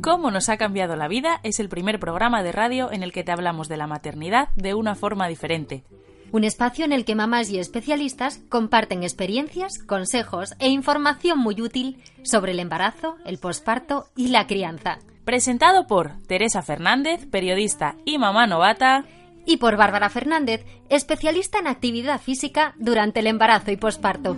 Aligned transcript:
Cómo 0.00 0.30
nos 0.30 0.48
ha 0.48 0.56
cambiado 0.56 0.96
la 0.96 1.06
vida 1.06 1.40
es 1.42 1.60
el 1.60 1.68
primer 1.68 2.00
programa 2.00 2.42
de 2.42 2.52
radio 2.52 2.90
en 2.90 3.02
el 3.02 3.12
que 3.12 3.24
te 3.24 3.32
hablamos 3.32 3.68
de 3.68 3.76
la 3.76 3.86
maternidad 3.86 4.48
de 4.56 4.72
una 4.72 4.94
forma 4.94 5.28
diferente. 5.28 5.84
Un 6.32 6.44
espacio 6.44 6.86
en 6.86 6.92
el 6.92 7.04
que 7.04 7.14
mamás 7.14 7.50
y 7.50 7.58
especialistas 7.58 8.40
comparten 8.48 9.02
experiencias, 9.02 9.78
consejos 9.78 10.54
e 10.60 10.68
información 10.68 11.38
muy 11.38 11.60
útil 11.60 12.02
sobre 12.22 12.52
el 12.52 12.60
embarazo, 12.60 13.16
el 13.26 13.38
posparto 13.38 14.06
y 14.16 14.28
la 14.28 14.46
crianza. 14.46 14.98
Presentado 15.26 15.86
por 15.86 16.12
Teresa 16.26 16.62
Fernández, 16.62 17.26
periodista 17.30 17.96
y 18.06 18.16
mamá 18.16 18.46
novata, 18.46 19.04
y 19.48 19.56
por 19.56 19.78
Bárbara 19.78 20.10
Fernández, 20.10 20.66
especialista 20.90 21.58
en 21.58 21.68
actividad 21.68 22.20
física 22.20 22.74
durante 22.78 23.20
el 23.20 23.26
embarazo 23.28 23.70
y 23.70 23.78
posparto. 23.78 24.36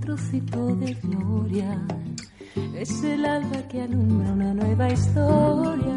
Trocito 0.00 0.74
de 0.76 0.94
gloria, 0.94 1.86
es 2.74 3.04
el 3.04 3.26
alba 3.26 3.68
que 3.68 3.82
alumbra 3.82 4.32
una 4.32 4.54
nueva 4.54 4.88
historia. 4.88 5.96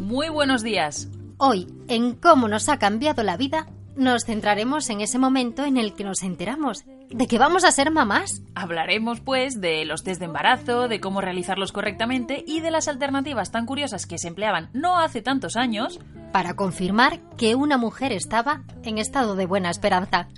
Muy 0.00 0.30
buenos 0.30 0.62
días. 0.62 1.08
Hoy, 1.36 1.66
en 1.88 2.14
cómo 2.14 2.48
nos 2.48 2.70
ha 2.70 2.78
cambiado 2.78 3.22
la 3.22 3.36
vida, 3.36 3.66
nos 3.96 4.24
centraremos 4.24 4.88
en 4.90 5.00
ese 5.00 5.18
momento 5.18 5.64
en 5.64 5.76
el 5.76 5.94
que 5.94 6.04
nos 6.04 6.22
enteramos 6.22 6.84
de 7.10 7.26
que 7.26 7.38
vamos 7.38 7.64
a 7.64 7.72
ser 7.72 7.90
mamás. 7.90 8.42
Hablaremos, 8.54 9.20
pues, 9.20 9.60
de 9.60 9.84
los 9.84 10.02
test 10.02 10.20
de 10.20 10.26
embarazo, 10.26 10.88
de 10.88 11.00
cómo 11.00 11.20
realizarlos 11.20 11.72
correctamente 11.72 12.42
y 12.46 12.60
de 12.60 12.70
las 12.70 12.88
alternativas 12.88 13.50
tan 13.50 13.66
curiosas 13.66 14.06
que 14.06 14.18
se 14.18 14.28
empleaban 14.28 14.70
no 14.72 14.98
hace 14.98 15.22
tantos 15.22 15.56
años 15.56 16.00
para 16.32 16.54
confirmar 16.54 17.20
que 17.36 17.54
una 17.54 17.76
mujer 17.76 18.12
estaba 18.12 18.62
en 18.82 18.98
estado 18.98 19.36
de 19.36 19.46
buena 19.46 19.70
esperanza. 19.70 20.28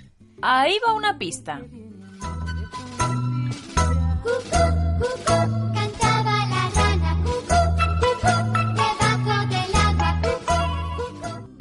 Ahí 0.41 0.77
va 0.85 0.93
una 0.93 1.17
pista. 1.17 1.61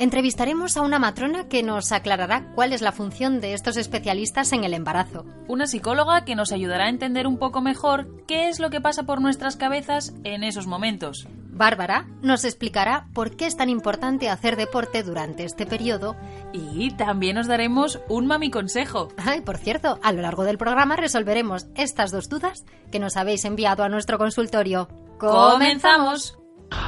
Entrevistaremos 0.04 0.76
a 0.76 0.82
una 0.82 0.98
matrona 0.98 1.48
que 1.48 1.62
nos 1.62 1.90
aclarará 1.90 2.52
cuál 2.54 2.74
es 2.74 2.82
la 2.82 2.92
función 2.92 3.40
de 3.40 3.54
estos 3.54 3.78
especialistas 3.78 4.52
en 4.52 4.62
el 4.62 4.74
embarazo. 4.74 5.24
Una 5.48 5.66
psicóloga 5.66 6.26
que 6.26 6.34
nos 6.34 6.52
ayudará 6.52 6.84
a 6.84 6.88
entender 6.90 7.26
un 7.26 7.38
poco 7.38 7.62
mejor 7.62 8.06
qué 8.26 8.50
es 8.50 8.60
lo 8.60 8.68
que 8.68 8.82
pasa 8.82 9.04
por 9.04 9.22
nuestras 9.22 9.56
cabezas 9.56 10.12
en 10.22 10.44
esos 10.44 10.66
momentos. 10.66 11.26
Bárbara 11.52 12.06
nos 12.20 12.44
explicará 12.44 13.06
por 13.14 13.34
qué 13.34 13.46
es 13.46 13.56
tan 13.56 13.70
importante 13.70 14.28
hacer 14.28 14.56
deporte 14.56 15.02
durante 15.02 15.44
este 15.44 15.64
periodo. 15.64 16.16
Y 16.52 16.90
también 16.90 17.38
os 17.38 17.46
daremos 17.46 17.98
un 18.10 18.26
mami 18.26 18.50
consejo. 18.50 19.08
Ay, 19.16 19.40
por 19.40 19.56
cierto, 19.56 19.98
a 20.02 20.12
lo 20.12 20.20
largo 20.20 20.44
del 20.44 20.58
programa 20.58 20.96
resolveremos 20.96 21.66
estas 21.76 22.12
dos 22.12 22.28
dudas 22.28 22.66
que 22.92 22.98
nos 22.98 23.16
habéis 23.16 23.46
enviado 23.46 23.82
a 23.82 23.88
nuestro 23.88 24.18
consultorio. 24.18 24.86
¡Comenzamos! 25.18 26.36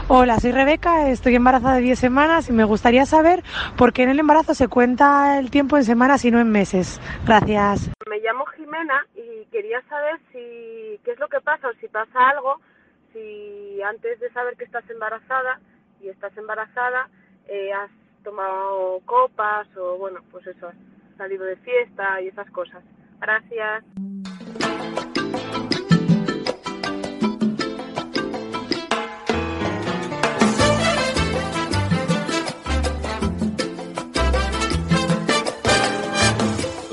Hola, 0.08 0.38
soy 0.38 0.52
Rebeca, 0.52 1.08
estoy 1.08 1.34
embarazada 1.34 1.76
de 1.76 1.82
10 1.82 1.98
semanas 1.98 2.48
y 2.48 2.52
me 2.52 2.64
gustaría 2.64 3.06
saber 3.06 3.42
por 3.76 3.92
qué 3.92 4.04
en 4.04 4.10
el 4.10 4.20
embarazo 4.20 4.54
se 4.54 4.68
cuenta 4.68 5.38
el 5.38 5.50
tiempo 5.50 5.76
en 5.76 5.84
semanas 5.84 6.24
y 6.24 6.30
no 6.30 6.38
en 6.40 6.50
meses. 6.50 7.00
Gracias. 7.26 7.90
Me 8.08 8.20
llamo 8.20 8.46
Jimena 8.46 9.06
y 9.14 9.46
quería 9.46 9.82
saber 9.88 10.20
si 10.32 11.00
qué 11.04 11.12
es 11.12 11.18
lo 11.18 11.28
que 11.28 11.40
pasa 11.40 11.68
o 11.68 11.74
si 11.80 11.88
pasa 11.88 12.28
algo 12.30 12.60
si 13.12 13.82
antes 13.82 14.20
de 14.20 14.30
saber 14.32 14.56
que 14.56 14.64
estás 14.64 14.88
embarazada 14.90 15.60
y 16.00 16.08
estás 16.08 16.36
embarazada 16.36 17.08
eh, 17.48 17.72
has 17.72 17.90
tomado 18.22 19.00
copas 19.06 19.66
o 19.76 19.96
bueno 19.98 20.20
pues 20.30 20.46
eso 20.46 20.68
has 20.68 20.76
salido 21.16 21.44
de 21.44 21.56
fiesta 21.56 22.20
y 22.20 22.28
esas 22.28 22.50
cosas. 22.50 22.84
Gracias. 23.20 23.84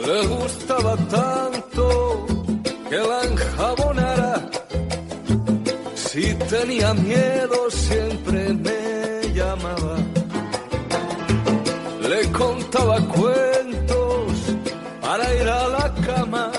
Le 0.06 0.28
gustaba 0.28 0.98
tanto 1.10 2.26
que 2.90 2.98
la 2.98 3.24
enjabonara. 3.24 4.50
Si 5.96 6.34
tenía 6.52 6.94
miedo 6.94 7.72
siempre 7.72 8.54
me 8.54 9.34
llamaba. 9.34 9.96
Le 12.10 12.32
contaba 12.32 12.98
cuentos 13.08 14.32
para 15.02 15.36
ir 15.36 15.48
a 15.48 15.68
la 15.70 15.94
cama. 16.08 16.52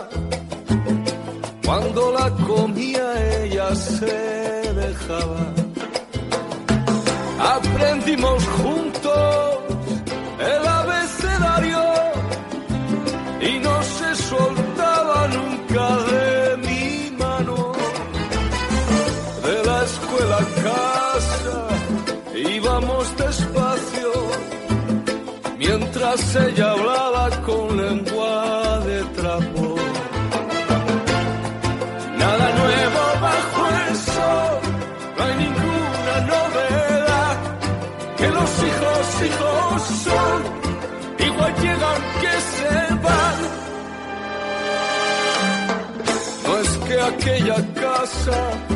Cuando 1.66 2.12
la 2.12 2.30
comía 2.46 3.42
ella 3.42 3.74
se 3.74 4.72
dejaba. 4.82 5.44
Aprendimos 7.56 8.42
juntos 8.56 8.83
mientras 26.24 26.48
ella 26.48 26.70
hablaba 26.70 27.30
con 27.42 27.76
lengua 27.76 28.80
de 28.80 29.04
trapo. 29.16 29.74
Nada 32.18 32.52
nuevo 32.58 33.02
bajo 33.20 33.68
el 33.88 33.96
sol, 33.96 34.60
no 35.16 35.24
hay 35.24 35.34
ninguna 35.36 36.20
novedad, 36.32 37.36
que 38.16 38.28
los 38.28 38.50
hijos 38.68 39.22
hijos 39.26 39.82
son, 40.04 40.42
igual 41.26 41.54
llegan 41.62 42.02
que 42.20 42.34
se 42.52 42.94
van. 43.04 43.38
No 46.46 46.58
es 46.58 46.70
que 46.86 47.00
aquella 47.00 47.74
casa 47.74 48.73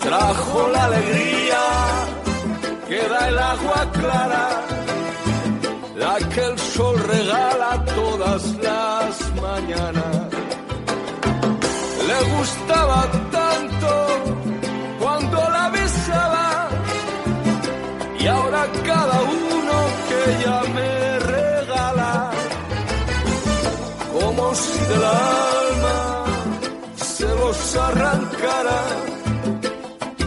Trajo 0.00 0.68
la 0.68 0.84
alegría 0.84 1.64
que 2.86 3.08
da 3.08 3.28
el 3.28 3.38
agua 3.38 3.90
clara, 3.92 4.48
la 5.96 6.18
que 6.28 6.44
el 6.44 6.58
sol 6.58 6.98
regala 6.98 7.82
todas 7.86 8.42
las 8.66 9.12
mañanas. 9.40 10.28
Le 12.08 12.18
gustaba 12.36 13.00
tanto 13.30 13.90
cuando 15.00 15.38
la 15.48 15.70
besaba 15.70 16.68
y 18.18 18.26
ahora 18.26 18.66
cada 18.84 19.22
uno 19.22 19.76
que 20.06 20.18
ella 20.32 20.60
me 20.74 21.18
regala, 21.20 22.30
como 24.12 24.54
si 24.54 24.80
alma 24.80 24.90
se 24.92 25.49
los 27.90 27.96
arrancara, 27.96 28.80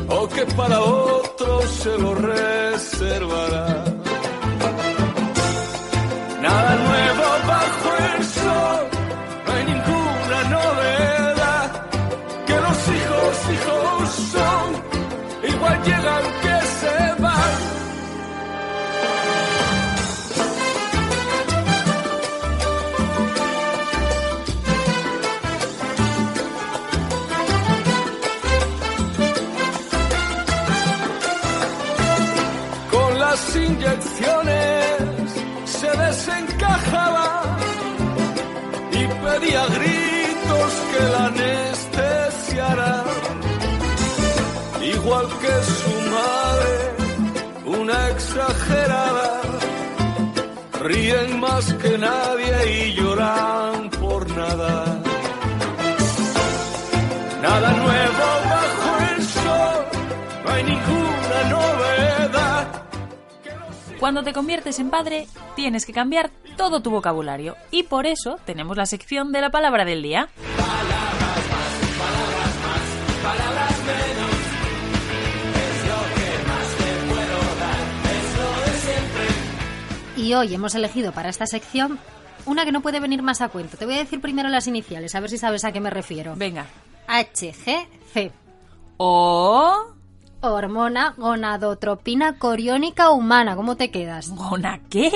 o 0.10 0.28
que 0.28 0.46
para 0.56 0.80
otros 0.82 1.70
se 1.72 1.98
lo 1.98 2.16
reservará. 2.16 3.83
se 35.66 35.88
desencajaba 35.88 37.58
y 38.92 39.06
pedía 39.24 39.66
gritos 39.66 40.72
que 40.92 41.04
la 41.14 41.26
anestesiara, 41.26 43.04
igual 44.96 45.28
que 45.42 45.56
su 45.78 45.94
madre, 46.18 47.80
una 47.80 48.10
exagerada, 48.10 49.42
ríen 50.82 51.40
más 51.40 51.74
que 51.74 51.98
nadie 51.98 52.86
y 52.86 52.94
llorar. 52.94 53.53
Cuando 64.04 64.22
te 64.22 64.34
conviertes 64.34 64.80
en 64.80 64.90
padre, 64.90 65.30
tienes 65.56 65.86
que 65.86 65.94
cambiar 65.94 66.30
todo 66.58 66.82
tu 66.82 66.92
vocabulario. 66.92 67.56
Y 67.72 67.84
por 67.84 68.06
eso 68.06 68.38
tenemos 68.44 68.76
la 68.76 68.86
sección 68.86 69.32
de 69.32 69.40
la 69.40 69.50
palabra 69.50 69.86
del 69.86 70.04
día. 70.04 70.28
Y 80.18 80.34
hoy 80.34 80.54
hemos 80.54 80.76
elegido 80.76 81.14
para 81.14 81.30
esta 81.30 81.48
sección 81.48 81.98
una 82.46 82.66
que 82.66 82.74
no 82.74 82.82
puede 82.82 83.00
venir 83.00 83.22
más 83.22 83.40
a 83.40 83.48
cuento. 83.48 83.78
Te 83.78 83.86
voy 83.86 83.96
a 83.96 84.00
decir 84.00 84.20
primero 84.20 84.50
las 84.50 84.68
iniciales, 84.68 85.16
a 85.16 85.22
ver 85.22 85.30
si 85.30 85.38
sabes 85.38 85.64
a 85.64 85.72
qué 85.72 85.80
me 85.80 85.90
refiero. 85.90 86.36
Venga. 86.36 86.66
HGC. 87.08 88.34
O... 88.98 89.94
Hormona 90.44 91.14
gonadotropina 91.16 92.38
coriónica 92.38 93.12
humana. 93.12 93.56
¿Cómo 93.56 93.78
te 93.78 93.92
quedas? 93.92 94.30
¿Gona 94.30 94.82
qué? 94.90 95.10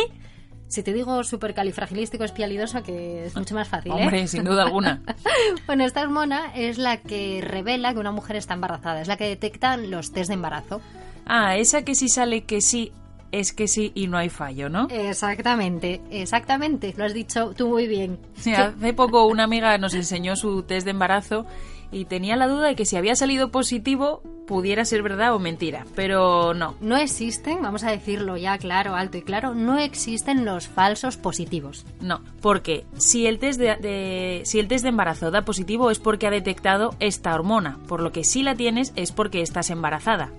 Si 0.70 0.84
te 0.84 0.94
digo 0.94 1.22
supercalifragilístico 1.26 2.24
espialidoso, 2.24 2.82
que 2.82 3.26
es 3.26 3.36
mucho 3.36 3.54
más 3.54 3.68
fácil, 3.68 3.92
¿eh? 3.92 4.04
Hombre, 4.04 4.28
sin 4.28 4.46
duda 4.46 4.64
alguna. 4.64 5.02
bueno, 5.68 5.84
esta 5.84 6.02
hormona 6.02 6.54
es 6.56 6.78
la 6.78 6.98
que 7.02 7.42
revela 7.42 7.94
que 7.94 8.00
una 8.00 8.14
mujer 8.14 8.38
está 8.38 8.54
embarazada, 8.54 9.02
es 9.02 9.10
la 9.10 9.18
que 9.18 9.28
detecta 9.28 9.76
los 9.76 10.14
test 10.14 10.30
de 10.30 10.36
embarazo. 10.36 10.80
Ah, 11.26 11.58
esa 11.58 11.84
que 11.84 11.94
sí 11.94 12.08
sale 12.08 12.46
que 12.46 12.62
sí 12.62 12.94
es 13.34 13.52
que 13.52 13.68
sí 13.68 13.92
y 13.96 14.08
no 14.08 14.18
hay 14.18 14.30
fallo, 14.30 14.70
¿no? 14.70 14.88
Exactamente, 14.90 16.00
exactamente, 16.10 16.94
lo 16.96 17.04
has 17.04 17.14
dicho 17.14 17.54
tú 17.54 17.68
muy 17.68 17.86
bien. 17.86 18.18
Sí, 18.38 18.54
hace 18.54 18.94
poco 18.94 19.26
una 19.26 19.44
amiga 19.44 19.78
nos 19.78 19.94
enseñó 19.94 20.38
su 20.38 20.64
test 20.64 20.86
de 20.86 20.92
embarazo 20.92 21.46
y 21.92 22.06
tenía 22.06 22.36
la 22.36 22.48
duda 22.48 22.68
de 22.68 22.76
que 22.76 22.86
si 22.86 22.96
había 22.98 23.16
salido 23.16 23.50
positivo 23.52 24.22
pudiera 24.48 24.86
ser 24.86 25.04
verdad 25.04 25.34
o 25.36 25.40
mentira, 25.40 25.86
pero 25.94 26.54
no. 26.54 26.76
No 26.80 26.96
existen, 26.96 27.62
vamos 27.62 27.84
a 27.84 27.92
decirlo 27.92 28.38
ya 28.38 28.58
claro, 28.58 28.96
alto 28.96 29.18
y 29.18 29.22
claro, 29.22 29.54
no 29.54 29.78
existen 29.78 30.46
los 30.46 30.68
falsos 30.70 31.18
positivos. 31.18 31.86
No, 32.00 32.22
porque 32.42 32.86
si 32.96 33.28
el 33.28 33.40
test 33.40 33.60
de, 33.60 33.76
de- 33.76 34.42
si 34.46 34.60
el 34.60 34.70
test 34.70 34.84
de 34.84 34.90
embarazo 34.90 35.32
da 35.32 35.44
positivo 35.44 35.92
es 35.92 36.00
porque 36.00 36.28
ha 36.28 36.32
detectado 36.32 36.96
esta 37.02 37.34
hormona, 37.36 37.78
por 37.88 38.02
lo 38.02 38.12
que 38.14 38.24
si 38.24 38.42
la 38.42 38.56
tienes 38.56 38.94
es 38.96 39.12
porque 39.12 39.42
estás 39.42 39.70
embarazada. 39.70 40.32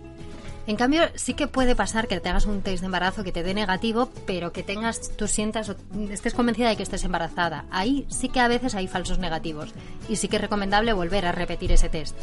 En 0.69 0.77
cambio, 0.77 1.01
sí 1.15 1.33
que 1.33 1.47
puede 1.47 1.75
pasar 1.75 2.09
que 2.09 2.21
te 2.21 2.29
hagas 2.29 2.45
un 2.45 2.61
test 2.61 2.81
de 2.81 2.87
embarazo 2.87 3.25
que 3.25 3.33
te 3.33 3.43
dé 3.43 3.55
negativo, 3.55 4.11
pero 4.27 4.53
que 4.53 4.63
tengas, 4.63 5.17
tú 5.17 5.27
sientas 5.27 5.71
o 5.71 5.77
estés 6.11 6.35
convencida 6.35 6.69
de 6.69 6.77
que 6.77 6.83
estés 6.83 7.05
embarazada. 7.05 7.65
Ahí 7.71 8.05
sí 8.11 8.29
que 8.29 8.41
a 8.41 8.49
veces 8.49 8.75
hay 8.75 8.87
falsos 8.87 9.19
negativos. 9.19 9.73
Y 10.11 10.17
sí 10.17 10.29
que 10.29 10.37
es 10.37 10.43
recomendable 10.43 10.93
volver 10.93 11.25
a 11.25 11.33
repetir 11.33 11.73
ese 11.73 11.89
test. 11.89 12.15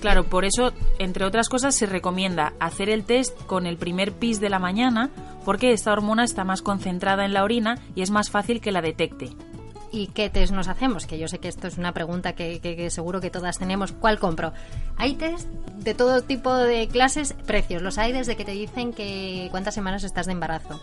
Claro, 0.00 0.24
por 0.24 0.46
eso, 0.46 0.72
entre 0.98 1.26
otras 1.26 1.50
cosas, 1.50 1.74
se 1.74 1.84
recomienda 1.84 2.54
hacer 2.60 2.88
el 2.88 3.04
test 3.04 3.36
con 3.44 3.66
el 3.66 3.76
primer 3.76 4.12
pis 4.12 4.40
de 4.40 4.48
la 4.48 4.58
mañana, 4.58 5.10
porque 5.44 5.72
esta 5.72 5.92
hormona 5.92 6.24
está 6.24 6.44
más 6.44 6.62
concentrada 6.62 7.26
en 7.26 7.34
la 7.34 7.44
orina 7.44 7.78
y 7.94 8.00
es 8.00 8.10
más 8.10 8.30
fácil 8.30 8.62
que 8.62 8.72
la 8.72 8.80
detecte. 8.80 9.28
¿Y 9.92 10.06
qué 10.08 10.30
test 10.30 10.52
nos 10.52 10.68
hacemos? 10.68 11.06
Que 11.06 11.18
yo 11.18 11.28
sé 11.28 11.38
que 11.38 11.48
esto 11.48 11.66
es 11.68 11.76
una 11.76 11.92
pregunta 11.92 12.32
que, 12.32 12.60
que- 12.60 12.76
que 12.76 12.88
seguro 12.90 13.20
que 13.20 13.28
todas 13.30 13.58
tenemos. 13.58 13.92
¿Cuál 13.92 14.18
compro? 14.18 14.52
Hay 14.96 15.14
test 15.16 15.46
de 15.78 15.92
todo 15.94 16.22
tipo 16.22 16.54
de 16.54 16.88
clases, 16.88 17.34
precios. 17.46 17.82
Los 17.82 17.98
hay 17.98 18.12
desde 18.12 18.34
que 18.36 18.44
te 18.46 18.52
dicen 18.52 18.92
que 18.94 19.48
cuántas 19.50 19.74
semanas 19.74 20.02
estás 20.02 20.26
de 20.26 20.32
embarazo. 20.32 20.80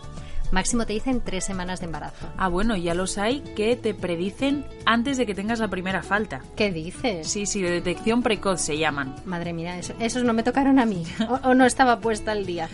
Máximo 0.52 0.84
te 0.86 0.92
dicen 0.92 1.20
tres 1.24 1.44
semanas 1.44 1.78
de 1.80 1.86
embarazo. 1.86 2.26
Ah, 2.36 2.48
bueno, 2.48 2.76
ya 2.76 2.94
los 2.94 3.18
hay 3.18 3.40
que 3.40 3.76
te 3.76 3.94
predicen 3.94 4.64
antes 4.84 5.16
de 5.16 5.26
que 5.26 5.34
tengas 5.34 5.58
la 5.60 5.68
primera 5.68 6.02
falta. 6.02 6.40
¿Qué 6.56 6.70
dices? 6.72 7.28
Sí, 7.28 7.46
sí, 7.46 7.62
de 7.62 7.70
detección 7.70 8.22
precoz 8.22 8.60
se 8.60 8.76
llaman. 8.78 9.14
Madre 9.24 9.52
mía, 9.52 9.78
eso- 9.78 9.94
esos 10.00 10.22
no 10.24 10.32
me 10.32 10.42
tocaron 10.44 10.78
a 10.78 10.86
mí. 10.86 11.04
O, 11.28 11.50
o 11.50 11.54
no 11.54 11.64
estaba 11.66 11.98
puesta 12.00 12.32
al 12.32 12.46
día. 12.46 12.68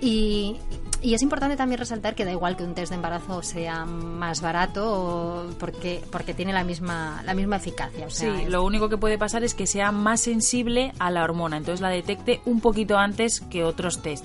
Y, 0.00 0.56
y 1.02 1.14
es 1.14 1.22
importante 1.22 1.56
también 1.56 1.78
resaltar 1.78 2.14
que 2.14 2.24
da 2.24 2.30
igual 2.32 2.56
que 2.56 2.64
un 2.64 2.74
test 2.74 2.90
de 2.90 2.96
embarazo 2.96 3.42
sea 3.42 3.84
más 3.84 4.40
barato 4.40 4.90
o 4.90 5.50
porque, 5.58 6.02
porque 6.10 6.32
tiene 6.34 6.52
la 6.52 6.64
misma, 6.64 7.22
la 7.24 7.34
misma 7.34 7.56
eficacia. 7.56 8.06
O 8.06 8.10
sea, 8.10 8.34
Sí, 8.36 8.42
es- 8.44 8.48
lo 8.50 8.64
único 8.64 8.88
que 8.88 8.96
puede 8.98 9.18
pasar 9.18 9.42
es 9.44 9.54
que 9.54 9.66
sea 9.66 9.90
más 9.92 10.20
sensible 10.20 10.92
a 10.98 11.10
la 11.10 11.24
hormona, 11.24 11.56
entonces 11.56 11.80
la 11.80 11.88
detecte 11.90 12.40
un 12.44 12.60
poquito 12.60 12.96
antes 12.98 13.40
que 13.40 13.64
otros 13.64 14.00
test. 14.02 14.24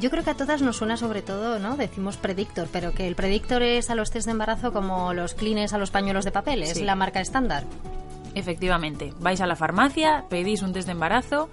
Yo 0.00 0.10
creo 0.10 0.24
que 0.24 0.30
a 0.30 0.34
todas 0.34 0.60
nos 0.60 0.76
suena 0.76 0.96
sobre 0.96 1.22
todo, 1.22 1.58
¿no? 1.60 1.76
Decimos 1.76 2.16
predictor, 2.16 2.68
pero 2.70 2.92
que 2.92 3.06
el 3.06 3.14
predictor 3.14 3.62
es 3.62 3.90
a 3.90 3.94
los 3.94 4.10
test 4.10 4.26
de 4.26 4.32
embarazo 4.32 4.72
como 4.72 5.14
los 5.14 5.34
clines 5.34 5.72
a 5.72 5.78
los 5.78 5.90
pañuelos 5.90 6.24
de 6.24 6.32
papel, 6.32 6.62
es 6.64 6.74
Sí. 6.78 6.82
la 6.84 6.96
marca 6.96 7.20
estándar. 7.20 7.64
Efectivamente, 8.34 9.14
vais 9.20 9.40
a 9.40 9.46
la 9.46 9.54
farmacia, 9.56 10.24
pedís 10.28 10.62
un 10.62 10.72
test 10.72 10.86
de 10.86 10.92
embarazo 10.92 11.48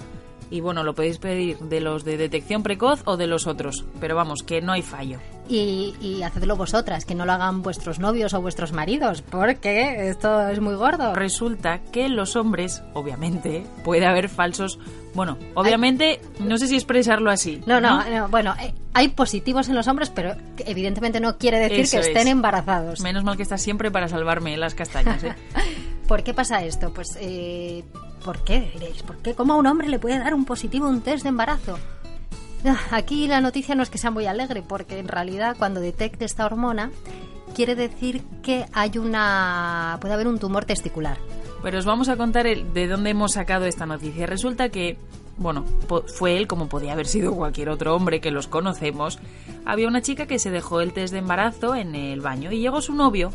y 0.52 0.60
bueno, 0.60 0.84
lo 0.84 0.94
podéis 0.94 1.18
pedir 1.18 1.58
de 1.58 1.80
los 1.80 2.04
de 2.04 2.18
detección 2.18 2.62
precoz 2.62 3.02
o 3.06 3.18
de 3.18 3.26
los 3.26 3.48
otros, 3.48 3.86
pero 4.00 4.16
vamos, 4.16 4.44
que 4.44 4.62
no 4.62 4.74
hay 4.74 4.82
fallo. 4.84 5.18
Y, 5.50 5.96
y 6.00 6.22
hacedlo 6.24 6.56
vosotras, 6.56 7.04
que 7.06 7.16
no 7.16 7.26
lo 7.26 7.32
hagan 7.34 7.62
vuestros 7.62 8.00
novios 8.00 8.34
o 8.34 8.42
vuestros 8.42 8.72
maridos, 8.74 9.22
porque 9.22 10.10
esto 10.10 10.48
es 10.50 10.60
muy 10.60 10.76
gordo. 10.76 11.16
Resulta 11.16 11.80
que 11.92 12.08
los 12.10 12.36
hombres, 12.36 12.84
obviamente, 12.94 13.66
puede 13.84 14.06
haber 14.06 14.30
falsos, 14.30 14.78
bueno, 15.14 15.38
obviamente, 15.56 16.22
no 16.40 16.58
sé 16.58 16.68
si 16.68 16.76
expresarlo 16.76 17.32
así. 17.32 17.62
No, 17.66 17.82
no, 17.82 18.04
no, 18.10 18.28
bueno, 18.30 18.54
eh, 18.62 18.74
hay 18.94 19.10
positivos 19.10 19.70
en 19.70 19.76
los 19.76 19.88
hombres, 19.88 20.10
pero 20.10 20.36
evidentemente 20.60 21.20
no 21.20 21.38
quiere 21.38 21.60
decir 21.60 21.80
Eso 21.82 21.98
que 21.98 22.08
estén 22.08 22.28
es. 22.28 22.34
embarazados. 22.34 23.00
Menos 23.02 23.24
mal 23.24 23.38
que 23.38 23.44
estás 23.44 23.62
siempre 23.62 23.90
para 23.90 24.08
salvarme 24.08 24.56
las 24.58 24.76
castañas. 24.76 25.24
¿eh? 25.24 25.34
¿Por 26.12 26.24
qué 26.24 26.34
pasa 26.34 26.62
esto? 26.62 26.92
Pues, 26.94 27.18
eh, 27.22 27.86
¿por 28.26 28.44
qué 28.44 28.70
diréis? 28.74 29.02
¿Por 29.02 29.20
qué? 29.20 29.34
¿Cómo 29.34 29.54
a 29.54 29.56
un 29.56 29.66
hombre 29.66 29.88
le 29.88 29.98
puede 29.98 30.20
dar 30.20 30.34
un 30.34 30.44
positivo 30.44 30.90
un 30.90 31.00
test 31.00 31.24
de 31.24 31.30
embarazo? 31.30 31.80
Ah, 32.66 32.78
Aquí 32.92 33.30
la 33.30 33.40
noticia 33.40 33.76
no 33.76 33.82
es 33.84 33.90
que 33.90 33.98
sea 33.98 34.12
muy 34.12 34.26
alegre, 34.26 34.62
porque 34.62 35.00
en 35.00 35.08
realidad 35.08 35.56
cuando 35.58 35.80
detecte 35.80 36.26
esta 36.26 36.46
hormona 36.46 36.92
quiere 37.56 37.76
decir 37.76 38.24
que 38.44 38.66
hay 38.74 38.98
una 38.98 40.00
puede 40.02 40.14
haber 40.14 40.28
un 40.28 40.38
tumor 40.38 40.66
testicular. 40.66 41.18
Pero 41.64 41.80
os 41.80 41.86
vamos 41.86 42.10
a 42.10 42.18
contar 42.18 42.46
el- 42.46 42.74
de 42.74 42.90
dónde 42.90 43.12
hemos 43.12 43.32
sacado 43.32 43.64
esta 43.66 43.86
noticia. 43.86 44.26
Resulta 44.26 44.68
que, 44.68 44.98
bueno, 45.38 45.64
fue 46.18 46.36
él 46.36 46.46
como 46.46 46.68
podía 46.68 46.92
haber 46.92 47.08
sido 47.08 47.34
cualquier 47.34 47.70
otro 47.70 47.96
hombre 47.96 48.20
que 48.20 48.32
los 48.32 48.48
conocemos. 48.50 49.18
Había 49.64 49.88
una 49.88 50.02
chica 50.02 50.26
que 50.26 50.40
se 50.40 50.50
dejó 50.52 50.82
el 50.82 50.92
test 50.92 51.14
de 51.14 51.20
embarazo 51.20 51.74
en 51.74 51.96
el 51.96 52.20
baño 52.20 52.52
y 52.52 52.60
llegó 52.60 52.82
su 52.82 52.94
novio 52.96 53.32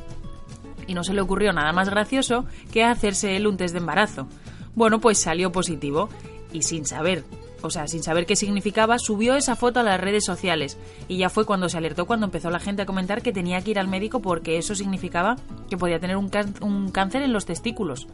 y 0.87 0.95
no 0.95 1.05
se 1.05 1.15
le 1.15 1.21
ocurrió 1.21 1.53
nada 1.53 1.73
más 1.73 1.89
gracioso 1.89 2.45
que 2.73 2.85
hacerse 2.85 3.37
él 3.37 3.47
un 3.47 3.57
test 3.57 3.73
de 3.75 3.81
embarazo. 3.81 4.27
Bueno, 4.75 5.01
pues 5.01 5.19
salió 5.19 5.53
positivo 5.53 6.09
y 6.53 6.63
sin 6.63 6.85
saber, 6.87 7.25
o 7.63 7.71
sea, 7.71 7.87
sin 7.89 8.03
saber 8.03 8.27
qué 8.27 8.37
significaba, 8.37 8.99
subió 8.99 9.35
esa 9.37 9.57
foto 9.57 9.81
a 9.81 9.83
las 9.83 10.01
redes 10.01 10.25
sociales 10.25 10.79
y 11.09 11.17
ya 11.17 11.31
fue 11.31 11.45
cuando 11.47 11.69
se 11.69 11.79
alertó 11.79 12.07
cuando 12.07 12.27
empezó 12.27 12.51
la 12.51 12.61
gente 12.61 12.83
a 12.83 12.87
comentar 12.87 13.23
que 13.23 13.33
tenía 13.33 13.61
que 13.63 13.71
ir 13.73 13.79
al 13.79 13.89
médico 13.89 14.21
porque 14.21 14.59
eso 14.59 14.75
significaba 14.75 15.37
que 15.71 15.77
podía 15.77 15.99
tener 15.99 16.17
un, 16.17 16.31
un 16.61 16.91
cáncer 16.91 17.23
en 17.23 17.33
los 17.33 17.47
testículos. 17.47 18.07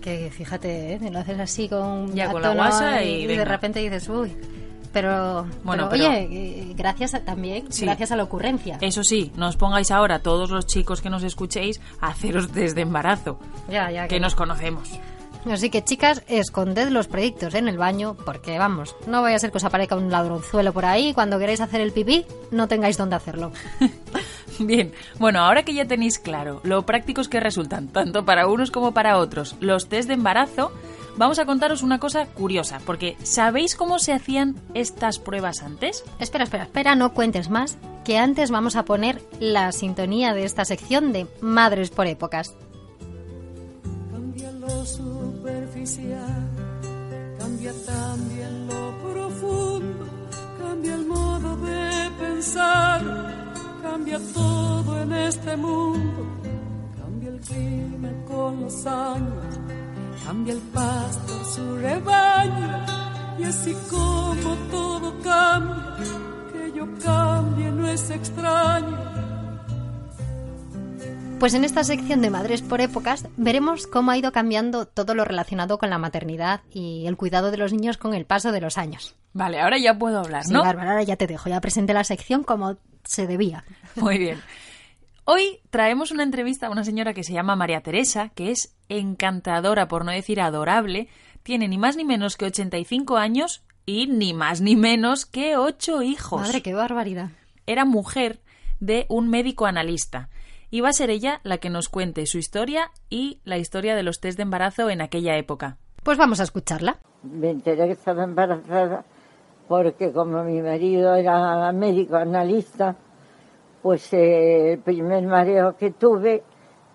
Que 0.00 0.30
fíjate, 0.30 0.94
¿eh? 0.94 1.10
lo 1.10 1.18
haces 1.18 1.38
así 1.40 1.68
con, 1.68 2.14
Ya, 2.14 2.30
con 2.30 2.42
la 2.42 2.54
guasa 2.54 3.02
y 3.04 3.22
de 3.22 3.26
venga. 3.36 3.44
repente 3.44 3.80
dices, 3.80 4.08
uy. 4.08 4.32
Pero, 4.92 5.46
Bueno, 5.64 5.88
pero, 5.88 6.04
pero- 6.04 6.08
oye, 6.08 6.28
eh, 6.30 6.72
gracias 6.76 7.14
a- 7.14 7.20
también, 7.24 7.70
Sí. 7.70 7.84
gracias 7.84 8.10
a 8.12 8.16
la 8.16 8.22
ocurrencia. 8.24 8.78
Eso 8.80 9.04
sí, 9.04 9.32
no 9.36 9.48
os 9.48 9.56
pongáis 9.56 9.90
ahora 9.90 10.20
todos 10.20 10.50
los 10.50 10.66
chicos 10.66 11.00
que 11.00 11.10
nos 11.10 11.22
escuchéis 11.22 11.80
a 12.00 12.08
haceros 12.08 12.50
test 12.50 12.74
de 12.74 12.82
embarazo, 12.82 13.38
ya, 13.70 13.90
ya, 13.90 14.08
que 14.08 14.18
nos 14.20 14.34
conocemos. 14.34 14.88
Así 15.48 15.70
que 15.70 15.84
chicas, 15.84 16.22
esconded 16.26 16.88
los 16.88 17.06
predictos 17.06 17.54
en 17.54 17.68
el 17.68 17.78
baño 17.78 18.16
porque 18.26 18.58
vamos, 18.58 18.96
no 19.06 19.22
vaya 19.22 19.36
a 19.36 19.38
ser 19.38 19.50
que 19.52 19.58
os 19.58 19.64
aparezca 19.64 19.94
un 19.96 20.10
ladronzuelo 20.10 20.72
por 20.72 20.84
ahí 20.84 21.10
y 21.10 21.14
cuando 21.14 21.38
queráis 21.38 21.60
hacer 21.60 21.80
el 21.80 21.92
pipí 21.92 22.26
no 22.50 22.66
tengáis 22.68 22.96
dónde 22.98 23.16
hacerlo. 23.16 23.52
Bien, 24.66 24.92
bueno, 25.18 25.40
ahora 25.40 25.62
que 25.62 25.74
ya 25.74 25.86
tenéis 25.86 26.18
claro 26.18 26.60
lo 26.64 26.84
prácticos 26.84 27.28
que 27.28 27.40
resultan, 27.40 27.88
tanto 27.88 28.24
para 28.24 28.48
unos 28.48 28.70
como 28.70 28.92
para 28.92 29.18
otros, 29.18 29.56
los 29.60 29.88
test 29.88 30.08
de 30.08 30.14
embarazo, 30.14 30.72
vamos 31.16 31.38
a 31.38 31.46
contaros 31.46 31.82
una 31.82 31.98
cosa 31.98 32.26
curiosa, 32.26 32.80
porque 32.84 33.16
¿sabéis 33.22 33.76
cómo 33.76 33.98
se 33.98 34.12
hacían 34.12 34.56
estas 34.74 35.18
pruebas 35.18 35.62
antes? 35.62 36.04
espera, 36.18 36.44
espera, 36.44 36.64
espera, 36.64 36.94
no 36.96 37.12
cuentes 37.14 37.50
más, 37.50 37.78
que 38.04 38.18
antes 38.18 38.50
vamos 38.50 38.76
a 38.76 38.84
poner 38.84 39.20
la 39.38 39.70
sintonía 39.72 40.32
de 40.34 40.44
esta 40.44 40.64
sección 40.64 41.12
de 41.12 41.26
Madres 41.40 41.90
por 41.90 42.06
Épocas. 42.06 42.54
Cambia 44.10 44.50
lo 44.52 44.84
superficial, 44.84 46.48
cambia 47.38 47.72
también 47.86 48.66
lo 48.66 48.98
profundo, 48.98 50.06
cambia 50.58 50.94
el 50.94 51.06
modo 51.06 51.56
de 51.58 52.10
pensar, 52.18 53.57
cambia 53.82 54.18
todo 54.34 55.02
en 55.02 55.12
este 55.12 55.56
mundo, 55.56 56.26
cambia 57.00 57.28
el 57.30 57.40
clima 57.40 58.08
con 58.26 58.60
los 58.60 58.86
años, 58.86 59.58
cambia 60.24 60.52
el 60.54 60.60
pastor 60.60 61.44
su 61.44 61.76
rebaño, 61.76 62.84
y 63.38 63.44
así 63.44 63.74
como 63.90 64.54
todo 64.70 65.14
cambia, 65.22 66.04
que 66.52 66.72
yo 66.76 66.86
cambie 67.04 67.70
no 67.70 67.88
es 67.88 68.10
extraño, 68.10 68.98
Pues 71.38 71.54
en 71.54 71.62
esta 71.64 71.84
sección 71.84 72.20
de 72.20 72.30
Madres 72.30 72.62
por 72.62 72.80
Épocas 72.80 73.24
veremos 73.36 73.86
cómo 73.86 74.10
ha 74.10 74.16
ido 74.18 74.32
cambiando 74.32 74.86
todo 74.86 75.14
lo 75.14 75.24
relacionado 75.24 75.78
con 75.78 75.88
la 75.88 75.96
maternidad 75.98 76.62
y 76.72 77.06
el 77.06 77.16
cuidado 77.16 77.52
de 77.52 77.58
los 77.58 77.72
niños 77.72 77.96
con 77.96 78.12
el 78.12 78.26
paso 78.26 78.50
de 78.50 78.60
los 78.60 78.76
años. 78.76 79.14
Vale, 79.34 79.60
ahora 79.60 79.78
ya 79.78 79.96
puedo 79.96 80.18
hablar, 80.18 80.42
Sí, 80.44 80.52
¿no? 80.52 80.62
Bárbara, 80.64 80.90
ahora 80.90 81.04
ya 81.04 81.14
te 81.14 81.28
dejo, 81.28 81.48
ya 81.48 81.60
presenté 81.60 81.94
la 81.94 82.02
sección 82.02 82.42
como 82.42 82.76
se 83.08 83.26
debía. 83.26 83.64
Muy 83.96 84.18
bien. 84.18 84.40
Hoy 85.24 85.60
traemos 85.70 86.10
una 86.10 86.22
entrevista 86.22 86.66
a 86.66 86.70
una 86.70 86.84
señora 86.84 87.14
que 87.14 87.24
se 87.24 87.32
llama 87.32 87.56
María 87.56 87.80
Teresa, 87.80 88.28
que 88.30 88.50
es 88.50 88.76
encantadora, 88.88 89.88
por 89.88 90.04
no 90.04 90.12
decir 90.12 90.40
adorable, 90.40 91.08
tiene 91.42 91.68
ni 91.68 91.78
más 91.78 91.96
ni 91.96 92.04
menos 92.04 92.36
que 92.36 92.44
85 92.44 93.16
años 93.16 93.62
y 93.86 94.06
ni 94.06 94.34
más 94.34 94.60
ni 94.60 94.76
menos 94.76 95.24
que 95.24 95.56
8 95.56 96.02
hijos. 96.02 96.42
Madre, 96.42 96.62
qué 96.62 96.74
barbaridad. 96.74 97.30
Era 97.66 97.84
mujer 97.84 98.40
de 98.78 99.06
un 99.08 99.28
médico 99.28 99.66
analista. 99.66 100.28
Y 100.70 100.82
va 100.82 100.90
a 100.90 100.92
ser 100.92 101.08
ella 101.08 101.40
la 101.44 101.56
que 101.58 101.70
nos 101.70 101.88
cuente 101.88 102.26
su 102.26 102.36
historia 102.36 102.90
y 103.08 103.40
la 103.44 103.56
historia 103.56 103.96
de 103.96 104.02
los 104.02 104.20
test 104.20 104.36
de 104.36 104.42
embarazo 104.42 104.90
en 104.90 105.00
aquella 105.00 105.36
época. 105.38 105.78
Pues 106.02 106.18
vamos 106.18 106.40
a 106.40 106.44
escucharla. 106.44 106.98
Me 107.22 107.50
enteré 107.50 107.86
que 107.86 107.92
estaba 107.92 108.24
embarazada 108.24 109.04
porque 109.68 110.10
como 110.12 110.42
mi 110.42 110.62
marido 110.62 111.14
era 111.14 111.70
médico 111.72 112.16
analista, 112.16 112.96
pues 113.82 114.12
eh, 114.14 114.72
el 114.72 114.78
primer 114.78 115.26
mareo 115.26 115.76
que 115.76 115.90
tuve 115.90 116.42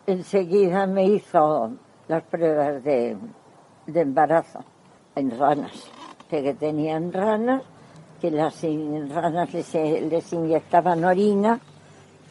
enseguida 0.08 0.88
me 0.88 1.06
hizo 1.06 1.72
las 2.08 2.24
pruebas 2.24 2.84
de, 2.84 3.16
de 3.86 4.02
embarazo 4.02 4.60
en 5.16 5.38
ranas, 5.38 5.90
que 6.30 6.54
tenían 6.56 7.14
ranas, 7.14 7.62
que 8.20 8.32
las 8.32 8.62
ranas 9.10 9.54
les, 9.54 9.74
les 9.74 10.34
inyectaban 10.34 11.06
orina 11.06 11.60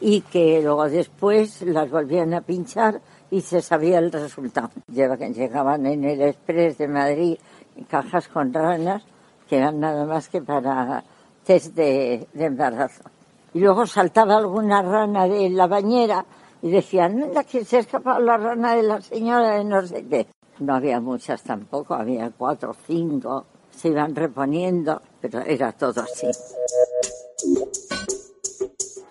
y 0.01 0.21
que 0.21 0.61
luego 0.61 0.89
después 0.89 1.61
las 1.61 1.89
volvían 1.89 2.33
a 2.33 2.41
pinchar 2.41 2.99
y 3.31 3.39
se 3.41 3.61
sabía 3.61 3.99
el 3.99 4.11
resultado. 4.11 4.69
Llegaban 4.87 5.85
en 5.85 6.03
el 6.03 6.21
Express 6.21 6.77
de 6.77 6.87
Madrid 6.89 7.37
cajas 7.89 8.27
con 8.27 8.53
ranas 8.53 9.03
que 9.53 9.59
eran 9.59 9.79
nada 9.79 10.03
más 10.07 10.29
que 10.29 10.41
para 10.41 11.03
test 11.45 11.75
de, 11.75 12.27
embarazo. 12.33 13.03
Y 13.53 13.59
luego 13.59 13.85
saltaba 13.85 14.37
alguna 14.37 14.81
rana 14.81 15.27
de 15.27 15.47
la 15.51 15.67
bañera 15.67 16.25
y 16.63 16.71
decían, 16.71 17.15
mira 17.15 17.43
que 17.43 17.63
se 17.63 17.77
ha 17.77 17.79
escapado 17.81 18.19
la 18.19 18.35
rana 18.35 18.73
de 18.75 18.81
la 18.81 18.99
señora 18.99 19.57
de 19.57 19.63
no 19.63 19.85
sé 19.85 20.07
qué. 20.07 20.25
No 20.57 20.73
había 20.73 20.99
muchas 20.99 21.43
tampoco, 21.43 21.93
había 21.93 22.31
cuatro 22.35 22.71
o 22.71 22.75
cinco, 22.87 23.45
se 23.69 23.89
iban 23.89 24.15
reponiendo, 24.15 24.99
pero 25.21 25.41
era 25.41 25.71
todo 25.71 26.01
así. 26.01 26.31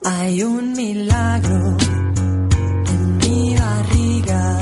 Hay 0.03 0.43
un 0.43 0.73
milagro 0.73 1.77
en 2.91 3.17
mi 3.19 3.57
barriga, 3.57 4.61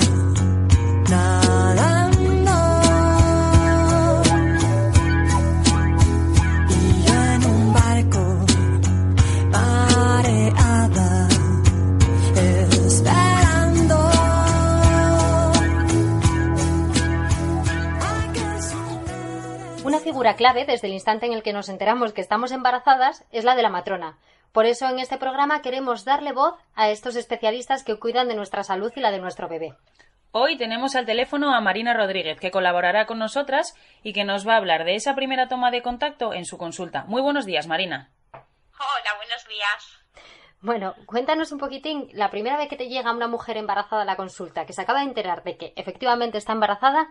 figura 20.21 20.37
clave 20.37 20.67
desde 20.67 20.87
el 20.87 20.93
instante 20.93 21.25
en 21.25 21.33
el 21.33 21.43
que 21.43 21.55
nos 21.55 21.71
enteramos 21.71 22.13
que 22.13 22.21
estamos 22.21 22.53
embarazadas 22.53 23.25
es 23.33 23.45
la 23.45 23.55
de 23.55 23.63
la 23.63 23.71
matrona. 23.71 24.19
Por 24.53 24.67
eso 24.67 24.87
en 24.87 24.99
este 24.99 25.17
programa 25.17 25.63
queremos 25.63 26.05
darle 26.05 26.33
voz 26.33 26.57
a 26.75 26.91
estos 26.91 27.17
especialistas 27.17 27.85
que 27.85 27.99
cuidan 27.99 28.29
de 28.29 28.35
nuestra 28.35 28.63
salud 28.63 28.93
y 28.95 29.01
la 29.01 29.13
de 29.13 29.19
nuestro 29.19 29.49
bebé. 29.49 29.73
Hoy 30.31 30.59
tenemos 30.59 30.95
al 30.95 31.07
teléfono 31.07 31.55
a 31.55 31.63
Marina 31.63 31.95
Rodríguez, 31.95 32.39
que 32.39 32.51
colaborará 32.51 33.07
con 33.07 33.19
nosotras 33.19 33.75
y 34.03 34.13
que 34.13 34.25
nos 34.25 34.47
va 34.47 34.57
a 34.57 34.57
hablar 34.59 34.85
de 34.85 34.95
esa 34.95 35.15
primera 35.15 35.49
toma 35.49 35.71
de 35.71 35.81
contacto 35.81 36.35
en 36.35 36.45
su 36.45 36.59
consulta. 36.59 37.05
Muy 37.05 37.23
buenos 37.23 37.47
días, 37.47 37.67
Marina. 37.67 38.11
Hola, 38.35 39.17
buenos 39.17 39.49
días. 39.49 40.00
Bueno, 40.63 40.95
cuéntanos 41.07 41.53
un 41.53 41.59
poquitín, 41.59 42.09
la 42.13 42.31
primera 42.31 42.59
vez 42.59 42.69
que 42.69 42.77
te 42.77 42.89
llega 42.89 43.15
una 43.15 43.29
mujer 43.29 43.57
embarazada 43.57 44.03
a 44.03 44.05
la 44.05 44.17
consulta, 44.17 44.67
que 44.67 44.75
se 44.75 44.83
acaba 44.83 45.01
de 45.01 45.07
enterar 45.07 45.43
de 45.43 45.57
que 45.57 45.73
efectivamente 45.75 46.37
está 46.37 46.53
embarazada, 46.53 47.09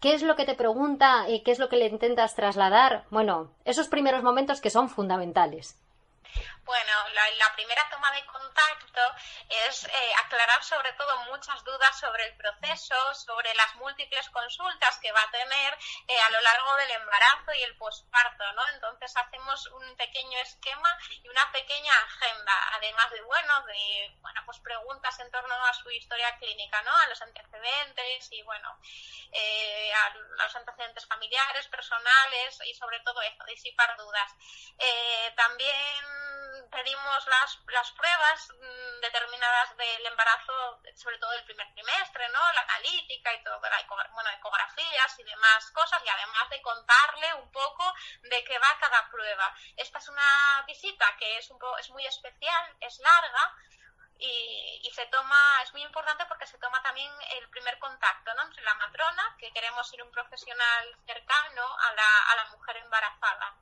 ¿qué 0.00 0.12
es 0.12 0.22
lo 0.22 0.36
que 0.36 0.44
te 0.44 0.54
pregunta 0.54 1.26
y 1.26 1.42
qué 1.42 1.50
es 1.50 1.58
lo 1.58 1.70
que 1.70 1.76
le 1.76 1.86
intentas 1.86 2.36
trasladar? 2.36 3.06
Bueno, 3.10 3.52
esos 3.64 3.88
primeros 3.88 4.22
momentos 4.22 4.60
que 4.60 4.68
son 4.68 4.90
fundamentales. 4.90 5.80
Bueno, 6.70 7.08
la, 7.14 7.28
la 7.32 7.52
primera 7.54 7.84
toma 7.90 8.12
de 8.12 8.24
contacto 8.26 9.00
es 9.48 9.86
eh, 9.86 10.12
aclarar 10.24 10.62
sobre 10.62 10.92
todo 10.92 11.18
muchas 11.24 11.64
dudas 11.64 11.98
sobre 11.98 12.24
el 12.26 12.36
proceso, 12.36 12.94
sobre 13.12 13.52
las 13.54 13.74
múltiples 13.74 14.30
consultas 14.30 14.96
que 15.00 15.10
va 15.10 15.20
a 15.20 15.30
tener 15.32 15.78
eh, 16.06 16.20
a 16.20 16.30
lo 16.30 16.40
largo 16.40 16.76
del 16.76 16.92
embarazo 16.92 17.54
y 17.54 17.64
el 17.64 17.76
posparto, 17.76 18.52
¿no? 18.52 18.68
Entonces 18.68 19.16
hacemos 19.16 19.66
un 19.66 19.96
pequeño 19.96 20.38
esquema 20.38 20.96
y 21.10 21.28
una 21.28 21.50
pequeña 21.50 21.92
agenda, 21.92 22.54
además 22.76 23.10
de, 23.10 23.22
bueno, 23.22 23.66
de, 23.66 24.16
bueno, 24.20 24.40
pues 24.46 24.60
preguntas 24.60 25.18
en 25.18 25.30
torno 25.32 25.54
a 25.66 25.74
su 25.74 25.90
historia 25.90 26.38
clínica, 26.38 26.80
¿no? 26.82 26.96
A 26.96 27.08
los 27.08 27.20
antecedentes 27.20 28.28
y, 28.30 28.42
bueno, 28.42 28.78
eh, 29.32 29.92
a 29.92 30.10
los 30.14 30.54
antecedentes 30.54 31.04
familiares, 31.04 31.66
personales 31.66 32.60
y 32.64 32.74
sobre 32.74 33.00
todo 33.00 33.20
eso, 33.22 33.44
disipar 33.46 33.96
dudas. 33.96 34.36
Eh, 34.78 35.32
también 35.36 36.19
pedimos 36.70 37.26
las, 37.26 37.58
las 37.68 37.90
pruebas 37.92 38.48
mm, 38.50 39.00
determinadas 39.00 39.76
del 39.76 40.06
embarazo, 40.06 40.80
sobre 40.96 41.18
todo 41.18 41.30
del 41.32 41.44
primer 41.44 41.72
trimestre, 41.74 42.28
¿no? 42.30 42.52
La 42.52 42.60
analítica 42.62 43.32
y 43.34 43.42
todo, 43.44 43.60
bueno, 43.60 44.30
ecografías 44.30 45.18
y 45.18 45.24
demás 45.24 45.70
cosas, 45.72 46.02
y 46.04 46.08
además 46.08 46.48
de 46.50 46.62
contarle 46.62 47.34
un 47.34 47.50
poco 47.52 47.92
de 48.22 48.44
qué 48.44 48.58
va 48.58 48.78
cada 48.78 49.08
prueba. 49.10 49.54
Esta 49.76 49.98
es 49.98 50.08
una 50.08 50.64
visita 50.66 51.16
que 51.18 51.38
es, 51.38 51.50
un 51.50 51.58
po- 51.58 51.78
es 51.78 51.90
muy 51.90 52.04
especial, 52.06 52.76
es 52.80 52.98
larga, 53.00 53.54
y, 54.22 54.80
y 54.84 54.90
se 54.92 55.06
toma, 55.06 55.62
es 55.62 55.72
muy 55.72 55.82
importante 55.82 56.26
porque 56.26 56.46
se 56.46 56.58
toma 56.58 56.82
también 56.82 57.10
el 57.38 57.48
primer 57.48 57.78
contacto 57.78 58.34
¿no? 58.34 58.42
entre 58.42 58.62
la 58.62 58.74
matrona, 58.74 59.34
que 59.38 59.50
queremos 59.52 59.88
ser 59.88 60.02
un 60.02 60.10
profesional 60.10 60.96
cercano 61.06 61.78
a 61.78 61.92
la, 61.94 62.22
a 62.32 62.36
la 62.36 62.44
mujer 62.46 62.76
embarazada. 62.76 63.54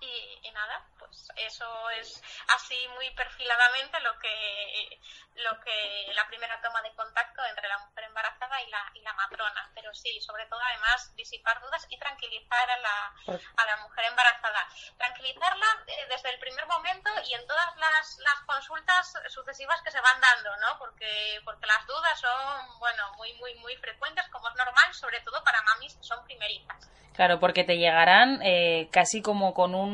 Y, 0.00 0.38
y 0.46 0.50
nada, 0.52 0.84
pues 0.98 1.28
eso 1.36 1.90
es 1.90 2.22
así 2.54 2.86
muy 2.94 3.10
perfiladamente 3.10 3.98
lo 4.00 4.16
que, 4.18 5.00
lo 5.36 5.58
que 5.60 6.12
la 6.14 6.26
primera 6.28 6.60
toma 6.60 6.80
de 6.82 6.94
contacto 6.94 7.44
entre 7.46 7.66
la 7.68 7.78
mujer 7.78 8.04
embarazada 8.04 8.62
y 8.62 8.70
la, 8.70 8.90
y 8.94 9.00
la 9.00 9.12
matrona. 9.14 9.70
Pero 9.74 9.92
sí, 9.94 10.20
sobre 10.20 10.46
todo 10.46 10.60
además 10.60 11.14
disipar 11.16 11.60
dudas 11.60 11.84
y 11.90 11.98
tranquilizar 11.98 12.70
a 12.70 12.76
la, 12.78 13.14
a 13.56 13.66
la 13.66 13.76
mujer 13.82 14.04
embarazada. 14.06 14.68
Tranquilizarla 14.96 15.66
eh, 15.88 16.06
desde 16.08 16.30
el 16.30 16.38
primer 16.38 16.66
momento 16.66 17.10
y 17.26 17.34
en 17.34 17.46
todas 17.46 17.76
las, 17.76 18.18
las 18.18 18.40
consultas 18.46 19.12
sucesivas 19.28 19.80
que 19.82 19.90
se 19.90 20.00
van 20.00 20.20
dando, 20.20 20.56
¿no? 20.58 20.78
Porque, 20.78 21.40
porque 21.44 21.66
las 21.66 21.84
dudas 21.86 22.20
son, 22.20 22.78
bueno, 22.78 23.12
muy, 23.16 23.32
muy, 23.34 23.54
muy 23.56 23.76
frecuentes, 23.76 24.28
como 24.30 24.48
es 24.48 24.54
normal, 24.54 24.94
sobre 24.94 25.20
todo 25.22 25.42
para 25.42 25.60
mamis 25.62 25.96
que 25.96 26.04
son 26.04 26.24
primerizas. 26.24 26.88
Claro, 27.14 27.40
porque 27.40 27.64
te 27.64 27.78
llegarán 27.78 28.40
eh, 28.44 28.88
casi 28.92 29.22
como 29.22 29.52
con 29.52 29.74
un- 29.74 29.87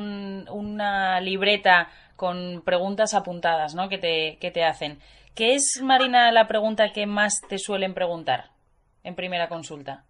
una 0.51 1.21
libreta 1.21 1.91
con 2.17 2.63
preguntas 2.65 3.15
apuntadas, 3.15 3.75
¿no? 3.75 3.89
Que 3.89 3.99
te, 3.99 4.39
que 4.41 4.51
te 4.51 4.65
hacen. 4.65 5.01
¿Qué 5.35 5.55
es, 5.55 5.81
Marina, 5.83 6.31
la 6.31 6.47
pregunta 6.47 6.93
que 6.93 7.07
más 7.07 7.41
te 7.49 7.59
suelen 7.59 7.93
preguntar 7.95 8.51
en 9.03 9.15
primera 9.17 9.49
consulta? 9.49 10.05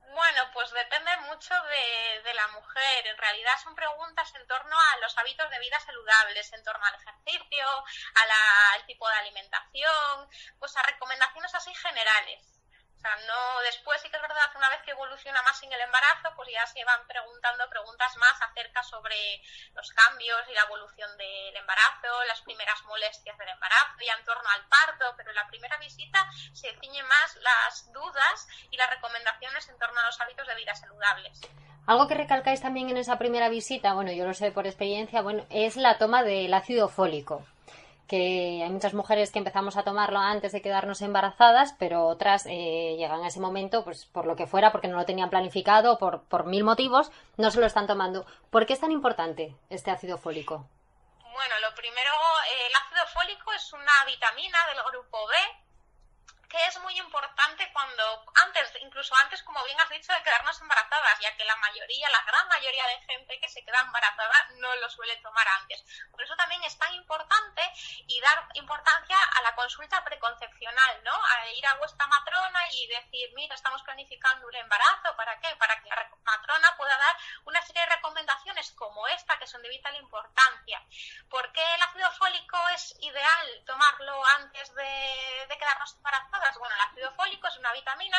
Bueno, 0.00 0.42
pues 0.52 0.70
depende 0.72 1.10
mucho 1.28 1.54
de, 1.54 2.22
de 2.28 2.34
la 2.34 2.48
mujer. 2.48 3.06
En 3.06 3.16
realidad 3.16 3.52
son 3.62 3.74
preguntas 3.74 4.30
en 4.34 4.46
torno 4.48 4.74
a 4.76 4.98
los 5.00 5.16
hábitos 5.16 5.48
de 5.48 5.58
vida 5.60 5.78
saludables, 5.80 6.52
en 6.52 6.64
torno 6.64 6.84
al 6.84 6.94
ejercicio, 7.00 7.64
a 7.66 8.26
la- 8.26 8.72
al 8.74 8.86
tipo 8.86 9.08
de 9.08 9.14
alimentación, 9.14 10.28
pues 10.58 10.76
a 10.76 10.82
recomendaciones 10.82 11.54
así 11.54 11.72
generales. 11.74 12.57
O 12.98 13.00
sea, 13.00 13.14
no, 13.28 13.60
después 13.62 14.02
sí 14.02 14.10
que 14.10 14.16
es 14.16 14.22
verdad 14.22 14.50
una 14.56 14.70
vez 14.70 14.82
que 14.82 14.90
evoluciona 14.90 15.40
más 15.42 15.62
en 15.62 15.72
el 15.72 15.80
embarazo, 15.80 16.34
pues 16.34 16.48
ya 16.52 16.66
se 16.66 16.84
van 16.84 17.06
preguntando 17.06 17.70
preguntas 17.70 18.16
más 18.16 18.42
acerca 18.42 18.82
sobre 18.82 19.40
los 19.74 19.88
cambios 19.92 20.40
y 20.50 20.54
la 20.54 20.62
evolución 20.62 21.08
del 21.16 21.54
embarazo, 21.54 22.24
las 22.26 22.42
primeras 22.42 22.82
molestias 22.86 23.38
del 23.38 23.50
embarazo, 23.50 24.02
ya 24.04 24.14
en 24.14 24.24
torno 24.24 24.50
al 24.50 24.66
parto, 24.66 25.14
pero 25.16 25.30
en 25.30 25.36
la 25.36 25.46
primera 25.46 25.76
visita 25.76 26.26
se 26.52 26.74
ciñen 26.80 27.06
más 27.06 27.36
las 27.36 27.92
dudas 27.92 28.48
y 28.72 28.76
las 28.76 28.90
recomendaciones 28.90 29.68
en 29.68 29.78
torno 29.78 30.00
a 30.00 30.06
los 30.06 30.20
hábitos 30.20 30.48
de 30.48 30.56
vida 30.56 30.74
saludables. 30.74 31.40
Algo 31.86 32.08
que 32.08 32.16
recalcáis 32.16 32.60
también 32.60 32.90
en 32.90 32.96
esa 32.96 33.16
primera 33.16 33.48
visita, 33.48 33.94
bueno, 33.94 34.10
yo 34.10 34.26
lo 34.26 34.34
sé 34.34 34.50
por 34.50 34.66
experiencia, 34.66 35.22
bueno, 35.22 35.46
es 35.50 35.76
la 35.76 35.98
toma 35.98 36.24
del 36.24 36.52
ácido 36.52 36.88
fólico. 36.88 37.46
Que 38.08 38.62
hay 38.64 38.70
muchas 38.70 38.94
mujeres 38.94 39.30
que 39.30 39.38
empezamos 39.38 39.76
a 39.76 39.84
tomarlo 39.84 40.18
antes 40.18 40.52
de 40.52 40.62
quedarnos 40.62 41.02
embarazadas, 41.02 41.74
pero 41.78 42.06
otras 42.06 42.46
eh, 42.46 42.96
llegan 42.96 43.22
a 43.22 43.28
ese 43.28 43.38
momento, 43.38 43.84
pues 43.84 44.06
por 44.06 44.26
lo 44.26 44.34
que 44.34 44.46
fuera, 44.46 44.72
porque 44.72 44.88
no 44.88 44.96
lo 44.96 45.04
tenían 45.04 45.30
planificado, 45.30 45.98
por, 45.98 46.22
por 46.24 46.46
mil 46.46 46.64
motivos, 46.64 47.12
no 47.36 47.50
se 47.50 47.60
lo 47.60 47.66
están 47.66 47.86
tomando. 47.86 48.26
¿Por 48.50 48.66
qué 48.66 48.72
es 48.72 48.80
tan 48.80 48.92
importante 48.92 49.54
este 49.70 49.90
ácido 49.90 50.16
fólico? 50.16 50.66
Bueno, 51.20 51.54
lo 51.60 51.74
primero, 51.76 52.10
el 52.66 52.72
ácido 52.74 53.06
fólico 53.12 53.52
es 53.52 53.72
una 53.72 54.04
vitamina 54.06 54.58
del 54.72 54.82
grupo 54.90 55.18
B 55.28 55.67
que 56.48 56.66
es 56.66 56.78
muy 56.80 56.98
importante 56.98 57.70
cuando 57.72 58.24
antes, 58.46 58.72
incluso 58.80 59.14
antes, 59.16 59.42
como 59.42 59.62
bien 59.64 59.78
has 59.80 59.90
dicho, 59.90 60.12
de 60.12 60.22
quedarnos 60.22 60.58
embarazadas, 60.60 61.18
ya 61.20 61.36
que 61.36 61.44
la 61.44 61.56
mayoría, 61.56 62.08
la 62.08 62.22
gran 62.24 62.48
mayoría 62.48 62.86
de 62.86 63.00
gente 63.02 63.38
que 63.38 63.48
se 63.48 63.62
queda 63.64 63.80
embarazada 63.80 64.48
no 64.56 64.74
lo 64.76 64.88
suele 64.88 65.16
tomar 65.18 65.46
antes. 65.60 65.84
Por 66.10 66.22
eso 66.22 66.34
también 66.36 66.62
es 66.64 66.78
tan 66.78 66.94
importante 66.94 67.62
y 68.06 68.20
dar 68.20 68.48
importancia 68.54 69.16
a 69.36 69.42
la 69.42 69.54
consulta 69.54 70.02
preconcepcional, 70.04 71.04
¿no? 71.04 71.12
A 71.12 71.48
ir 71.50 71.66
a 71.66 71.74
vuestra 71.74 72.06
matrona 72.06 72.60
y 72.72 72.86
decir, 72.86 73.30
mira, 73.34 73.54
estamos 73.54 73.82
planificando 73.82 74.46
un 74.46 74.54
embarazo, 74.54 75.14
¿para 75.16 75.38
qué? 75.40 75.54
Para 75.56 75.80
que 75.82 75.88
la 75.88 76.10
matrona 76.24 76.74
pueda 76.76 76.96
dar 76.96 77.16
una 77.44 77.60
serie 77.62 77.82
de 77.82 77.94
recomendaciones 77.94 78.70
como 78.72 79.06
esta, 79.08 79.38
que 79.38 79.46
son 79.46 79.62
de 79.62 79.68
vital 79.68 79.94
importancia. 79.96 80.82
¿Por 81.28 81.52
qué 81.52 81.74
el 81.74 81.82
ácido 81.82 82.10
fólico 82.12 82.56
es 82.74 82.96
ideal 83.00 83.64
tomarlo 83.66 84.24
antes 84.38 84.74
de, 84.74 85.46
de 85.48 85.58
quedarnos 85.58 85.94
embarazadas? 85.96 86.37
Bueno, 86.58 86.74
el 86.74 86.80
ácido 86.80 87.12
fólico 87.14 87.46
es 87.48 87.56
una 87.56 87.72
vitamina 87.72 88.18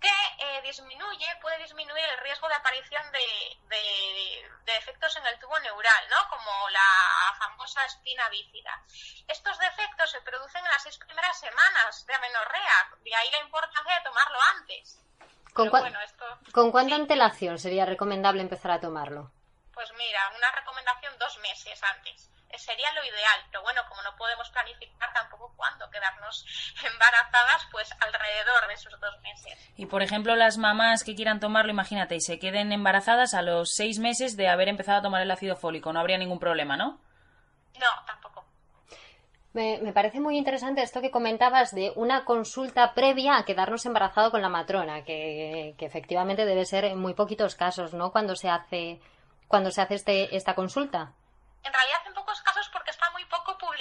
que 0.00 0.08
eh, 0.38 0.62
disminuye, 0.62 1.26
puede 1.40 1.58
disminuir 1.58 2.04
el 2.04 2.18
riesgo 2.18 2.48
de 2.48 2.54
aparición 2.54 3.02
de, 3.12 3.56
de, 3.68 3.76
de, 3.76 4.72
defectos 4.72 5.14
en 5.16 5.26
el 5.26 5.38
tubo 5.38 5.56
neural, 5.60 6.08
¿no? 6.10 6.28
Como 6.28 6.70
la 6.70 7.34
famosa 7.38 7.84
espina 7.84 8.28
bífida. 8.28 8.82
Estos 9.28 9.56
defectos 9.58 10.10
se 10.10 10.20
producen 10.22 10.64
en 10.64 10.70
las 10.72 10.82
seis 10.82 10.98
primeras 10.98 11.38
semanas 11.38 12.04
de 12.04 12.14
amenorrea, 12.14 12.90
de 12.98 13.14
ahí 13.14 13.30
la 13.30 13.38
importancia 13.38 13.94
de 13.94 14.00
tomarlo 14.02 14.38
antes. 14.56 14.98
¿Con, 15.54 15.66
Pero 15.66 15.70
cua- 15.70 15.80
bueno, 15.80 16.00
esto, 16.00 16.38
¿con 16.52 16.72
cuánta 16.72 16.96
antelación 16.96 17.58
sería 17.58 17.84
recomendable 17.86 18.42
empezar 18.42 18.70
a 18.72 18.80
tomarlo? 18.80 19.30
pues 19.74 19.90
mira, 19.94 20.30
una 20.36 20.50
recomendación 20.52 21.16
dos 21.18 21.38
meses 21.38 21.82
antes. 21.82 22.28
Sería 22.56 22.92
lo 22.92 23.04
ideal, 23.04 23.40
pero 23.50 23.62
bueno, 23.62 23.80
como 23.88 24.02
no 24.02 24.14
podemos 24.16 24.48
planificar 24.50 25.12
tampoco 25.12 25.52
cuándo 25.56 25.88
quedarnos 25.90 26.46
embarazadas, 26.84 27.66
pues 27.70 27.90
alrededor 28.00 28.68
de 28.68 28.74
esos 28.74 29.00
dos 29.00 29.20
meses. 29.22 29.58
Y 29.76 29.86
por 29.86 30.02
ejemplo, 30.02 30.36
las 30.36 30.58
mamás 30.58 31.04
que 31.04 31.14
quieran 31.14 31.40
tomarlo, 31.40 31.72
imagínate, 31.72 32.16
y 32.16 32.20
se 32.20 32.38
queden 32.38 32.72
embarazadas 32.72 33.34
a 33.34 33.42
los 33.42 33.74
seis 33.74 33.98
meses 33.98 34.36
de 34.36 34.48
haber 34.48 34.68
empezado 34.68 34.98
a 34.98 35.02
tomar 35.02 35.22
el 35.22 35.30
ácido 35.30 35.56
fólico, 35.56 35.92
no 35.92 36.00
habría 36.00 36.18
ningún 36.18 36.38
problema, 36.38 36.76
¿no? 36.76 37.00
No, 37.78 38.04
tampoco. 38.06 38.44
Me, 39.54 39.78
me 39.82 39.92
parece 39.92 40.20
muy 40.20 40.38
interesante 40.38 40.82
esto 40.82 41.00
que 41.00 41.10
comentabas 41.10 41.74
de 41.74 41.92
una 41.96 42.24
consulta 42.24 42.94
previa 42.94 43.36
a 43.36 43.44
quedarnos 43.44 43.84
embarazado 43.84 44.30
con 44.30 44.40
la 44.40 44.48
matrona, 44.48 45.04
que, 45.04 45.74
que 45.76 45.84
efectivamente 45.84 46.46
debe 46.46 46.64
ser 46.64 46.84
en 46.84 46.98
muy 46.98 47.14
poquitos 47.14 47.54
casos, 47.54 47.92
¿no? 47.92 48.12
Cuando 48.12 48.34
se 48.34 48.48
hace, 48.48 49.00
cuando 49.48 49.70
se 49.70 49.82
hace 49.82 49.94
este, 49.94 50.36
esta 50.36 50.54
consulta. 50.54 51.12
En 51.64 51.72
realidad 51.72 52.00
en 52.06 52.14
pocos 52.14 52.40
casos 52.42 52.61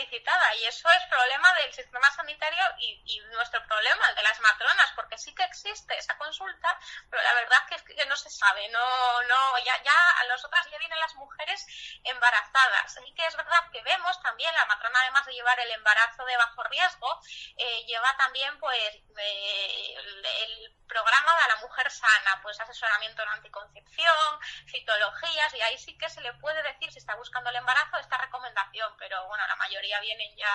y 0.09 0.65
eso 0.65 0.89
es 0.89 1.05
problema 1.09 1.53
del 1.53 1.73
sistema 1.73 2.09
sanitario 2.11 2.63
y, 2.79 3.21
nuestro 3.31 3.63
problema, 3.65 4.09
el 4.09 4.15
de 4.15 4.23
las 4.23 4.39
matronas, 4.39 4.91
porque 4.95 5.17
sí 5.17 5.33
que 5.33 5.43
existe 5.43 5.97
esa 5.97 6.17
consulta, 6.17 6.77
pero 7.09 7.21
la 7.23 7.33
verdad 7.33 7.59
es 7.71 7.81
que 7.83 8.05
no 8.05 8.15
se 8.15 8.29
sabe, 8.29 8.67
no, 8.69 9.23
no, 9.23 9.57
ya, 9.59 9.81
ya 9.83 10.19
a 10.19 10.23
nosotras 10.25 10.67
ya 10.71 10.77
vienen 10.77 10.99
las 10.99 11.15
mujeres 11.15 11.65
embarazadas. 12.03 12.99
Y 13.05 13.13
que 13.13 13.25
es 13.25 13.35
verdad 13.35 13.71
que 13.71 13.81
vemos 13.83 14.21
también, 14.21 14.53
la 14.53 14.65
matrona 14.65 14.99
además 15.01 15.25
de 15.25 15.33
llevar 15.33 15.59
el 15.59 15.71
embarazo 15.71 16.25
de 16.25 16.37
bajo 16.37 16.63
riesgo, 16.63 17.21
eh, 17.57 17.85
lleva 17.85 18.15
también 18.17 18.59
pues 18.59 18.95
el, 19.17 20.25
el 20.25 20.81
programa 20.91 21.31
de 21.41 21.47
la 21.47 21.61
mujer 21.61 21.89
sana, 21.89 22.39
pues 22.43 22.59
asesoramiento 22.59 23.23
en 23.23 23.29
anticoncepción, 23.29 24.39
citologías, 24.67 25.53
y 25.55 25.61
ahí 25.61 25.77
sí 25.77 25.97
que 25.97 26.09
se 26.09 26.21
le 26.21 26.33
puede 26.33 26.61
decir 26.63 26.91
si 26.91 26.99
está 26.99 27.15
buscando 27.15 27.49
el 27.49 27.55
embarazo 27.55 27.97
esta 27.97 28.17
recomendación, 28.17 28.93
pero 28.97 29.25
bueno, 29.27 29.47
la 29.47 29.55
mayoría 29.55 29.90
vienen 29.99 30.35
ya 30.37 30.49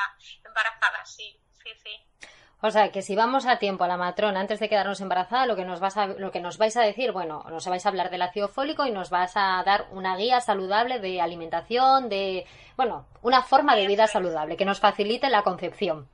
embarazadas, 0.44 1.14
sí, 1.14 1.38
sí, 1.62 1.70
sí. 1.82 2.26
O 2.62 2.70
sea, 2.70 2.90
que 2.90 3.02
si 3.02 3.14
vamos 3.14 3.46
a 3.46 3.58
tiempo 3.58 3.84
a 3.84 3.88
la 3.88 3.98
matrona 3.98 4.40
antes 4.40 4.60
de 4.60 4.68
quedarnos 4.68 5.00
embarazada, 5.02 5.46
lo 5.46 5.56
que 5.56 5.64
nos 5.64 5.78
vas 5.78 5.98
a, 5.98 6.06
lo 6.06 6.32
que 6.32 6.40
nos 6.40 6.56
vais 6.56 6.76
a 6.76 6.82
decir, 6.82 7.12
bueno, 7.12 7.44
nos 7.50 7.66
vais 7.66 7.84
a 7.84 7.88
hablar 7.90 8.10
del 8.10 8.22
ácido 8.22 8.48
fólico 8.48 8.86
y 8.86 8.92
nos 8.92 9.10
vas 9.10 9.32
a 9.36 9.62
dar 9.64 9.86
una 9.90 10.16
guía 10.16 10.40
saludable 10.40 10.98
de 10.98 11.20
alimentación, 11.20 12.08
de, 12.08 12.46
bueno, 12.76 13.06
una 13.20 13.42
forma 13.42 13.76
de 13.76 13.86
vida 13.86 14.06
saludable 14.06 14.56
que 14.56 14.64
nos 14.64 14.80
facilite 14.80 15.28
la 15.28 15.42
concepción. 15.42 16.08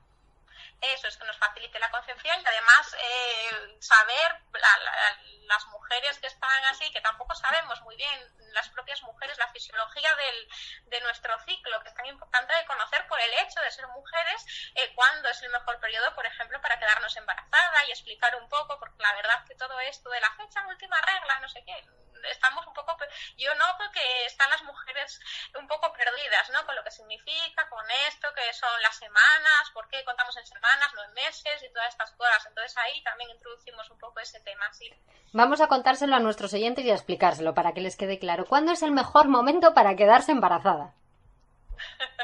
Eso 0.82 1.06
es 1.06 1.16
que 1.16 1.24
nos 1.24 1.38
facilite 1.38 1.78
la 1.78 1.90
concepción 1.90 2.40
y 2.40 2.44
además 2.44 2.96
eh, 2.98 3.76
saber 3.80 4.42
la, 4.52 4.78
la, 4.78 5.18
las 5.44 5.66
mujeres 5.68 6.18
que 6.18 6.26
están 6.26 6.64
así, 6.64 6.90
que 6.90 7.00
tampoco 7.00 7.34
sabemos 7.34 7.80
muy 7.82 7.96
bien 7.96 8.52
las 8.52 8.68
propias 8.70 9.02
mujeres 9.02 9.38
la 9.38 9.48
fisiología 9.48 10.14
del, 10.16 10.48
de 10.86 11.00
nuestro 11.02 11.38
ciclo, 11.40 11.80
que 11.82 11.88
es 11.88 11.94
tan 11.94 12.06
importante 12.06 12.54
de 12.54 12.66
conocer 12.66 13.06
por 13.06 13.20
el 13.20 13.32
hecho 13.34 13.60
de 13.60 13.70
ser 13.70 13.86
mujeres, 13.88 14.72
eh, 14.74 14.92
cuándo 14.94 15.28
es 15.28 15.40
el 15.42 15.50
mejor 15.50 15.78
periodo, 15.80 16.14
por 16.14 16.26
ejemplo, 16.26 16.60
para 16.60 16.78
quedarnos 16.78 17.16
embarazada 17.16 17.84
y 17.86 17.92
explicar 17.92 18.34
un 18.36 18.48
poco, 18.48 18.78
porque 18.78 19.02
la 19.02 19.14
verdad 19.14 19.44
que 19.46 19.54
todo 19.54 19.78
esto 19.80 20.10
de 20.10 20.20
la 20.20 20.34
fecha 20.34 20.66
última 20.66 21.00
regla, 21.00 21.38
no 21.40 21.48
sé 21.48 21.62
qué, 21.64 21.84
estamos 22.30 22.66
un 22.66 22.74
poco, 22.74 22.96
yo 23.36 23.54
noto 23.54 23.84
que 23.92 24.26
están 24.26 24.50
las 24.50 24.62
mujeres 24.62 25.20
un 25.58 25.66
poco 25.66 25.92
perdidas, 25.92 26.50
¿no? 26.50 26.64
Con 26.66 26.74
lo 26.76 26.84
que 26.84 26.90
significa, 26.90 27.68
con 27.68 27.84
esto, 28.08 28.28
que 28.34 28.52
son 28.52 28.70
las 28.82 28.96
semanas, 28.96 29.70
por 29.74 29.88
qué 29.88 30.04
contamos 30.04 30.36
en 30.36 30.46
semanas, 30.46 30.92
no 30.94 31.04
en 31.04 31.12
meses 31.14 31.62
y 31.62 31.72
todas 31.72 31.88
estas 31.88 32.12
cosas. 32.12 32.46
Entonces 32.46 32.76
ahí 32.78 33.02
también 33.02 33.30
introducimos 33.30 33.88
un 33.90 33.98
poco 33.98 34.20
ese 34.20 34.40
tema, 34.40 34.72
sí. 34.72 34.92
Vamos 35.32 35.60
a 35.60 35.68
contárselo 35.68 36.16
a 36.16 36.20
nuestros 36.20 36.52
oyentes 36.52 36.84
y 36.84 36.90
a 36.90 36.94
explicárselo 36.94 37.54
para 37.54 37.72
que 37.72 37.80
les 37.80 37.96
quede 37.96 38.18
claro. 38.18 38.46
¿Cuándo 38.46 38.72
es 38.72 38.82
el 38.82 38.92
mejor 38.92 39.28
momento 39.28 39.74
para 39.74 39.96
quedarse 39.96 40.32
embarazada? 40.32 40.94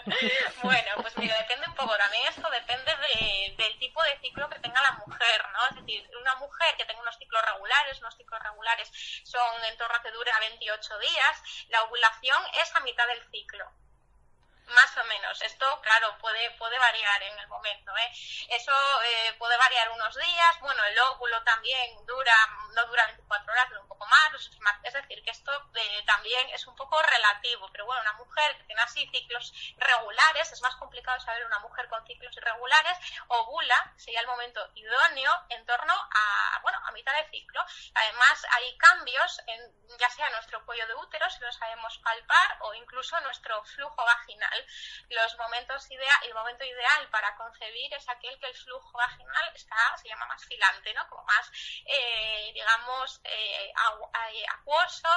bueno, 0.62 0.90
pues 1.02 1.16
mira, 1.18 1.36
depende 1.38 1.66
un 1.68 1.74
poco. 1.74 1.96
También 1.96 2.28
esto 2.28 2.48
depende 2.50 2.92
de, 2.96 3.54
del 3.56 3.78
tipo 3.78 4.02
de 4.02 4.18
ciclo 4.20 4.48
que 4.48 4.58
tenga 4.60 4.80
la 4.82 4.92
mujer, 4.92 5.46
¿no? 5.52 5.66
Es 5.70 5.76
decir, 5.76 6.08
una 6.20 6.34
mujer 6.36 6.74
que 6.76 6.84
tenga 6.84 7.00
unos 7.00 7.16
ciclos 7.18 7.42
regulares, 7.44 7.98
unos 8.00 8.16
ciclos 8.16 8.42
regulares 8.42 8.90
son 9.24 9.64
en 9.64 9.76
torno 9.76 9.96
a 9.96 10.02
que 10.02 10.10
dura 10.10 10.38
28 10.40 10.98
días, 10.98 11.42
la 11.68 11.82
ovulación 11.84 12.42
es 12.62 12.74
a 12.74 12.80
mitad 12.80 13.06
del 13.08 13.22
ciclo 13.30 13.70
más 14.68 14.96
o 14.96 15.04
menos. 15.04 15.40
Esto, 15.42 15.80
claro, 15.80 16.16
puede, 16.18 16.50
puede 16.52 16.78
variar 16.78 17.22
en 17.22 17.38
el 17.38 17.48
momento. 17.48 17.96
¿eh? 17.96 18.10
Eso 18.48 18.72
eh, 19.04 19.34
puede 19.38 19.56
variar 19.56 19.90
unos 19.90 20.14
días. 20.14 20.60
Bueno, 20.60 20.84
el 20.84 20.98
óvulo 20.98 21.42
también 21.44 22.04
dura, 22.06 22.34
no 22.74 22.86
dura 22.86 23.06
24 23.06 23.52
horas, 23.52 23.68
dura 23.68 23.80
un 23.82 23.88
poco 23.88 24.06
más. 24.06 24.18
Es 24.82 24.92
decir, 24.92 25.22
que 25.22 25.30
esto 25.30 25.52
eh, 25.74 26.02
también 26.06 26.48
es 26.50 26.66
un 26.66 26.76
poco 26.76 27.00
relativo. 27.02 27.68
Pero 27.72 27.86
bueno, 27.86 28.02
una 28.02 28.12
mujer 28.14 28.56
que 28.56 28.64
tiene 28.64 28.82
así 28.82 29.08
ciclos 29.08 29.52
regulares, 29.76 30.52
es 30.52 30.62
más 30.62 30.76
complicado 30.76 31.18
saber 31.20 31.44
una 31.46 31.58
mujer 31.60 31.88
con 31.88 32.04
ciclos 32.06 32.36
irregulares, 32.36 32.98
ovula, 33.28 33.92
sería 33.96 34.20
el 34.20 34.26
momento 34.26 34.60
idóneo 34.74 35.32
en 35.48 35.64
torno 35.66 35.92
a, 35.92 36.60
bueno, 36.62 36.78
a 36.84 36.92
mitad 36.92 37.14
de 37.16 37.28
ciclo. 37.30 37.60
Además, 37.94 38.46
hay 38.50 38.76
cambios 38.78 39.40
en, 39.46 39.98
ya 39.98 40.08
sea 40.10 40.30
nuestro 40.30 40.64
cuello 40.64 40.86
de 40.86 40.94
útero, 40.94 41.28
si 41.30 41.40
lo 41.40 41.52
sabemos 41.52 41.98
palpar, 41.98 42.58
o 42.60 42.74
incluso 42.74 43.18
nuestro 43.20 43.62
flujo 43.64 44.04
vaginal 44.04 44.57
los 45.10 45.36
momentos 45.38 45.90
idea 45.90 46.12
el 46.24 46.34
momento 46.34 46.64
ideal 46.64 47.08
para 47.10 47.34
concebir 47.36 47.92
es 47.94 48.08
aquel 48.08 48.38
que 48.38 48.46
el 48.46 48.54
flujo 48.54 48.92
vaginal 48.96 49.50
está 49.54 49.76
se 50.00 50.08
llama 50.08 50.26
más 50.26 50.44
filante 50.44 50.92
no 50.94 51.06
como 51.08 51.24
más 51.24 51.50
eh, 51.86 52.50
digamos 52.52 53.20
eh, 53.24 53.72
agu 53.86 54.10
acuoso 54.52 55.08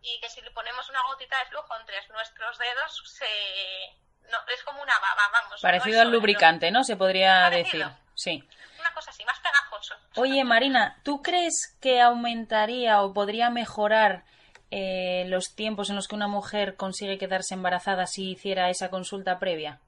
y 0.00 0.20
que 0.20 0.28
si 0.28 0.40
le 0.40 0.50
ponemos 0.50 0.88
una 0.88 1.02
gotita 1.02 1.38
de 1.38 1.46
flujo 1.46 1.76
entre 1.78 1.96
nuestros 2.08 2.58
dedos 2.58 3.02
se 3.18 3.96
no, 4.30 4.38
es 4.52 4.62
como 4.64 4.82
una 4.82 4.98
baba 4.98 5.28
vamos 5.32 5.60
parecido 5.60 5.96
no 5.96 6.02
al 6.02 6.12
lubricante 6.12 6.70
no 6.70 6.84
se 6.84 6.96
podría 6.96 7.42
Parecido. 7.42 7.88
decir 7.88 8.02
sí. 8.14 8.48
Una 8.78 8.92
cosa 8.92 9.10
así 9.10 9.24
más 9.24 9.38
pegajoso. 9.40 9.94
Oye 10.16 10.44
Marina 10.44 10.98
tú 11.02 11.22
crees 11.22 11.76
que 11.80 12.00
aumentaría 12.00 13.02
o 13.02 13.12
podría 13.12 13.50
mejorar 13.50 14.24
eh, 14.70 15.24
los 15.26 15.54
tiempos 15.54 15.90
en 15.90 15.96
los 15.96 16.08
que 16.08 16.14
una 16.14 16.28
mujer 16.28 16.76
consigue 16.76 17.18
quedarse 17.18 17.54
embarazada 17.54 18.06
si 18.06 18.32
hiciera 18.32 18.70
esa 18.70 18.90
consulta 18.90 19.38
previa? 19.38 19.80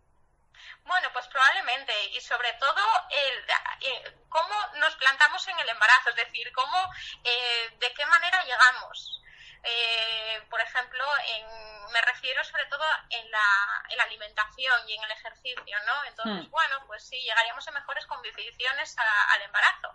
Bueno, 0.85 1.09
pues 1.13 1.27
probablemente. 1.29 1.93
Y 2.13 2.21
sobre 2.21 2.53
todo, 2.55 2.83
el, 3.11 3.45
eh, 3.81 4.17
cómo 4.29 4.55
nos 4.77 4.97
plantamos 4.97 5.47
en 5.49 5.59
el 5.59 5.69
embarazo, 5.69 6.11
es 6.11 6.17
decir, 6.17 6.51
cómo, 6.53 6.79
eh, 7.25 7.71
de 7.79 7.93
qué 7.93 8.07
manera 8.07 8.43
llegamos. 8.45 9.23
Eh, 9.65 10.41
por 10.49 10.61
ejemplo, 10.61 11.05
en, 11.27 11.93
me 11.93 12.01
refiero 12.03 12.43
sobre 12.45 12.65
todo 12.67 12.85
en 13.11 13.31
la, 13.31 13.85
en 13.91 13.97
la, 13.99 14.05
alimentación 14.05 14.89
y 14.89 14.95
en 14.95 15.05
el 15.05 15.11
ejercicio, 15.11 15.77
¿no? 15.85 16.05
Entonces, 16.05 16.47
hmm. 16.47 16.51
bueno, 16.51 16.85
pues 16.87 17.07
sí, 17.07 17.21
llegaríamos 17.21 17.67
a 17.69 17.73
mejores 17.73 18.07
condiciones 18.07 18.97
a, 18.99 19.33
al 19.35 19.43
embarazo. 19.43 19.95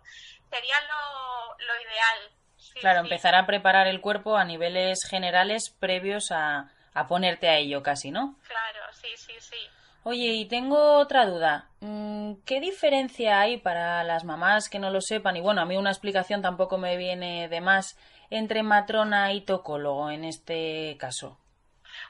Sería 0.50 0.80
lo, 0.82 1.56
lo 1.58 1.82
ideal. 1.82 2.32
Sí, 2.63 2.80
claro, 2.80 3.02
sí. 3.02 3.08
empezar 3.08 3.36
a 3.36 3.45
preparar 3.45 3.88
el 3.88 3.99
cuerpo 3.99 4.38
a 4.38 4.45
niveles 4.45 4.99
generales 5.10 5.69
previos 5.69 6.32
a, 6.32 6.71
a, 6.93 7.08
ponerte 7.08 7.49
a 7.49 7.58
ello 7.58 7.84
casi, 7.84 8.10
¿no? 8.10 8.38
Claro, 8.47 8.80
sí, 8.93 9.10
sí, 9.17 9.34
sí. 9.39 9.58
Oye, 10.04 10.34
y 10.34 10.45
tengo 10.45 10.97
otra 10.97 11.26
duda. 11.26 11.69
Mm, 11.82 12.34
¿Qué 12.45 12.60
diferencia 12.60 13.39
hay 13.39 13.58
para 13.58 14.04
las 14.04 14.23
mamás 14.23 14.69
que 14.69 14.80
no 14.80 14.89
lo 14.89 15.02
sepan? 15.02 15.38
Y 15.38 15.41
bueno, 15.41 15.62
a 15.62 15.65
mí 15.65 15.78
una 15.78 15.91
explicación 15.91 16.41
tampoco 16.41 16.78
me 16.78 16.97
viene 16.97 17.47
de 17.47 17.62
más 17.62 17.97
entre 18.30 18.63
matrona 18.63 19.34
y 19.34 19.41
tocólogo 19.41 20.10
en 20.10 20.23
este 20.23 20.97
caso. 20.99 21.38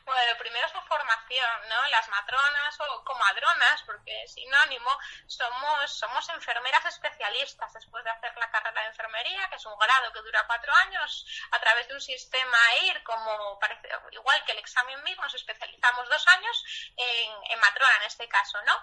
Bueno, 0.06 0.22
lo 0.32 0.38
primero 0.38 0.68
es 0.68 0.74
la 0.74 0.82
formación, 0.82 1.70
¿no? 1.70 1.88
Las 1.88 2.10
matronas 2.10 2.80
o 2.82 3.04
comadronas, 3.06 3.84
porque 3.84 4.24
es 4.24 4.34
sinónimo, 4.34 4.90
somos, 5.28 5.98
somos 5.98 6.28
enfermeras 6.30 6.86
especialistas 6.86 7.72
después 7.74 8.04
de 8.04 8.10
hacer 8.10 8.36
la 8.36 8.52
carrera 8.52 8.82
de 8.82 8.88
enfermería, 8.88 9.48
que 9.50 9.56
es 9.56 9.66
un 9.66 9.78
grado 9.78 10.12
que 10.12 10.22
dura 10.22 10.46
cuatro 10.46 10.74
años, 10.88 11.26
a 11.52 11.60
través 11.60 11.88
de 11.88 11.94
un 11.94 12.02
sistema 12.02 12.58
IR, 12.84 13.02
como 13.04 13.58
parece, 13.60 13.90
igual 14.12 14.44
que 14.44 14.52
el 14.52 14.60
examen 14.60 15.02
mismo, 15.04 15.24
nos 15.24 15.36
especializamos 15.36 16.10
dos 16.10 16.28
años 16.28 16.92
en, 16.98 17.52
en 17.52 17.60
matrona 17.60 17.96
en 18.02 18.04
este 18.04 18.28
caso, 18.28 18.62
¿no? 18.64 18.76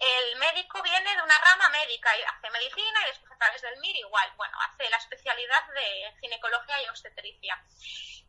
El 0.00 0.36
médico 0.36 0.82
viene 0.82 1.14
de 1.14 1.22
una 1.22 1.38
rama 1.38 1.68
médica 1.68 2.16
y 2.16 2.22
hace 2.22 2.50
medicina 2.50 3.00
y 3.02 3.06
después 3.06 3.32
a 3.32 3.36
través 3.36 3.60
del 3.60 3.78
MIR 3.80 3.96
igual, 3.96 4.32
bueno, 4.36 4.56
hace 4.62 4.88
la 4.88 4.96
especialidad 4.96 5.66
de 5.74 6.16
ginecología 6.20 6.82
y 6.82 6.88
obstetricia. 6.88 7.62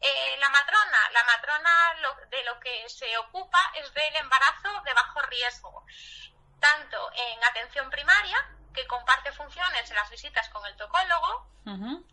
Eh, 0.02 0.38
la 0.40 0.50
matrona, 0.50 1.10
la 1.12 1.24
matrona 1.24 1.94
lo- 2.00 2.16
de 2.30 2.44
lo 2.44 2.60
que 2.60 2.88
se 2.90 3.18
ocupa 3.18 3.60
es 3.76 3.92
del 3.94 4.16
embarazo 4.18 4.82
de 4.84 4.94
bajo 4.94 5.22
riesgo, 5.24 5.86
tanto 6.60 7.12
en 7.14 7.44
atención 7.44 7.90
primaria, 7.90 8.38
que 8.74 8.86
comparte 8.88 9.32
funciones 9.32 9.90
en 9.90 9.96
las 9.96 10.10
visitas 10.10 10.50
con 10.50 10.66
el 10.66 10.76
tocólogo, 10.76 11.50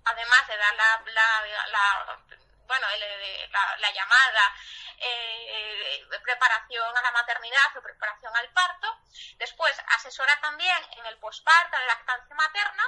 además 0.04 0.46
de 0.48 0.56
dar 0.56 0.74
la, 0.74 1.02
la- 1.12 1.66
la- 1.68 2.18
bueno, 2.66 2.88
el- 2.88 3.50
la, 3.52 3.76
la 3.78 3.90
llamada 3.90 4.54
eh, 4.98 6.06
preparación 6.22 6.96
a 6.96 7.02
la 7.02 7.10
maternidad 7.10 7.76
o 7.76 7.82
preparación 7.82 8.34
al 8.36 8.48
parto. 8.52 8.96
Después 9.38 9.76
asesora 9.88 10.40
también 10.40 10.76
en 10.92 11.06
el 11.06 11.18
posparto, 11.18 11.76
en 11.76 11.86
la 11.86 11.94
lactancia 11.94 12.34
materna. 12.36 12.84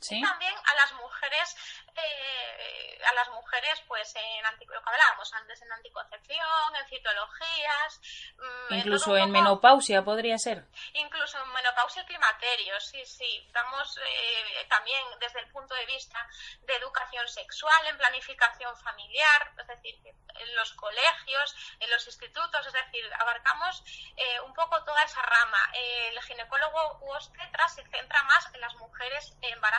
Sí. 0.00 0.18
Y 0.18 0.22
también 0.22 0.52
a 0.66 0.74
las 0.74 0.92
mujeres, 0.94 1.56
eh, 1.96 2.98
a 3.08 3.12
las 3.14 3.28
mujeres, 3.30 3.80
pues 3.88 4.14
en 4.16 4.42
lo 4.44 4.58
que 4.82 4.90
hablábamos 4.90 5.32
antes, 5.32 5.62
en 5.62 5.72
anticoncepción, 5.72 6.76
en 6.76 6.86
citologías, 6.88 8.00
mm, 8.36 8.74
Incluso 8.74 9.16
en 9.16 9.22
poco- 9.24 9.32
menopausia 9.32 10.02
podría 10.02 10.36
ser. 10.38 10.64
Incluso 10.92 11.38
en 11.42 11.48
menopausia 11.52 12.02
y 12.02 12.06
climaterio, 12.06 12.78
sí, 12.80 13.04
sí. 13.06 13.48
Damos 13.52 13.98
eh, 14.06 14.66
también 14.68 15.02
desde 15.20 15.40
el 15.40 15.48
punto 15.50 15.74
de 15.74 15.86
vista 15.86 16.18
de 16.60 16.76
educación 16.76 17.26
sexual, 17.28 17.86
en 17.86 17.96
planificación 17.96 18.76
familiar, 18.82 19.52
es 19.58 19.66
decir, 19.66 19.98
en 20.04 20.54
los 20.56 20.72
colegios, 20.74 21.56
en 21.80 21.90
los 21.90 22.06
institutos, 22.06 22.66
es 22.66 22.72
decir, 22.72 23.08
abarcamos 23.18 23.82
eh, 24.16 24.40
un 24.40 24.52
poco 24.52 24.82
toda 24.84 25.02
esa 25.04 25.22
rama. 25.22 25.70
El 25.74 26.20
ginecólogo 26.22 26.98
u 27.02 27.12
obstetra 27.14 27.68
se 27.68 27.86
centra 27.88 28.22
más 28.24 28.52
en 28.52 28.60
las 28.60 28.74
mujeres 28.74 29.32
embarazadas 29.40 29.73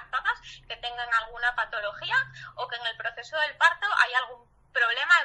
que 0.68 0.76
tengan 0.78 1.14
alguna 1.14 1.56
patología 1.56 2.16
o 2.56 2.68
que 2.68 2.76
en 2.76 2.86
el 2.88 2.98
proceso 2.98 3.38
del 3.38 3.56
parto 3.58 3.88
hay 4.04 4.14
algún 4.14 4.55
problema, 4.76 5.16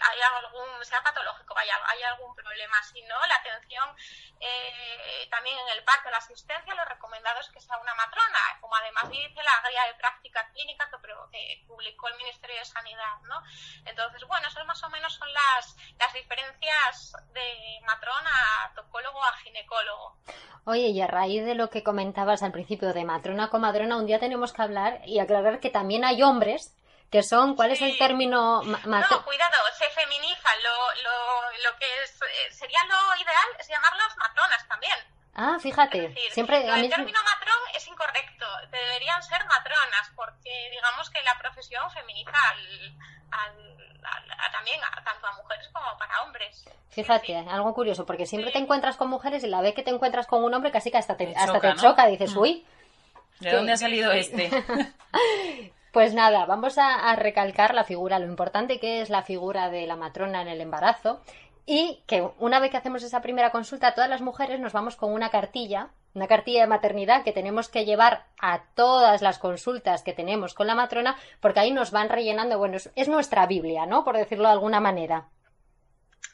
hay 0.00 0.20
algún, 0.40 0.84
sea 0.84 1.02
patológico, 1.02 1.54
vaya, 1.54 1.76
hay 1.86 2.02
algún 2.04 2.34
problema. 2.34 2.82
Si 2.82 3.02
no, 3.02 3.16
la 3.26 3.36
atención 3.36 3.84
eh, 4.40 5.28
también 5.30 5.58
en 5.58 5.76
el 5.76 5.84
parto, 5.84 6.10
la 6.10 6.16
asistencia, 6.16 6.74
lo 6.74 6.84
recomendado 6.86 7.40
es 7.40 7.50
que 7.50 7.60
sea 7.60 7.76
una 7.76 7.94
matrona, 7.94 8.40
como 8.60 8.74
además 8.76 9.10
dice 9.10 9.42
la 9.42 9.68
guía 9.68 9.84
de 9.86 9.94
práctica 9.94 10.48
clínica 10.52 10.88
que, 10.90 11.64
publicó 11.66 12.08
el 12.08 12.16
Ministerio 12.16 12.56
de 12.56 12.64
Sanidad, 12.64 13.20
¿no? 13.28 13.42
Entonces, 13.84 14.24
bueno, 14.26 14.48
eso 14.48 14.64
más 14.64 14.82
o 14.82 14.90
menos 14.90 15.12
son 15.14 15.28
las, 15.32 15.76
las 15.98 16.12
diferencias 16.12 17.12
de 17.32 17.80
matrona 17.86 18.30
a 18.64 18.74
tocólogo 18.74 19.22
a 19.22 19.36
ginecólogo. 19.38 20.16
Oye, 20.64 20.88
y 20.88 21.00
a 21.00 21.06
raíz 21.06 21.44
de 21.44 21.54
lo 21.54 21.70
que 21.70 21.82
comentabas 21.82 22.42
al 22.42 22.52
principio 22.52 22.92
de 22.92 23.04
matrona 23.04 23.44
a 23.44 23.50
comadrona, 23.50 23.96
un 23.96 24.06
día 24.06 24.18
tenemos 24.18 24.52
que 24.52 24.62
hablar 24.62 25.00
y 25.04 25.18
aclarar 25.18 25.60
que 25.60 25.70
también 25.70 26.04
hay 26.04 26.22
hombres 26.22 26.74
que 27.10 27.22
son, 27.22 27.56
¿cuál 27.56 27.70
es 27.70 27.80
el 27.80 27.96
término? 27.98 28.62
No, 28.62 29.24
cuidado, 29.24 29.56
se 29.78 29.88
feminiza. 29.90 30.48
Lo, 30.62 31.02
lo, 31.02 31.70
lo 31.70 31.78
que 31.78 31.86
es, 32.02 32.10
eh, 32.20 32.52
sería 32.52 32.80
lo 32.84 33.16
ideal 33.22 33.48
es 33.58 33.68
llamarlas 33.68 34.16
matronas 34.18 34.66
también. 34.68 34.92
Ah, 35.34 35.56
fíjate, 35.60 36.04
Es 36.06 36.14
decir, 36.14 36.32
siempre 36.32 36.68
a 36.68 36.76
mí 36.76 36.88
término 36.88 37.18
matrón 37.22 37.56
es 37.74 37.86
incorrecto. 37.86 38.44
Deberían 38.72 39.22
ser 39.22 39.44
matronas, 39.46 40.10
porque 40.16 40.68
digamos 40.70 41.08
que 41.10 41.22
la 41.22 41.38
profesión 41.38 41.88
feminiza 41.92 42.32
al, 42.50 42.96
al- 43.30 44.00
al- 44.04 44.30
a- 44.32 44.50
también 44.52 44.80
a- 44.82 45.04
tanto 45.04 45.26
a 45.28 45.32
mujeres 45.32 45.68
como 45.72 45.96
para 45.96 46.22
hombres. 46.22 46.64
Fíjate, 46.90 47.36
algo 47.36 47.72
curioso, 47.72 48.04
porque 48.04 48.26
siempre 48.26 48.50
te 48.50 48.58
encuentras 48.58 48.96
con 48.96 49.08
mujeres 49.08 49.44
y 49.44 49.46
la 49.46 49.60
vez 49.60 49.74
que 49.74 49.84
te 49.84 49.90
encuentras 49.90 50.26
con 50.26 50.42
un 50.42 50.52
hombre 50.52 50.72
casi 50.72 50.90
que 50.90 50.98
hasta 50.98 51.16
te, 51.16 51.26
Te 51.26 51.36
hasta 51.36 51.52
choca, 51.54 51.60
te 51.60 51.74
¿no? 51.76 51.82
choca, 51.82 52.06
dices, 52.06 52.34
Mm. 52.34 52.38
uy. 52.38 52.66
¿De 53.38 53.50
¿Qué? 53.50 53.54
dónde 53.56 53.72
ha 53.72 53.76
salido 53.76 54.10
este? 54.10 54.50
Pues 55.92 56.12
nada, 56.14 56.44
vamos 56.44 56.76
a, 56.76 57.14
recalcar 57.16 57.74
la 57.74 57.84
figura, 57.84 58.18
lo 58.18 58.26
importante 58.26 58.78
que 58.78 59.00
es 59.00 59.08
la 59.08 59.22
figura 59.22 59.70
de 59.70 59.86
la 59.86 59.96
matrona 59.96 60.42
en 60.42 60.48
el 60.48 60.60
embarazo 60.60 61.20
y 61.64 62.02
que 62.06 62.28
una 62.38 62.60
vez 62.60 62.70
que 62.70 62.76
hacemos 62.76 63.02
esa 63.02 63.22
primera 63.22 63.50
consulta, 63.50 63.94
todas 63.94 64.10
las 64.10 64.20
mujeres 64.20 64.60
nos 64.60 64.72
vamos 64.72 64.96
con 64.96 65.12
una 65.12 65.30
cartilla, 65.30 65.88
una 66.14 66.26
cartilla 66.26 66.60
de 66.60 66.66
maternidad 66.66 67.24
que 67.24 67.32
tenemos 67.32 67.68
que 67.68 67.86
llevar 67.86 68.26
a 68.38 68.64
todas 68.74 69.22
las 69.22 69.38
consultas 69.38 70.02
que 70.02 70.12
tenemos 70.12 70.54
con 70.54 70.66
la 70.66 70.74
matrona, 70.74 71.16
porque 71.40 71.60
ahí 71.60 71.70
nos 71.70 71.90
van 71.90 72.10
rellenando, 72.10 72.58
bueno, 72.58 72.76
es 72.76 73.08
nuestra 73.08 73.46
Biblia, 73.46 73.86
¿no? 73.86 74.04
Por 74.04 74.16
decirlo 74.16 74.44
de 74.44 74.54
alguna 74.54 74.80
manera. 74.80 75.28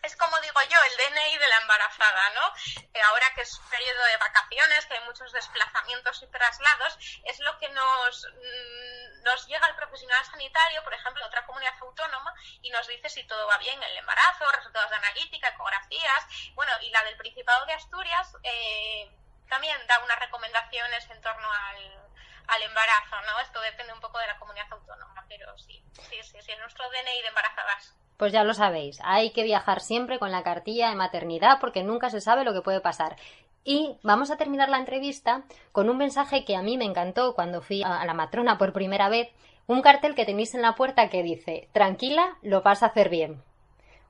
Es 0.05 0.17
como 0.17 0.39
digo 0.41 0.61
yo, 0.69 0.79
el 0.85 0.97
DNI 0.97 1.39
de 1.39 1.49
la 1.49 1.57
embarazada, 1.59 2.31
¿no? 2.35 2.53
Eh, 2.93 3.01
ahora 3.03 3.33
que 3.35 3.41
es 3.41 3.59
periodo 3.71 4.05
de 4.05 4.17
vacaciones, 4.19 4.85
que 4.87 4.95
hay 4.95 5.05
muchos 5.05 5.33
desplazamientos 5.33 6.23
y 6.23 6.27
traslados, 6.27 6.99
es 7.25 7.39
lo 7.41 7.59
que 7.59 7.69
nos, 7.71 8.27
mm, 8.27 9.23
nos 9.23 9.47
llega 9.47 9.67
al 9.67 9.77
profesional 9.77 10.23
sanitario, 10.27 10.85
por 10.85 10.93
ejemplo, 10.93 11.25
otra 11.25 11.47
comunidad 11.47 11.75
autónoma, 11.81 12.35
y 12.61 12.71
nos 12.71 12.87
dice 12.87 13.09
si 13.09 13.25
todo 13.27 13.47
va 13.47 13.57
bien 13.59 13.83
en 13.83 13.91
el 13.91 13.97
embarazo, 13.99 14.51
resultados 14.53 14.91
de 14.91 14.97
analítica, 14.97 15.49
ecografías. 15.49 16.27
Bueno, 16.55 16.73
y 16.83 16.91
la 16.91 17.03
del 17.05 17.17
Principado 17.17 17.65
de 17.65 17.73
Asturias 17.73 18.31
eh, 18.43 19.11
también 19.49 19.87
da 19.87 20.01
unas 20.01 20.19
recomendaciones 20.19 21.09
en 21.11 21.21
torno 21.23 21.51
al, 21.51 22.04
al 22.49 22.63
embarazo, 22.63 23.17
¿no? 23.27 23.41
Esto 23.43 23.61
depende 23.61 23.93
un 23.93 24.01
poco 24.01 24.19
de 24.19 24.27
la 24.27 24.39
comunidad 24.39 24.67
autónoma, 24.71 25.25
pero 25.29 25.57
sí, 25.59 25.83
sí, 25.93 26.17
sí, 26.23 26.39
sí, 26.41 26.53
es 26.53 26.59
nuestro 26.59 26.85
DNI 26.91 27.23
de 27.23 27.29
embarazadas. 27.29 27.97
Pues 28.17 28.33
ya 28.33 28.45
lo 28.45 28.55
sabéis, 28.55 29.01
hay 29.03 29.33
que 29.33 29.43
viajar 29.43 29.81
siempre 29.81 30.19
con 30.19 30.31
la 30.31 30.45
cartilla 30.45 30.89
de 30.89 30.95
maternidad 30.95 31.59
porque 31.61 31.83
nunca 31.83 32.11
se 32.11 32.21
sabe 32.21 32.45
lo 32.45 32.53
que 32.53 32.63
puede 32.63 32.81
pasar. 32.81 33.17
Y 33.65 33.97
vamos 34.03 34.31
a 34.31 34.37
terminar 34.37 34.69
la 34.69 34.79
entrevista 34.79 35.45
con 35.73 35.89
un 35.89 35.97
mensaje 35.97 36.45
que 36.45 36.55
a 36.55 36.63
mí 36.63 36.77
me 36.77 36.85
encantó 36.85 37.35
cuando 37.35 37.63
fui 37.63 37.83
a 37.83 38.05
la 38.05 38.15
matrona 38.15 38.59
por 38.59 38.73
primera 38.73 39.09
vez, 39.09 39.31
un 39.67 39.81
cartel 39.81 40.15
que 40.15 40.27
tenéis 40.27 40.55
en 40.55 40.63
la 40.63 40.75
puerta 40.75 41.09
que 41.09 41.23
dice, 41.23 41.69
tranquila, 41.73 42.37
lo 42.43 42.61
vas 42.61 42.83
a 42.83 42.87
hacer 42.87 43.09
bien. 43.09 43.43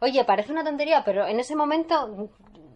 Oye, 0.01 0.25
parece 0.25 0.53
una 0.53 0.65
tontería, 0.65 1.05
pero 1.05 1.27
en 1.27 1.39
ese 1.39 1.55
momento 1.55 2.31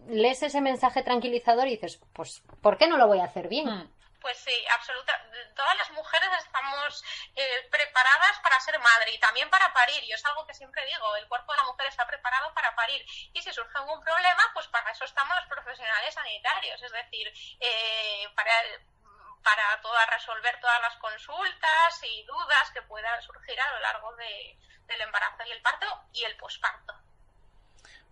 lees 0.07 0.41
ese 0.41 0.61
mensaje 0.61 1.03
tranquilizador 1.03 1.67
y 1.67 1.71
dices, 1.71 2.01
pues, 2.13 2.41
¿por 2.61 2.77
qué 2.77 2.87
no 2.87 2.97
lo 2.97 3.07
voy 3.07 3.19
a 3.19 3.25
hacer 3.25 3.49
bien? 3.49 3.89
Pues 4.21 4.37
sí, 4.37 4.67
absoluta. 4.75 5.13
Todas 5.55 5.77
las 5.77 5.91
mujeres 5.91 6.29
estamos 6.39 7.03
eh, 7.35 7.67
preparadas 7.71 8.39
para 8.43 8.59
ser 8.59 8.77
madre 8.79 9.11
y 9.11 9.19
también 9.19 9.49
para 9.49 9.71
parir. 9.71 10.03
Y 10.03 10.11
es 10.11 10.25
algo 10.25 10.45
que 10.45 10.53
siempre 10.53 10.85
digo, 10.85 11.15
el 11.15 11.27
cuerpo 11.27 11.53
de 11.53 11.57
la 11.57 11.63
mujer 11.63 11.87
está 11.87 12.05
preparado 12.05 12.53
para 12.53 12.75
parir. 12.75 13.01
Y 13.33 13.41
si 13.41 13.53
surge 13.53 13.77
algún 13.77 14.01
problema, 14.03 14.43
pues 14.53 14.67
para 14.67 14.91
eso 14.91 15.05
estamos 15.05 15.35
los 15.37 15.45
profesionales 15.47 16.13
sanitarios. 16.13 16.81
Es 16.81 16.91
decir, 16.91 17.31
eh, 17.61 18.27
para, 18.35 18.53
para 19.41 19.81
todas 19.81 20.09
resolver 20.09 20.59
todas 20.59 20.81
las 20.81 20.95
consultas 20.97 22.03
y 22.03 22.23
dudas 22.25 22.71
que 22.71 22.81
puedan 22.83 23.21
surgir 23.21 23.59
a 23.61 23.71
lo 23.71 23.79
largo 23.79 24.15
de- 24.17 24.57
del 24.85 25.01
embarazo 25.01 25.43
y 25.45 25.51
el 25.51 25.61
parto 25.61 25.87
y 26.11 26.23
el 26.25 26.35
posparto. 26.35 26.93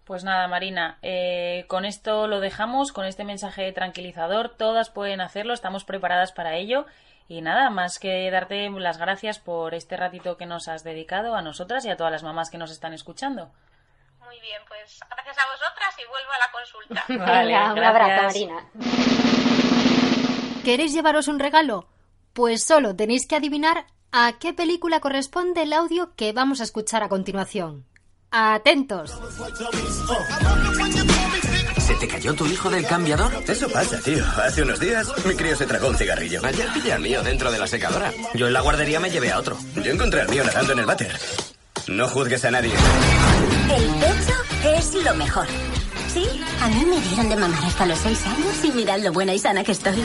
Pues 0.07 0.23
nada, 0.23 0.47
Marina, 0.47 0.99
eh, 1.01 1.65
con 1.67 1.83
esto 1.83 2.27
lo 2.27 2.39
dejamos, 2.39 2.93
con 2.93 3.05
este 3.05 3.25
mensaje 3.25 3.69
tranquilizador, 3.73 4.55
todas 4.55 4.89
pueden 4.89 5.19
hacerlo, 5.19 5.53
estamos 5.53 5.83
preparadas 5.83 6.31
para 6.31 6.55
ello. 6.55 6.85
Y 7.27 7.41
nada, 7.41 7.69
más 7.69 7.99
que 7.99 8.31
darte 8.31 8.69
las 8.69 8.99
gracias 8.99 9.37
por 9.37 9.73
este 9.73 9.97
ratito 9.97 10.37
que 10.37 10.45
nos 10.45 10.69
has 10.69 10.85
dedicado 10.85 11.35
a 11.35 11.41
nosotras 11.41 11.83
y 11.83 11.89
a 11.89 11.97
todas 11.97 12.13
las 12.13 12.23
mamás 12.23 12.49
que 12.49 12.57
nos 12.57 12.71
están 12.71 12.93
escuchando. 12.93 13.51
Muy 14.21 14.39
bien, 14.39 14.61
pues 14.69 14.97
gracias 15.09 15.37
a 15.39 15.51
vosotras 15.51 15.93
y 15.99 16.07
vuelvo 16.07 16.31
a 16.31 16.39
la 16.39 16.51
consulta. 16.53 17.03
Vale, 17.25 17.53
Venga, 17.53 17.73
un 17.73 17.83
abrazo, 17.83 18.23
Marina. 18.23 18.69
¿Queréis 20.63 20.93
llevaros 20.93 21.27
un 21.27 21.39
regalo? 21.39 21.89
Pues 22.31 22.63
solo 22.63 22.95
tenéis 22.95 23.27
que 23.27 23.35
adivinar 23.35 23.87
a 24.13 24.31
qué 24.39 24.53
película 24.53 25.01
corresponde 25.01 25.63
el 25.63 25.73
audio 25.73 26.15
que 26.15 26.31
vamos 26.31 26.61
a 26.61 26.63
escuchar 26.63 27.03
a 27.03 27.09
continuación. 27.09 27.85
Atentos. 28.31 29.17
¿Se 31.79 31.95
te 31.95 32.07
cayó 32.07 32.33
tu 32.33 32.45
hijo 32.45 32.69
del 32.69 32.85
cambiador? 32.85 33.31
Eso 33.47 33.69
pasa, 33.69 33.99
tío. 34.01 34.23
Hace 34.43 34.63
unos 34.63 34.79
días 34.79 35.07
mi 35.25 35.33
crío 35.35 35.55
se 35.55 35.65
tragó 35.65 35.87
un 35.87 35.95
cigarrillo. 35.97 36.41
Ayer 36.43 36.67
pillé 36.73 36.93
al 36.93 37.01
mío 37.01 37.23
dentro 37.23 37.51
de 37.51 37.59
la 37.59 37.67
secadora. 37.67 38.11
Yo 38.33 38.47
en 38.47 38.53
la 38.53 38.61
guardería 38.61 38.99
me 38.99 39.09
llevé 39.09 39.31
a 39.31 39.39
otro. 39.39 39.57
Yo 39.75 39.91
encontré 39.91 40.21
al 40.21 40.29
mío 40.29 40.43
nadando 40.43 40.73
en 40.73 40.79
el 40.79 40.85
váter. 40.85 41.17
No 41.87 42.07
juzgues 42.09 42.43
a 42.43 42.51
nadie. 42.51 42.73
El 42.73 43.89
pecho 43.95 44.77
es 44.77 44.93
lo 45.05 45.15
mejor. 45.15 45.47
Sí, 46.13 46.27
a 46.61 46.67
mí 46.67 46.85
me 46.85 46.99
dieron 46.99 47.29
de 47.29 47.35
mamar 47.37 47.63
hasta 47.63 47.85
los 47.85 47.99
seis 47.99 48.25
años 48.25 48.65
y 48.65 48.71
mirad 48.71 48.99
lo 48.99 49.13
buena 49.13 49.33
y 49.33 49.39
sana 49.39 49.63
que 49.63 49.71
estoy. 49.71 50.03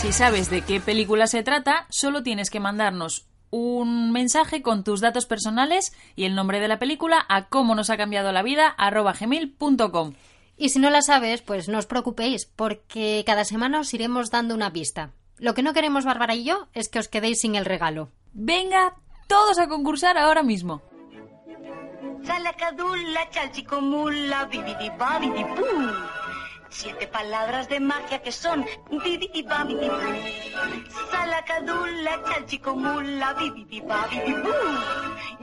Si 0.00 0.12
sabes 0.12 0.48
de 0.48 0.62
qué 0.62 0.80
película 0.80 1.26
se 1.26 1.42
trata, 1.42 1.86
solo 1.90 2.22
tienes 2.22 2.48
que 2.48 2.60
mandarnos 2.60 3.26
un 3.50 4.12
mensaje 4.12 4.62
con 4.62 4.84
tus 4.84 5.00
datos 5.00 5.26
personales 5.26 5.92
y 6.16 6.24
el 6.24 6.34
nombre 6.34 6.60
de 6.60 6.68
la 6.68 6.78
película 6.78 7.24
a 7.28 7.46
cómo 7.46 7.74
nos 7.74 7.90
ha 7.90 7.96
cambiado 7.96 8.32
la 8.32 8.42
vida 8.42 8.68
arroba 8.68 9.12
gmail.com. 9.12 10.14
Y 10.56 10.70
si 10.70 10.78
no 10.80 10.90
la 10.90 11.02
sabes, 11.02 11.40
pues 11.42 11.68
no 11.68 11.78
os 11.78 11.86
preocupéis, 11.86 12.46
porque 12.46 13.22
cada 13.24 13.44
semana 13.44 13.80
os 13.80 13.94
iremos 13.94 14.30
dando 14.30 14.54
una 14.54 14.72
pista. 14.72 15.12
Lo 15.38 15.54
que 15.54 15.62
no 15.62 15.72
queremos, 15.72 16.04
Bárbara 16.04 16.34
y 16.34 16.44
yo, 16.44 16.66
es 16.74 16.88
que 16.88 16.98
os 16.98 17.08
quedéis 17.08 17.40
sin 17.40 17.54
el 17.54 17.64
regalo. 17.64 18.10
Venga, 18.32 18.96
todos 19.28 19.58
a 19.58 19.68
concursar 19.68 20.18
ahora 20.18 20.42
mismo. 20.42 20.82
Chalchicomula. 23.30 24.48
Siete 26.70 27.06
palabras 27.06 27.68
de 27.68 27.80
magia 27.80 28.22
que 28.22 28.32
son 28.32 28.64
bibidibabidibú. 28.90 29.96
Salacadulla, 31.10 32.22
chalchicomula, 32.24 33.34
bibidibabidibú. 33.34 34.50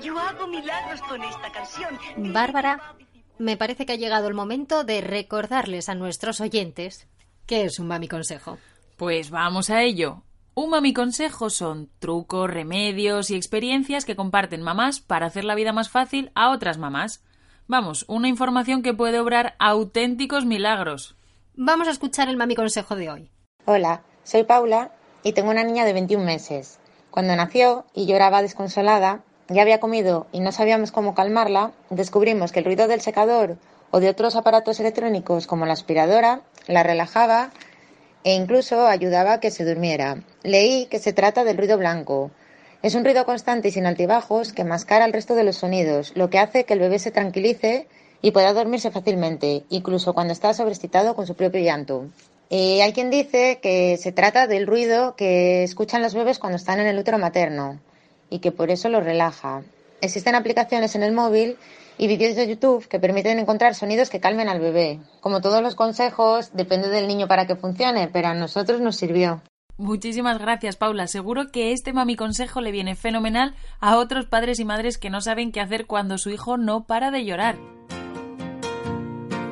Yo 0.02 0.20
hago 0.20 0.48
milagros 0.48 1.02
con 1.02 1.24
esta 1.24 1.52
canción. 1.52 1.98
Bárbara, 2.34 2.96
me 3.38 3.58
parece 3.58 3.86
que 3.86 3.94
ha 3.94 3.98
llegado 3.98 4.28
el 4.28 4.34
momento 4.34 4.84
de 4.84 5.02
recordarles 5.02 5.90
a 5.90 5.96
nuestros 5.96 6.40
oyentes 6.42 7.08
qué 7.46 7.66
es 7.66 7.80
un 7.80 7.88
mami 7.88 8.08
consejo. 8.08 8.58
Pues 8.98 9.30
vamos 9.30 9.70
a 9.70 9.82
ello. 9.82 10.24
Un 10.54 10.70
mami 10.70 10.94
consejo 10.94 11.50
son 11.50 11.90
trucos, 12.00 12.50
remedios 12.50 13.30
y 13.30 13.36
experiencias 13.36 14.06
que 14.06 14.16
comparten 14.16 14.62
mamás 14.62 15.02
para 15.02 15.26
hacer 15.26 15.44
la 15.44 15.56
vida 15.56 15.74
más 15.74 15.90
fácil 15.90 16.32
a 16.34 16.52
otras 16.52 16.78
mamás. 16.78 17.24
Vamos, 17.68 18.06
una 18.08 18.28
información 18.28 18.84
que 18.84 18.94
puede 18.94 19.20
obrar 19.20 19.56
auténticos 19.58 20.46
milagros. 20.46 21.16
Vamos 21.56 21.88
a 21.88 21.92
escuchar 21.92 22.30
el 22.30 22.38
mami 22.38 22.54
consejo 22.54 22.96
de 22.96 23.10
hoy. 23.10 23.32
Hola, 23.66 24.04
soy 24.24 24.44
Paula 24.44 24.92
y 25.24 25.34
tengo 25.34 25.50
una 25.50 25.64
niña 25.64 25.84
de 25.84 25.94
21 25.94 26.24
meses. 26.24 26.78
Cuando 27.10 27.36
nació 27.36 27.86
y 27.96 28.06
lloraba 28.06 28.44
desconsolada, 28.44 29.24
ya 29.50 29.64
había 29.64 29.80
comido 29.80 30.28
y 30.32 30.42
no 30.42 30.52
sabíamos 30.52 30.92
cómo 30.92 31.16
calmarla, 31.16 31.72
descubrimos 31.90 32.52
que 32.52 32.60
el 32.60 32.66
ruido 32.66 32.88
del 32.88 33.02
secador 33.02 33.58
o 33.90 34.00
de 34.00 34.10
otros 34.10 34.36
aparatos 34.36 34.80
electrónicos 34.80 35.48
como 35.48 35.66
la 35.66 35.74
aspiradora 35.74 36.42
la 36.68 36.84
relajaba 36.84 37.50
e 38.24 38.36
incluso 38.36 38.86
ayudaba 38.86 39.34
a 39.34 39.40
que 39.40 39.50
se 39.50 39.66
durmiera. 39.66 40.22
Leí 40.44 40.86
que 40.86 41.00
se 41.00 41.14
trata 41.14 41.44
del 41.44 41.58
ruido 41.58 41.80
blanco. 41.80 42.30
Es 42.86 42.94
un 42.94 43.04
ruido 43.04 43.26
constante 43.26 43.70
y 43.70 43.72
sin 43.72 43.88
altibajos 43.88 44.54
que 44.54 44.64
mascara 44.64 45.06
el 45.06 45.12
resto 45.12 45.34
de 45.34 45.44
los 45.44 45.56
sonidos, 45.56 46.12
lo 46.14 46.30
que 46.30 46.38
hace 46.38 46.66
que 46.66 46.74
el 46.74 46.80
bebé 46.80 47.00
se 47.00 47.10
tranquilice 47.10 47.88
y 48.22 48.30
pueda 48.30 48.54
dormirse 48.54 48.92
fácilmente, 48.92 49.64
incluso 49.70 50.14
cuando 50.14 50.34
está 50.34 50.54
sobreexcitado 50.54 51.16
con 51.16 51.26
su 51.26 51.34
propio 51.34 51.62
llanto. 51.62 52.06
Eh, 52.52 52.84
hay 52.84 52.94
quien 52.94 53.10
dice 53.10 53.58
que 53.60 53.98
se 53.98 54.12
trata 54.12 54.46
del 54.46 54.68
ruido 54.68 55.16
que 55.16 55.64
escuchan 55.64 56.04
los 56.04 56.14
bebés 56.14 56.38
cuando 56.38 56.58
están 56.58 56.80
en 56.80 56.86
el 56.86 57.00
útero 57.00 57.18
materno 57.18 57.80
y 58.30 58.38
que 58.38 58.52
por 58.52 58.70
eso 58.70 58.88
los 58.88 59.04
relaja. 59.04 59.64
Existen 60.02 60.36
aplicaciones 60.36 60.94
en 60.94 61.02
el 61.02 61.12
móvil 61.12 61.58
y 61.98 62.06
vídeos 62.06 62.36
de 62.36 62.48
YouTube 62.48 62.88
que 62.88 63.00
permiten 63.00 63.40
encontrar 63.40 63.74
sonidos 63.74 64.12
que 64.12 64.20
calmen 64.20 64.48
al 64.48 64.60
bebé. 64.60 65.00
Como 65.22 65.42
todos 65.42 65.64
los 65.64 65.74
consejos, 65.74 66.52
depende 66.54 66.90
del 66.90 67.08
niño 67.08 67.28
para 67.28 67.48
que 67.48 67.56
funcione, 67.56 68.10
pero 68.14 68.28
a 68.28 68.36
nosotros 68.36 68.80
nos 68.80 68.96
sirvió. 68.96 69.42
Muchísimas 69.78 70.40
gracias, 70.40 70.78
Paula. 70.78 71.08
Seguro 71.08 71.52
que 71.52 71.74
este 71.74 71.92
mami 71.92 72.16
consejo 72.16 72.62
le 72.62 72.72
viene 72.72 72.96
fenomenal 72.96 73.56
a 73.80 73.98
otros 73.98 74.26
padres 74.26 74.60
y 74.60 74.66
madres 74.66 74.98
que 74.98 75.10
no 75.10 75.20
saben 75.22 75.52
qué 75.52 75.60
hacer 75.60 75.86
cuando 75.86 76.18
su 76.18 76.30
hijo 76.30 76.58
no 76.58 76.86
para 76.86 77.12
de 77.12 77.26
llorar. 77.26 77.58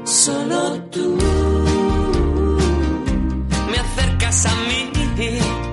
Solo 0.05 0.81
tú 0.91 1.17
me 3.69 3.77
acercas 3.77 4.45
a 4.45 4.55
mí. 4.55 5.72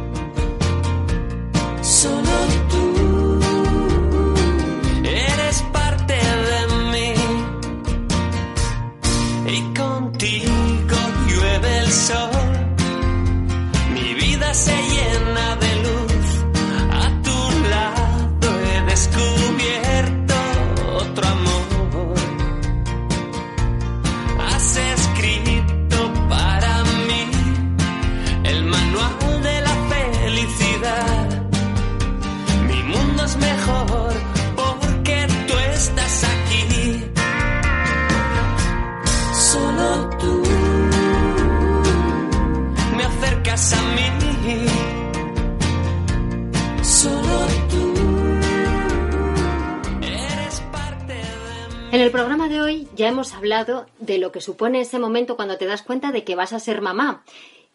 En 51.92 52.00
el 52.00 52.12
programa 52.12 52.48
de 52.48 52.60
hoy 52.60 52.86
ya 52.94 53.08
hemos 53.08 53.34
hablado 53.34 53.86
de 53.98 54.18
lo 54.18 54.30
que 54.30 54.40
supone 54.40 54.80
ese 54.80 55.00
momento 55.00 55.34
cuando 55.34 55.58
te 55.58 55.66
das 55.66 55.82
cuenta 55.82 56.12
de 56.12 56.22
que 56.22 56.36
vas 56.36 56.52
a 56.52 56.60
ser 56.60 56.82
mamá. 56.82 57.24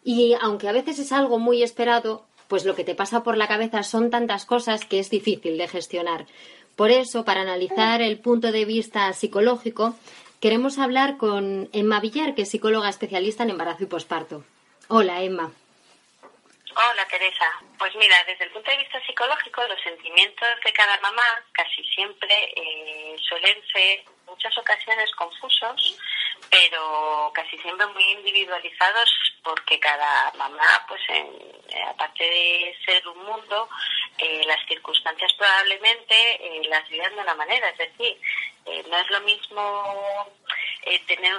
Y 0.02 0.34
aunque 0.40 0.68
a 0.68 0.72
veces 0.72 0.98
es 0.98 1.12
algo 1.12 1.38
muy 1.38 1.62
esperado, 1.62 2.24
pues 2.48 2.64
lo 2.64 2.74
que 2.74 2.84
te 2.84 2.94
pasa 2.94 3.22
por 3.22 3.36
la 3.36 3.46
cabeza 3.46 3.82
son 3.82 4.08
tantas 4.08 4.46
cosas 4.46 4.86
que 4.86 5.00
es 5.00 5.10
difícil 5.10 5.58
de 5.58 5.68
gestionar. 5.68 6.26
Por 6.76 6.90
eso, 6.90 7.26
para 7.26 7.42
analizar 7.42 8.00
el 8.00 8.18
punto 8.18 8.52
de 8.52 8.64
vista 8.64 9.12
psicológico, 9.12 9.94
queremos 10.40 10.78
hablar 10.78 11.18
con 11.18 11.68
Emma 11.72 12.00
Villar, 12.00 12.34
que 12.34 12.42
es 12.42 12.48
psicóloga 12.48 12.88
especialista 12.88 13.42
en 13.42 13.50
embarazo 13.50 13.84
y 13.84 13.86
posparto. 13.86 14.44
Hola, 14.88 15.22
Emma. 15.22 15.52
Hola 16.78 17.08
Teresa. 17.08 17.46
Pues 17.78 17.96
mira, 17.96 18.22
desde 18.26 18.44
el 18.44 18.50
punto 18.50 18.70
de 18.70 18.76
vista 18.76 19.00
psicológico, 19.06 19.66
los 19.66 19.80
sentimientos 19.80 20.48
de 20.62 20.72
cada 20.74 21.00
mamá 21.00 21.22
casi 21.52 21.82
siempre 21.84 22.52
eh, 22.54 23.16
suelen 23.18 23.62
ser 23.72 24.04
muchas 24.26 24.56
ocasiones 24.58 25.10
confusos, 25.12 25.98
pero 26.50 27.30
casi 27.34 27.58
siempre 27.58 27.86
muy 27.88 28.04
individualizados 28.04 29.10
porque 29.42 29.78
cada 29.78 30.32
mamá, 30.36 30.84
pues 30.88 31.00
en, 31.08 31.26
eh, 31.68 31.82
aparte 31.88 32.24
de 32.24 32.76
ser 32.84 33.06
un 33.08 33.24
mundo, 33.24 33.68
eh, 34.18 34.44
las 34.46 34.64
circunstancias 34.66 35.30
probablemente 35.36 36.14
eh, 36.14 36.62
las 36.70 36.88
vivan 36.88 37.14
de 37.14 37.20
una 37.20 37.34
manera. 37.34 37.68
Es 37.68 37.78
decir, 37.78 38.18
eh, 38.64 38.82
no 38.90 38.96
es 38.98 39.10
lo 39.10 39.20
mismo 39.20 40.32
tener 41.06 41.34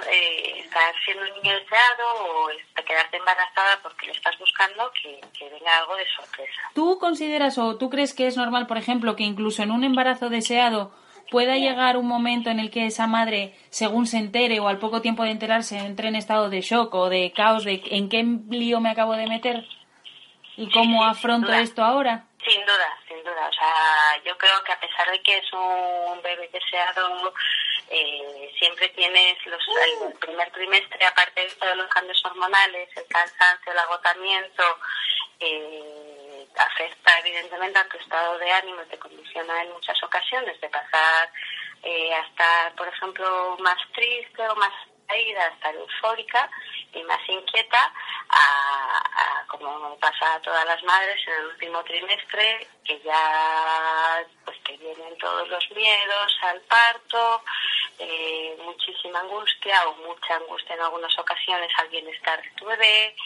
estar 0.58 0.94
siendo 1.04 1.24
un 1.24 1.42
niño 1.42 1.58
deseado 1.58 2.04
o 2.22 2.48
quedarte 2.86 3.16
embarazada 3.16 3.80
porque 3.82 4.06
lo 4.06 4.12
estás 4.12 4.38
buscando 4.38 4.90
que, 4.92 5.20
que 5.36 5.48
venga 5.48 5.78
algo 5.78 5.96
de 5.96 6.06
sorpresa. 6.14 6.60
¿Tú 6.74 6.98
consideras 6.98 7.58
o 7.58 7.76
tú 7.76 7.88
crees 7.90 8.14
que 8.14 8.26
es 8.26 8.36
normal, 8.36 8.66
por 8.66 8.76
ejemplo, 8.76 9.16
que 9.16 9.24
incluso 9.24 9.62
en 9.62 9.70
un 9.70 9.84
embarazo 9.84 10.28
deseado 10.28 10.92
pueda 11.30 11.56
llegar 11.56 11.96
un 11.96 12.06
momento 12.06 12.50
en 12.50 12.60
el 12.60 12.70
que 12.70 12.86
esa 12.86 13.06
madre, 13.06 13.54
según 13.70 14.06
se 14.06 14.18
entere 14.18 14.60
o 14.60 14.68
al 14.68 14.78
poco 14.78 15.02
tiempo 15.02 15.24
de 15.24 15.30
enterarse, 15.30 15.78
entre 15.78 16.08
en 16.08 16.16
estado 16.16 16.50
de 16.50 16.60
shock 16.60 16.94
o 16.94 17.08
de 17.08 17.32
caos 17.34 17.64
de 17.64 17.82
en 17.86 18.08
qué 18.08 18.24
lío 18.50 18.80
me 18.80 18.90
acabo 18.90 19.14
de 19.14 19.26
meter 19.26 19.64
y 20.56 20.70
cómo 20.70 21.04
afronto 21.04 21.48
duda. 21.48 21.60
esto 21.60 21.84
ahora? 21.84 22.24
Sin 22.44 22.60
duda, 22.64 22.98
sin 23.06 23.18
duda. 23.22 23.48
O 23.48 23.52
sea, 23.52 24.22
yo 24.24 24.36
creo 24.36 24.64
que 24.64 24.72
a 24.72 24.80
pesar 24.80 25.10
de 25.10 25.20
que 25.22 25.36
es 25.36 25.52
un 25.52 26.20
bebé 26.22 26.48
deseado, 26.52 27.32
eh, 27.90 28.52
siempre 28.58 28.88
tienes 28.88 29.36
los, 29.46 29.62
el 30.02 30.18
primer 30.18 30.50
trimestre, 30.50 31.06
aparte 31.06 31.42
de 31.42 31.50
todos 31.50 31.76
los 31.76 31.86
cambios 31.88 32.20
hormonales, 32.24 32.88
el 32.96 33.06
cansancio, 33.06 33.72
el 33.72 33.78
agotamiento, 33.78 34.62
eh, 35.40 36.27
afecta 36.56 37.18
evidentemente 37.20 37.78
a 37.78 37.88
tu 37.88 37.96
estado 37.98 38.38
de 38.38 38.50
ánimo, 38.50 38.82
te 38.90 38.98
condiciona 38.98 39.62
en 39.62 39.72
muchas 39.72 40.02
ocasiones 40.02 40.60
de 40.60 40.68
pasar 40.68 41.30
eh, 41.82 42.12
a 42.14 42.20
estar, 42.20 42.74
por 42.74 42.88
ejemplo, 42.88 43.56
más 43.60 43.78
triste 43.94 44.48
o 44.48 44.56
más 44.56 44.72
caída, 45.06 45.44
a 45.44 45.48
estar 45.48 45.74
eufórica 45.74 46.50
y 46.92 47.02
más 47.04 47.20
inquieta, 47.28 47.92
a, 48.28 48.98
a, 48.98 49.46
como 49.46 49.96
pasa 49.98 50.34
a 50.34 50.40
todas 50.42 50.64
las 50.66 50.82
madres 50.84 51.18
en 51.26 51.34
el 51.34 51.46
último 51.46 51.82
trimestre, 51.84 52.66
que 52.84 53.00
ya 53.00 54.24
pues 54.44 54.62
te 54.64 54.76
vienen 54.76 55.16
todos 55.18 55.48
los 55.48 55.70
miedos 55.70 56.38
al 56.42 56.60
parto, 56.62 57.42
eh, 57.98 58.56
muchísima 58.64 59.20
angustia 59.20 59.88
o 59.88 59.94
mucha 59.96 60.36
angustia 60.36 60.74
en 60.74 60.82
algunas 60.82 61.18
ocasiones 61.18 61.70
al 61.78 61.88
bienestar 61.88 62.42
de 62.42 62.50
tu 62.50 62.66
bebé 62.66 63.16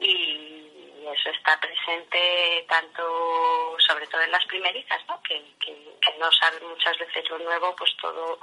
y 0.00 0.69
eso 1.08 1.30
está 1.30 1.58
presente 1.60 2.64
tanto, 2.68 3.76
sobre 3.78 4.06
todo 4.06 4.20
en 4.22 4.30
las 4.32 4.44
primerizas, 4.46 5.00
¿no? 5.08 5.20
que, 5.22 5.42
que, 5.60 5.72
que 6.00 6.18
no 6.18 6.30
saben 6.32 6.66
muchas 6.68 6.98
veces 6.98 7.28
lo 7.30 7.38
nuevo, 7.38 7.74
pues 7.76 7.90
todo, 8.00 8.38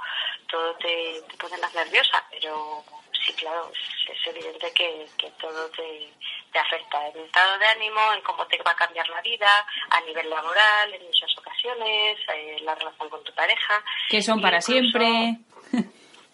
todo 0.48 0.74
te, 0.76 1.22
te 1.28 1.36
pone 1.36 1.56
más 1.58 1.72
nerviosa, 1.74 2.24
pero 2.30 2.84
sí 3.24 3.32
claro, 3.34 3.70
es, 3.72 4.10
es 4.16 4.26
evidente 4.26 4.72
que, 4.72 5.06
que 5.16 5.30
todo 5.32 5.68
te, 5.70 6.10
te 6.52 6.58
afecta 6.58 7.08
en 7.08 7.18
el 7.18 7.24
estado 7.26 7.58
de 7.58 7.66
ánimo, 7.66 8.12
en 8.14 8.20
cómo 8.22 8.46
te 8.46 8.58
va 8.62 8.72
a 8.72 8.76
cambiar 8.76 9.08
la 9.08 9.20
vida, 9.22 9.66
a 9.90 10.00
nivel 10.02 10.28
laboral, 10.30 10.94
en 10.94 11.04
muchas 11.04 11.36
ocasiones, 11.38 12.18
eh, 12.34 12.56
la 12.62 12.74
relación 12.74 13.08
con 13.08 13.22
tu 13.24 13.32
pareja. 13.34 13.82
Que 14.08 14.22
son 14.22 14.40
para 14.40 14.58
Incluso- 14.58 14.72
siempre. 14.72 15.38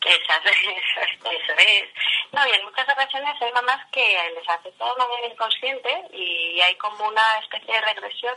Esas, 0.04 0.44
eso 0.44 1.52
es. 1.58 1.88
No, 2.32 2.46
y 2.46 2.52
en 2.52 2.64
muchas 2.64 2.88
ocasiones 2.88 3.40
hay 3.40 3.52
mamás 3.52 3.86
que 3.90 4.32
les 4.34 4.48
afecta 4.48 4.84
de 4.84 4.96
manera 4.98 5.26
inconsciente 5.28 6.02
y 6.12 6.60
hay 6.60 6.74
como 6.76 7.08
una 7.08 7.38
especie 7.38 7.74
de 7.74 7.80
regresión 7.80 8.34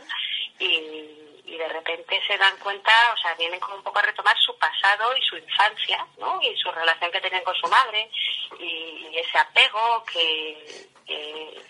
y, 0.58 1.27
y 1.50 1.56
de 1.56 1.68
repente 1.68 2.20
se 2.26 2.36
dan 2.36 2.56
cuenta, 2.58 2.92
o 3.14 3.16
sea, 3.16 3.34
vienen 3.34 3.58
como 3.60 3.76
un 3.76 3.82
poco 3.82 3.98
a 3.98 4.02
retomar 4.02 4.36
su 4.38 4.56
pasado 4.58 5.16
y 5.16 5.22
su 5.22 5.36
infancia, 5.36 6.06
¿no? 6.18 6.40
Y 6.42 6.56
su 6.56 6.70
relación 6.70 7.10
que 7.10 7.20
tenían 7.20 7.42
con 7.44 7.54
su 7.56 7.66
madre 7.68 8.10
y, 8.60 9.08
y 9.10 9.18
ese 9.18 9.38
apego 9.38 10.04
que, 10.12 10.86
que, 11.06 11.60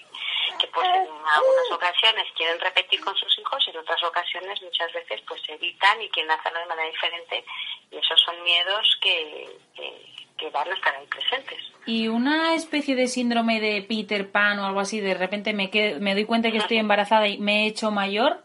que, 0.59 0.67
pues 0.69 0.87
en 0.89 1.07
algunas 1.07 1.71
ocasiones 1.73 2.27
quieren 2.37 2.59
repetir 2.61 3.01
con 3.05 3.15
sus 3.17 3.39
hijos 3.39 3.63
y 3.67 3.71
en 3.71 3.77
otras 3.79 4.03
ocasiones 4.03 4.61
muchas 4.63 4.93
veces 4.93 5.21
pues 5.29 5.41
evitan 5.49 6.03
y 6.03 6.09
quieren 6.11 6.31
hacerlo 6.33 6.59
de 6.61 6.67
manera 6.67 6.89
diferente 6.91 7.45
y 7.91 7.97
esos 7.99 8.21
son 8.21 8.43
miedos 8.43 8.99
que, 9.01 9.49
que, 9.77 10.13
que 10.37 10.51
van 10.51 10.71
a 10.71 10.75
estar 10.75 10.95
ahí 10.97 11.07
presentes. 11.07 11.59
Y 11.87 12.09
una 12.09 12.55
especie 12.55 12.97
de 12.97 13.07
síndrome 13.07 13.61
de 13.61 13.83
Peter 13.83 14.31
Pan 14.31 14.59
o 14.59 14.67
algo 14.67 14.81
así, 14.81 15.01
de 15.01 15.15
repente 15.15 15.53
me, 15.53 15.71
quedo- 15.71 16.01
me 16.01 16.15
doy 16.15 16.25
cuenta 16.27 16.51
que 16.51 16.59
estoy 16.59 16.79
embarazada 16.79 17.29
y 17.29 17.39
me 17.39 17.63
he 17.65 17.67
hecho 17.69 17.91
mayor. 17.91 18.43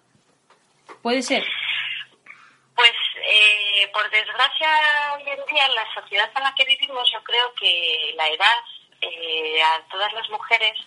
¿Puede 1.01 1.21
ser? 1.21 1.43
Pues 2.75 2.91
eh, 3.15 3.89
por 3.93 4.09
desgracia 4.09 4.69
hoy 5.15 5.29
en 5.29 5.45
día 5.45 5.67
la 5.69 5.93
sociedad 5.93 6.31
en 6.35 6.43
la 6.43 6.55
que 6.55 6.65
vivimos 6.65 7.09
yo 7.11 7.23
creo 7.23 7.53
que 7.53 8.13
la 8.15 8.27
edad 8.29 8.63
eh, 9.01 9.61
a 9.61 9.81
todas 9.91 10.11
las 10.13 10.29
mujeres 10.29 10.79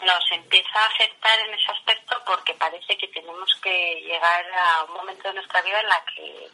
nos 0.00 0.32
empieza 0.32 0.78
a 0.80 0.86
afectar 0.86 1.38
en 1.40 1.54
ese 1.54 1.70
aspecto 1.70 2.20
porque 2.26 2.54
parece 2.54 2.98
que 2.98 3.06
tenemos 3.08 3.54
que 3.62 4.00
llegar 4.00 4.44
a 4.52 4.84
un 4.84 4.94
momento 4.94 5.28
de 5.28 5.34
nuestra 5.34 5.62
vida 5.62 5.80
en 5.80 5.88
la 5.88 6.04
que, 6.04 6.50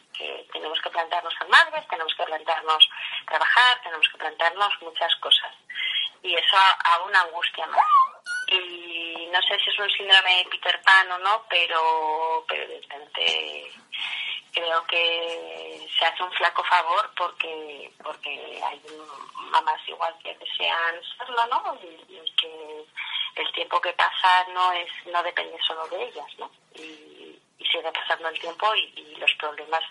tenemos 0.53 0.79
que 0.81 0.89
plantearnos 0.89 1.33
ser 1.33 1.47
madres, 1.47 1.87
tenemos 1.87 2.13
que 2.13 2.23
plantearnos 2.23 2.89
trabajar, 3.25 3.81
tenemos 3.81 4.07
que 4.09 4.17
plantearnos 4.17 4.81
muchas 4.81 5.15
cosas. 5.15 5.55
Y 6.21 6.35
eso 6.35 6.57
a, 6.57 6.71
a 6.71 7.03
una 7.03 7.21
angustia 7.21 7.65
más. 7.67 8.08
Y 8.51 9.27
no 9.31 9.41
sé 9.43 9.59
si 9.63 9.69
es 9.69 9.79
un 9.79 9.89
síndrome 9.89 10.37
de 10.37 10.49
Peter 10.49 10.81
Pan 10.81 11.11
o 11.11 11.19
no, 11.19 11.45
pero, 11.49 12.45
pero 12.47 12.63
evidentemente 12.63 13.71
creo 14.51 14.83
que 14.87 15.87
se 15.97 16.05
hace 16.05 16.23
un 16.23 16.31
flaco 16.33 16.63
favor 16.63 17.11
porque 17.15 17.91
porque 18.03 18.59
hay 18.63 18.81
mamás 19.51 19.79
igual 19.87 20.15
que 20.23 20.35
desean 20.35 20.95
serlo, 21.17 21.45
¿no? 21.47 21.77
Y, 21.83 22.15
y 22.15 22.35
que 22.35 22.85
el 23.35 23.51
tiempo 23.53 23.79
que 23.81 23.93
pasa 23.93 24.45
no 24.53 24.71
es 24.73 24.89
no 25.05 25.21
depende 25.23 25.57
solo 25.65 25.87
de 25.87 26.03
ellas, 26.03 26.27
¿no? 26.39 26.49
Y, 26.75 27.39
y 27.59 27.65
sigue 27.65 27.91
pasando 27.91 28.29
el 28.29 28.39
tiempo 28.39 28.73
y, 28.75 28.93
y 28.95 29.15
los 29.17 29.33
problemas 29.35 29.83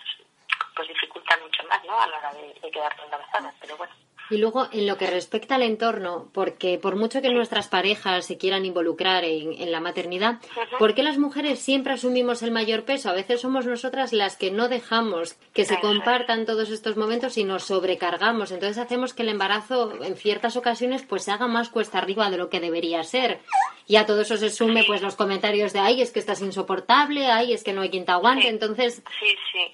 pues 0.75 0.87
dificultan 0.87 1.41
mucho 1.41 1.63
más, 1.63 1.83
¿no? 1.85 1.99
A 1.99 2.07
la 2.07 2.17
hora 2.17 2.33
de, 2.33 2.53
de 2.53 2.71
quedarte 2.71 3.03
embarazada, 3.03 3.53
pero 3.61 3.77
bueno. 3.77 3.93
Y 4.29 4.37
luego, 4.37 4.67
en 4.71 4.85
lo 4.85 4.97
que 4.97 5.07
respecta 5.07 5.55
al 5.55 5.63
entorno, 5.63 6.29
porque 6.33 6.77
por 6.77 6.95
mucho 6.95 7.21
que 7.21 7.29
nuestras 7.29 7.67
parejas 7.67 8.25
se 8.25 8.37
quieran 8.37 8.65
involucrar 8.65 9.23
en, 9.23 9.53
en 9.59 9.71
la 9.71 9.79
maternidad, 9.79 10.39
¿por 10.77 10.93
qué 10.93 11.01
las 11.03 11.17
mujeres 11.17 11.59
siempre 11.59 11.93
asumimos 11.93 12.43
el 12.43 12.51
mayor 12.51 12.83
peso? 12.83 13.09
A 13.09 13.13
veces 13.13 13.41
somos 13.41 13.65
nosotras 13.65 14.13
las 14.13 14.37
que 14.37 14.51
no 14.51 14.67
dejamos 14.69 15.35
que 15.53 15.65
se 15.65 15.79
compartan 15.79 16.45
todos 16.45 16.69
estos 16.69 16.95
momentos 16.95 17.37
y 17.37 17.43
nos 17.43 17.63
sobrecargamos. 17.63 18.51
Entonces 18.51 18.77
hacemos 18.77 19.13
que 19.13 19.23
el 19.23 19.29
embarazo, 19.29 19.91
en 20.03 20.15
ciertas 20.15 20.55
ocasiones, 20.57 21.03
pues 21.03 21.23
se 21.23 21.31
haga 21.31 21.47
más 21.47 21.69
cuesta 21.69 21.97
arriba 21.97 22.29
de 22.29 22.37
lo 22.37 22.49
que 22.49 22.59
debería 22.59 23.03
ser. 23.03 23.39
Y 23.87 23.95
a 23.95 24.05
todo 24.05 24.21
eso 24.21 24.37
se 24.37 24.51
sume 24.51 24.83
pues 24.85 25.01
los 25.01 25.15
comentarios 25.15 25.73
de, 25.73 25.79
ay, 25.79 26.01
es 26.01 26.11
que 26.11 26.19
estás 26.19 26.41
insoportable, 26.41 27.25
ay, 27.25 27.53
es 27.53 27.63
que 27.63 27.73
no 27.73 27.81
hay 27.81 27.89
quien 27.89 28.05
te 28.05 28.11
aguante. 28.11 28.47
Entonces, 28.47 29.01
Sí, 29.19 29.35
sí. 29.51 29.73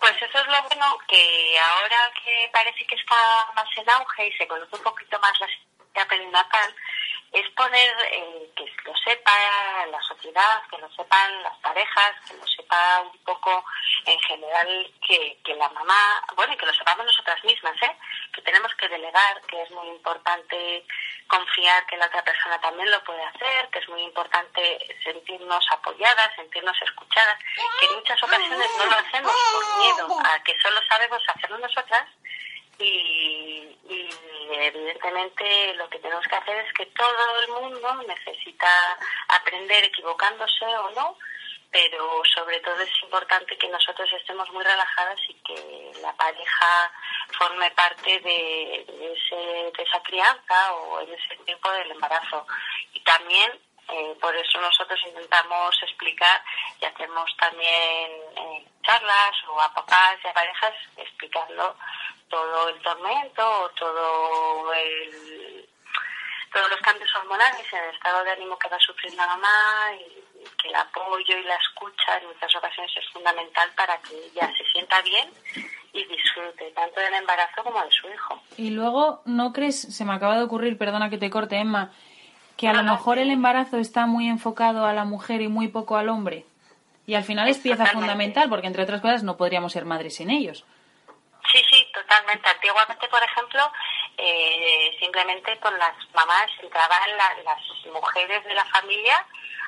Pues 0.00 0.22
eso 0.22 0.38
es 0.38 0.46
lo 0.46 0.62
bueno, 0.62 0.98
que 1.08 1.58
ahora 1.58 2.12
que 2.22 2.50
parece 2.52 2.86
que 2.86 2.94
está 2.94 3.46
más 3.54 3.68
en 3.76 3.88
auge 3.90 4.26
y 4.26 4.32
se 4.32 4.46
conoce 4.46 4.76
un 4.76 4.82
poquito 4.82 5.18
más 5.20 5.38
la 5.40 5.46
asistencia 5.46 6.08
perinatal, 6.08 6.74
es 7.32 7.48
poner 7.50 7.94
eh, 8.12 8.50
que 8.56 8.64
lo 8.84 8.96
sepa 8.96 9.86
la 9.90 10.00
sociedad, 10.02 10.62
que 10.70 10.78
lo 10.78 10.90
sepan 10.92 11.42
las 11.42 11.56
parejas, 11.58 12.12
que 12.26 12.34
lo 12.34 12.46
sepa 12.46 13.02
un 13.02 13.18
poco 13.24 13.64
en 14.06 14.18
general 14.20 14.90
que, 15.06 15.38
que 15.44 15.54
la 15.54 15.68
mamá, 15.70 16.24
bueno, 16.34 16.54
y 16.54 16.56
que 16.56 16.66
lo 16.66 16.74
sepamos 16.74 17.04
nosotras 17.04 17.42
mismas, 17.44 17.76
¿eh? 17.82 17.96
que 18.32 18.42
tenemos 18.42 18.74
que 18.76 18.88
delegar, 18.88 19.42
que 19.42 19.62
es 19.62 19.70
muy 19.70 19.88
importante 19.88 20.86
confiar 21.26 21.86
que 21.86 21.96
la 21.96 22.06
otra 22.06 22.22
persona 22.24 22.60
también 22.60 22.90
lo 22.90 23.02
puede 23.04 23.22
hacer, 23.24 23.68
que 23.70 23.78
es 23.78 23.88
muy 23.88 24.02
importante 24.02 24.78
sentirnos 25.02 25.66
apoyadas, 25.70 26.34
sentirnos 26.36 26.76
escuchadas, 26.82 27.38
que 27.80 27.86
en 27.86 27.94
muchas 27.96 28.22
ocasiones 28.22 28.70
no 28.78 28.86
lo 28.86 28.96
hacemos 28.96 29.32
por 29.52 29.78
miedo 29.78 30.18
a 30.24 30.42
que 30.42 30.58
solo 30.60 30.80
sabemos 30.88 31.22
hacerlo 31.28 31.58
nosotras 31.58 32.06
y, 32.78 33.76
y 33.88 34.10
evidentemente 34.52 35.74
lo 35.74 35.88
que 35.88 35.98
tenemos 35.98 36.26
que 36.26 36.36
hacer 36.36 36.56
es 36.64 36.72
que 36.74 36.86
todo 36.86 37.40
el 37.40 37.48
mundo 37.48 38.02
necesita 38.06 38.68
aprender 39.28 39.84
equivocándose 39.84 40.64
o 40.64 40.90
no, 40.90 41.18
pero 41.70 42.22
sobre 42.34 42.60
todo 42.60 42.80
es 42.80 43.02
importante 43.02 43.56
que 43.58 43.68
nosotros 43.68 44.10
estemos 44.12 44.48
muy 44.50 44.64
relajadas 44.64 45.18
y 45.28 45.34
que 45.34 45.92
la 46.02 46.12
pareja 46.16 46.92
forme 47.38 47.70
parte 47.72 48.18
de, 48.20 48.80
ese- 49.12 49.72
de 49.76 49.82
esa 49.82 50.02
crianza 50.02 50.72
o 50.74 51.00
en 51.00 51.12
ese 51.12 51.36
tiempo 51.44 51.70
del 51.72 51.90
embarazo. 51.90 52.46
Y 52.94 53.00
también 53.00 53.52
eh, 53.88 54.16
por 54.20 54.34
eso 54.34 54.60
nosotros 54.60 54.98
intentamos 55.06 55.80
explicar 55.82 56.42
y 56.80 56.84
hacemos 56.86 57.36
también 57.36 58.10
eh, 58.36 58.66
charlas 58.82 59.32
o 59.48 59.60
a 59.60 59.72
papás 59.74 60.16
y 60.24 60.28
a 60.28 60.32
parejas 60.32 60.74
explicando 60.96 61.76
todo 62.28 62.68
el 62.70 62.82
tormento 62.82 63.48
o 63.62 63.68
todo 63.70 64.72
el, 64.74 65.68
todos 66.52 66.70
los 66.70 66.80
cambios 66.80 67.14
hormonales 67.14 67.72
el 67.72 67.94
estado 67.94 68.24
de 68.24 68.32
ánimo 68.32 68.58
que 68.58 68.68
va 68.68 68.78
sufriendo 68.80 69.22
la 69.22 69.28
mamá 69.28 69.92
y 69.94 70.35
que 70.60 70.68
el 70.68 70.74
apoyo 70.76 71.36
y 71.38 71.42
la 71.44 71.56
escucha 71.56 72.18
en 72.20 72.28
muchas 72.28 72.54
ocasiones 72.56 72.90
es 72.96 73.08
fundamental 73.12 73.70
para 73.76 73.98
que 74.02 74.14
ella 74.26 74.50
se 74.56 74.64
sienta 74.72 75.00
bien 75.02 75.28
y 75.92 76.04
disfrute 76.04 76.70
tanto 76.72 77.00
del 77.00 77.14
embarazo 77.14 77.62
como 77.64 77.82
de 77.82 77.90
su 77.90 78.08
hijo. 78.08 78.42
Y 78.56 78.70
luego, 78.70 79.22
¿no 79.24 79.52
crees, 79.52 79.80
se 79.80 80.04
me 80.04 80.12
acaba 80.14 80.36
de 80.36 80.44
ocurrir, 80.44 80.76
perdona 80.78 81.10
que 81.10 81.18
te 81.18 81.30
corte, 81.30 81.56
Emma, 81.56 81.90
que 82.56 82.68
a 82.68 82.72
lo 82.72 82.82
mejor 82.82 83.18
el 83.18 83.30
embarazo 83.30 83.78
está 83.78 84.06
muy 84.06 84.28
enfocado 84.28 84.86
a 84.86 84.92
la 84.92 85.04
mujer 85.04 85.40
y 85.42 85.48
muy 85.48 85.68
poco 85.68 85.96
al 85.96 86.08
hombre? 86.08 86.44
Y 87.06 87.14
al 87.14 87.22
final 87.24 87.48
es 87.48 87.58
pieza 87.58 87.86
fundamental, 87.86 88.48
porque 88.48 88.66
entre 88.66 88.82
otras 88.82 89.00
cosas 89.00 89.22
no 89.22 89.36
podríamos 89.36 89.72
ser 89.72 89.84
madres 89.84 90.16
sin 90.16 90.30
ellos. 90.30 90.64
Sí, 91.52 91.62
sí, 91.70 91.86
totalmente. 91.94 92.48
Antiguamente, 92.50 93.06
por 93.08 93.22
ejemplo, 93.22 93.60
eh, 94.18 94.96
simplemente 94.98 95.56
con 95.60 95.78
las 95.78 95.94
mamás 96.14 96.50
entraban 96.60 97.16
la- 97.16 97.42
las 97.44 97.60
mujeres 97.92 98.44
de 98.44 98.54
la 98.54 98.64
familia 98.64 99.24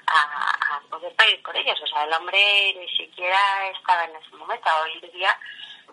a, 0.08 0.76
a 0.76 0.80
poder 0.90 1.14
pedir 1.14 1.42
por 1.42 1.56
ellos. 1.56 1.78
O 1.82 1.86
sea, 1.86 2.04
el 2.04 2.12
hombre 2.12 2.74
ni 2.78 2.88
siquiera 2.88 3.38
estaba 3.76 4.04
en 4.04 4.16
ese 4.16 4.36
momento. 4.36 4.68
Hoy 4.82 5.00
en 5.02 5.12
día 5.12 5.38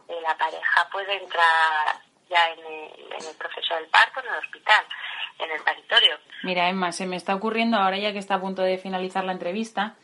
eh, 0.08 0.14
la 0.22 0.38
pareja 0.38 0.88
puede 0.92 1.18
entrar 1.18 2.02
ya 2.30 2.50
en 2.50 2.60
el, 2.60 3.14
en 3.14 3.28
el 3.30 3.36
proceso 3.38 3.76
del 3.76 3.88
parto, 3.88 4.20
en 4.20 4.34
el 4.34 4.40
hospital, 4.40 4.84
en 5.40 5.52
el 5.52 5.62
paritorio. 5.62 6.18
Mira, 6.44 6.70
Emma, 6.70 6.92
se 6.92 7.06
me 7.06 7.16
está 7.16 7.36
ocurriendo 7.36 7.78
ahora 7.78 7.98
ya 7.98 8.14
que 8.14 8.20
está 8.20 8.36
a 8.36 8.42
punto 8.42 8.62
de 8.62 8.78
finalizar 8.78 9.24
la 9.24 9.34
entrevista, 9.34 9.96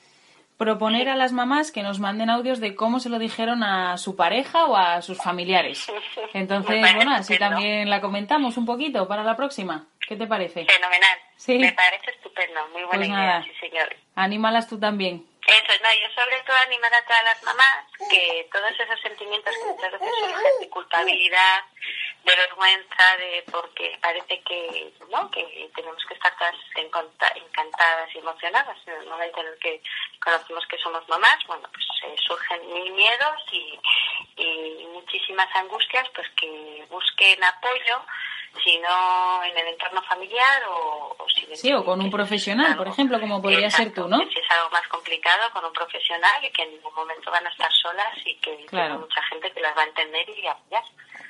proponer 0.57 1.09
a 1.09 1.15
las 1.15 1.33
mamás 1.33 1.71
que 1.71 1.83
nos 1.83 1.99
manden 1.99 2.29
audios 2.29 2.59
de 2.59 2.75
cómo 2.75 2.99
se 2.99 3.09
lo 3.09 3.17
dijeron 3.17 3.63
a 3.63 3.97
su 3.97 4.15
pareja 4.15 4.65
o 4.65 4.75
a 4.75 5.01
sus 5.01 5.17
familiares. 5.17 5.91
Entonces, 6.33 6.81
bueno, 6.95 7.13
así 7.13 7.37
también 7.37 7.89
la 7.89 8.01
comentamos 8.01 8.57
un 8.57 8.65
poquito 8.65 9.07
para 9.07 9.23
la 9.23 9.35
próxima. 9.35 9.87
¿Qué 10.11 10.17
te 10.17 10.27
parece? 10.27 10.65
Fenomenal. 10.65 11.17
Sí. 11.37 11.57
Me 11.57 11.71
parece 11.71 12.11
estupendo. 12.11 12.67
Muy 12.73 12.83
buena 12.83 12.97
Pues 12.97 13.07
idea, 13.07 13.17
nada. 13.17 13.43
sí, 13.45 13.53
señor. 13.61 13.95
Anímalas 14.15 14.67
tú 14.67 14.77
también. 14.77 15.25
Eso, 15.47 15.71
no, 15.81 15.89
yo 15.93 16.13
sobre 16.13 16.37
todo 16.41 16.57
animar 16.67 16.93
a 16.93 17.01
todas 17.05 17.23
las 17.23 17.41
mamás 17.43 17.85
que 18.09 18.45
todos 18.51 18.71
esos 18.77 18.99
sentimientos 18.99 19.55
que 19.55 19.71
muchas 19.71 19.91
veces 19.93 20.09
surgen 20.19 20.59
de 20.59 20.69
culpabilidad, 20.69 21.63
de 22.25 22.35
vergüenza, 22.35 23.17
de 23.19 23.43
porque 23.53 23.97
parece 24.01 24.41
que 24.41 24.91
no 25.09 25.31
que 25.31 25.71
tenemos 25.75 26.03
que 26.05 26.13
estar 26.15 26.37
todas 26.37 26.55
encantadas 26.75 28.09
y 28.13 28.17
emocionadas 28.17 28.77
en 28.87 28.93
el 28.95 29.07
momento 29.07 29.39
en 29.39 29.47
el 29.47 29.59
que 29.59 29.81
conocemos 30.21 30.67
que 30.67 30.77
somos 30.79 31.07
mamás, 31.07 31.37
bueno, 31.47 31.69
pues 31.71 31.85
eh, 32.03 32.15
surgen 32.27 32.73
mil 32.73 32.91
miedos 32.91 33.41
y, 33.53 33.79
y 34.35 34.87
muchísimas 34.91 35.47
angustias, 35.55 36.07
pues 36.13 36.27
que 36.31 36.85
busquen 36.89 37.41
apoyo, 37.45 38.03
si 38.63 38.77
no 38.79 39.43
en 39.43 39.57
el 39.57 39.67
entorno 39.69 40.01
familiar 40.03 40.63
o, 40.69 41.15
o 41.17 41.25
si 41.29 41.47
Sí, 41.55 41.73
o 41.73 41.83
con 41.83 41.99
un 42.01 42.09
profesional, 42.11 42.75
por 42.77 42.87
ejemplo, 42.87 43.19
como 43.19 43.41
podría 43.41 43.69
ser 43.71 43.93
tú, 43.93 44.07
¿no? 44.07 44.17
si 44.19 44.39
es 44.39 44.51
algo 44.51 44.69
más 44.71 44.87
complicado 44.87 45.49
con 45.53 45.65
un 45.65 45.73
profesional 45.73 46.43
y 46.45 46.51
que 46.51 46.63
en 46.63 46.71
ningún 46.71 46.93
momento 46.93 47.29
van 47.31 47.45
a 47.45 47.49
estar 47.49 47.71
solas 47.71 48.13
y 48.25 48.35
que 48.37 48.65
Claro. 48.67 48.85
tiene 48.87 48.97
mucha 48.99 49.21
gente 49.23 49.51
que 49.51 49.61
las 49.61 49.75
va 49.77 49.81
a 49.81 49.85
entender 49.85 50.29
y 50.29 50.47
apoyar. 50.47 50.83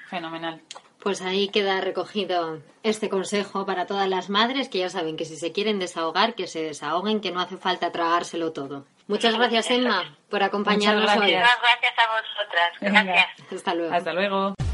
Fenomenal. 0.09 0.61
Pues 1.01 1.21
ahí 1.21 1.49
queda 1.49 1.81
recogido 1.81 2.59
este 2.83 3.09
consejo 3.09 3.65
para 3.65 3.85
todas 3.87 4.07
las 4.07 4.29
madres 4.29 4.69
que 4.69 4.79
ya 4.79 4.89
saben 4.89 5.17
que 5.17 5.25
si 5.25 5.35
se 5.37 5.51
quieren 5.51 5.79
desahogar, 5.79 6.35
que 6.35 6.45
se 6.47 6.61
desahoguen, 6.61 7.21
que 7.21 7.31
no 7.31 7.39
hace 7.41 7.57
falta 7.57 7.91
tragárselo 7.91 8.51
todo. 8.53 8.85
Muchas 9.07 9.35
gracias, 9.35 9.71
Emma, 9.71 10.15
por 10.29 10.43
acompañarnos 10.43 11.01
Muchas 11.03 11.17
hoy. 11.17 11.31
gracias. 11.31 11.59
Gracias 11.61 11.93
a 11.97 12.21
vosotras. 12.21 12.71
Gracias. 12.81 13.51
Hasta 13.51 13.73
luego. 13.73 13.93
Hasta 13.95 14.13
luego. 14.13 14.70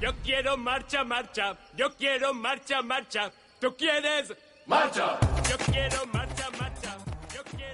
Yo 0.00 0.12
quiero 0.22 0.56
marcha, 0.56 1.04
marcha. 1.04 1.56
Yo 1.76 1.94
quiero 1.96 2.34
marcha, 2.34 2.82
marcha. 2.82 3.30
¿Tú 3.60 3.74
quieres? 3.76 4.32
Marcha. 4.66 5.18
Yo 5.48 5.56
quiero 5.72 6.06
marcha, 6.12 6.50
marcha. 6.58 6.96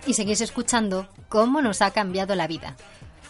Y 0.07 0.15
seguís 0.15 0.41
escuchando 0.41 1.09
cómo 1.29 1.61
nos 1.63 1.83
ha 1.83 1.91
cambiado 1.91 2.35
la 2.35 2.47
vida. 2.47 2.77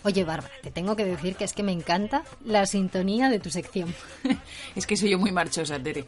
Oye, 0.04 0.24
Bárbara, 0.24 0.52
te 0.62 0.70
tengo 0.70 0.96
que 0.96 1.04
decir 1.04 1.36
que 1.36 1.44
es 1.44 1.52
que 1.52 1.62
me 1.62 1.72
encanta 1.72 2.24
la 2.44 2.66
sintonía 2.66 3.28
de 3.28 3.38
tu 3.38 3.50
sección. 3.50 3.94
Es 4.74 4.86
que 4.86 4.96
soy 4.96 5.10
yo 5.10 5.18
muy 5.18 5.30
marchosa, 5.30 5.78
Tere. 5.78 6.06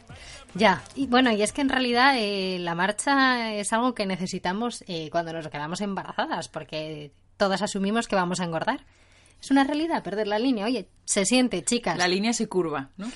Ya, 0.53 0.83
y 0.95 1.07
bueno, 1.07 1.31
y 1.31 1.41
es 1.41 1.53
que 1.53 1.61
en 1.61 1.69
realidad 1.69 2.15
eh, 2.17 2.57
la 2.59 2.75
marcha 2.75 3.53
es 3.53 3.71
algo 3.71 3.93
que 3.93 4.05
necesitamos 4.05 4.83
eh, 4.87 5.09
cuando 5.11 5.31
nos 5.33 5.47
quedamos 5.47 5.81
embarazadas, 5.81 6.49
porque 6.49 7.11
todas 7.37 7.61
asumimos 7.61 8.07
que 8.07 8.15
vamos 8.15 8.41
a 8.41 8.43
engordar. 8.43 8.85
Es 9.41 9.51
una 9.51 9.63
realidad 9.63 10.03
perder 10.03 10.27
la 10.27 10.39
línea. 10.39 10.65
Oye, 10.65 10.87
se 11.05 11.25
siente, 11.25 11.63
chicas. 11.63 11.97
La 11.97 12.07
línea 12.07 12.33
se 12.33 12.47
curva, 12.47 12.89
¿no? 12.97 13.11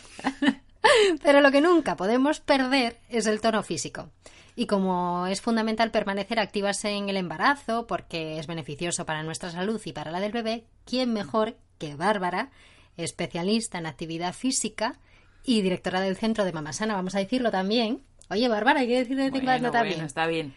Pero 1.23 1.41
lo 1.41 1.51
que 1.51 1.61
nunca 1.61 1.95
podemos 1.95 2.39
perder 2.39 2.97
es 3.09 3.25
el 3.25 3.41
tono 3.41 3.63
físico. 3.63 4.09
Y 4.55 4.65
como 4.65 5.27
es 5.27 5.41
fundamental 5.41 5.91
permanecer 5.91 6.39
activas 6.39 6.83
en 6.85 7.09
el 7.09 7.17
embarazo, 7.17 7.87
porque 7.87 8.39
es 8.39 8.47
beneficioso 8.47 9.05
para 9.05 9.23
nuestra 9.23 9.51
salud 9.51 9.81
y 9.85 9.93
para 9.93 10.11
la 10.11 10.19
del 10.19 10.31
bebé, 10.31 10.65
¿quién 10.85 11.13
mejor 11.13 11.55
que 11.77 11.95
Bárbara, 11.95 12.51
especialista 12.97 13.77
en 13.77 13.85
actividad 13.85 14.33
física 14.33 14.99
y 15.45 15.61
directora 15.61 16.01
del 16.01 16.17
Centro 16.17 16.43
de 16.43 16.51
Mamasana, 16.51 16.95
vamos 16.95 17.15
a 17.15 17.19
decirlo 17.19 17.51
también? 17.51 18.03
Oye, 18.29 18.47
Bárbara, 18.49 18.81
hay 18.81 18.87
que 18.87 18.97
decir 18.99 19.17
de 19.17 19.29
Bueno, 19.31 19.71
también. 19.71 19.95
bueno, 19.95 20.07
está 20.07 20.27
bien. 20.27 20.53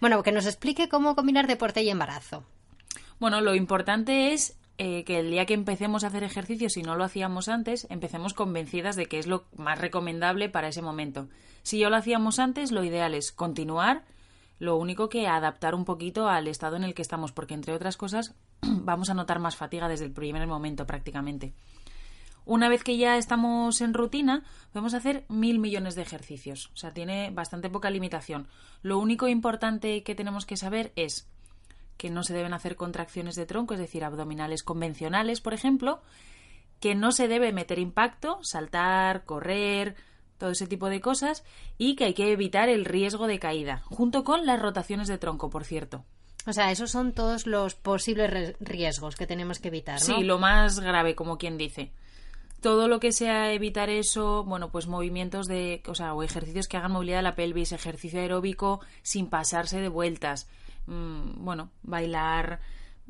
Bueno, 0.00 0.22
que 0.22 0.32
nos 0.32 0.46
explique 0.46 0.88
cómo 0.88 1.16
combinar 1.16 1.46
deporte 1.46 1.82
y 1.82 1.88
embarazo. 1.88 2.44
Bueno, 3.18 3.40
lo 3.40 3.54
importante 3.54 4.34
es 4.34 4.56
eh, 4.78 5.04
que 5.04 5.18
el 5.20 5.30
día 5.30 5.46
que 5.46 5.54
empecemos 5.54 6.04
a 6.04 6.08
hacer 6.08 6.22
ejercicio, 6.22 6.68
si 6.68 6.82
no 6.82 6.96
lo 6.96 7.04
hacíamos 7.04 7.48
antes, 7.48 7.86
empecemos 7.90 8.34
convencidas 8.34 8.96
de 8.96 9.06
que 9.06 9.18
es 9.18 9.26
lo 9.26 9.44
más 9.56 9.78
recomendable 9.78 10.48
para 10.48 10.68
ese 10.68 10.82
momento. 10.82 11.28
Si 11.62 11.78
ya 11.78 11.88
lo 11.88 11.96
hacíamos 11.96 12.38
antes, 12.38 12.72
lo 12.72 12.84
ideal 12.84 13.14
es 13.14 13.32
continuar, 13.32 14.04
lo 14.58 14.76
único 14.76 15.08
que 15.08 15.28
adaptar 15.28 15.74
un 15.74 15.84
poquito 15.84 16.28
al 16.28 16.48
estado 16.48 16.76
en 16.76 16.84
el 16.84 16.94
que 16.94 17.02
estamos, 17.02 17.32
porque 17.32 17.54
entre 17.54 17.74
otras 17.74 17.96
cosas 17.96 18.34
vamos 18.60 19.10
a 19.10 19.14
notar 19.14 19.38
más 19.38 19.56
fatiga 19.56 19.88
desde 19.88 20.04
el 20.04 20.12
primer 20.12 20.46
momento 20.46 20.86
prácticamente. 20.86 21.54
Una 22.44 22.68
vez 22.68 22.84
que 22.84 22.96
ya 22.96 23.16
estamos 23.16 23.80
en 23.80 23.92
rutina, 23.92 24.44
podemos 24.72 24.94
hacer 24.94 25.24
mil 25.28 25.58
millones 25.58 25.96
de 25.96 26.02
ejercicios. 26.02 26.70
O 26.74 26.76
sea, 26.76 26.92
tiene 26.92 27.30
bastante 27.32 27.68
poca 27.68 27.90
limitación. 27.90 28.46
Lo 28.82 29.00
único 29.00 29.26
importante 29.26 30.04
que 30.04 30.14
tenemos 30.14 30.46
que 30.46 30.56
saber 30.56 30.92
es 30.94 31.28
que 31.96 32.10
no 32.10 32.22
se 32.22 32.34
deben 32.34 32.52
hacer 32.52 32.76
contracciones 32.76 33.34
de 33.34 33.46
tronco, 33.46 33.74
es 33.74 33.80
decir, 33.80 34.04
abdominales 34.04 34.62
convencionales, 34.62 35.40
por 35.40 35.54
ejemplo, 35.54 36.00
que 36.80 36.94
no 36.94 37.12
se 37.12 37.28
debe 37.28 37.52
meter 37.52 37.78
impacto, 37.78 38.38
saltar, 38.42 39.24
correr, 39.24 39.96
todo 40.38 40.50
ese 40.50 40.66
tipo 40.66 40.88
de 40.88 41.00
cosas, 41.00 41.44
y 41.78 41.96
que 41.96 42.04
hay 42.04 42.14
que 42.14 42.30
evitar 42.30 42.68
el 42.68 42.84
riesgo 42.84 43.26
de 43.26 43.38
caída, 43.38 43.82
junto 43.86 44.24
con 44.24 44.46
las 44.46 44.60
rotaciones 44.60 45.08
de 45.08 45.18
tronco, 45.18 45.48
por 45.50 45.64
cierto. 45.64 46.04
O 46.46 46.52
sea, 46.52 46.70
esos 46.70 46.90
son 46.90 47.12
todos 47.12 47.46
los 47.46 47.74
posibles 47.74 48.54
riesgos 48.60 49.16
que 49.16 49.26
tenemos 49.26 49.58
que 49.58 49.68
evitar, 49.68 49.98
¿no? 49.98 50.04
Sí, 50.04 50.22
lo 50.22 50.38
más 50.38 50.78
grave, 50.78 51.14
como 51.16 51.38
quien 51.38 51.58
dice. 51.58 51.92
Todo 52.60 52.88
lo 52.88 53.00
que 53.00 53.12
sea 53.12 53.52
evitar 53.52 53.90
eso, 53.90 54.44
bueno, 54.44 54.70
pues 54.70 54.86
movimientos 54.86 55.46
de, 55.46 55.82
o 55.86 55.94
sea, 55.94 56.14
o 56.14 56.22
ejercicios 56.22 56.68
que 56.68 56.76
hagan 56.76 56.92
movilidad 56.92 57.18
de 57.18 57.22
la 57.22 57.34
pelvis, 57.34 57.72
ejercicio 57.72 58.20
aeróbico 58.20 58.80
sin 59.02 59.28
pasarse 59.28 59.80
de 59.80 59.88
vueltas, 59.88 60.48
Mm, 60.86 61.44
bueno, 61.44 61.70
bailar, 61.82 62.60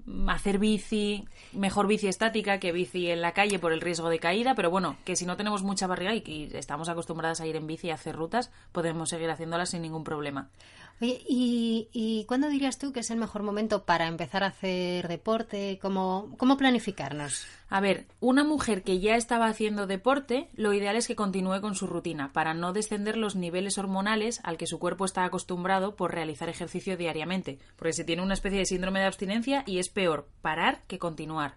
mm, 0.04 0.28
hacer 0.28 0.58
bici, 0.58 1.24
mejor 1.52 1.86
bici 1.86 2.08
estática 2.08 2.58
que 2.58 2.72
bici 2.72 3.10
en 3.10 3.20
la 3.20 3.32
calle 3.32 3.58
por 3.58 3.72
el 3.72 3.80
riesgo 3.80 4.08
de 4.08 4.18
caída, 4.18 4.54
pero 4.54 4.70
bueno, 4.70 4.96
que 5.04 5.16
si 5.16 5.26
no 5.26 5.36
tenemos 5.36 5.62
mucha 5.62 5.86
barriga 5.86 6.14
y 6.14 6.50
estamos 6.54 6.88
acostumbradas 6.88 7.40
a 7.40 7.46
ir 7.46 7.56
en 7.56 7.66
bici 7.66 7.88
y 7.88 7.90
hacer 7.90 8.16
rutas, 8.16 8.50
podemos 8.72 9.08
seguir 9.08 9.30
haciéndolas 9.30 9.70
sin 9.70 9.82
ningún 9.82 10.04
problema. 10.04 10.50
Oye, 10.98 11.22
¿y, 11.28 11.88
y 11.92 12.24
cuándo 12.24 12.48
dirías 12.48 12.78
tú 12.78 12.92
que 12.92 13.00
es 13.00 13.10
el 13.10 13.18
mejor 13.18 13.42
momento 13.42 13.84
para 13.84 14.06
empezar 14.06 14.42
a 14.42 14.48
hacer 14.48 15.08
deporte? 15.08 15.78
¿Cómo, 15.82 16.34
cómo 16.38 16.56
planificarnos? 16.56 17.46
A 17.68 17.80
ver, 17.80 18.06
una 18.20 18.44
mujer 18.44 18.82
que 18.82 18.98
ya 18.98 19.16
estaba 19.16 19.46
haciendo 19.46 19.86
deporte, 19.86 20.48
lo 20.54 20.72
ideal 20.72 20.96
es 20.96 21.06
que 21.06 21.14
continúe 21.14 21.60
con 21.60 21.74
su 21.74 21.86
rutina 21.86 22.32
para 22.32 22.54
no 22.54 22.72
descender 22.72 23.18
los 23.18 23.36
niveles 23.36 23.76
hormonales 23.76 24.40
al 24.42 24.56
que 24.56 24.66
su 24.66 24.78
cuerpo 24.78 25.04
está 25.04 25.24
acostumbrado 25.24 25.96
por 25.96 26.14
realizar 26.14 26.48
ejercicio 26.48 26.96
diariamente, 26.96 27.58
porque 27.76 27.92
se 27.92 28.04
tiene 28.04 28.22
una 28.22 28.34
especie 28.34 28.60
de 28.60 28.66
síndrome 28.66 29.00
de 29.00 29.06
abstinencia 29.06 29.64
y 29.66 29.78
es 29.78 29.90
peor 29.90 30.28
parar 30.40 30.82
que 30.86 30.98
continuar. 30.98 31.56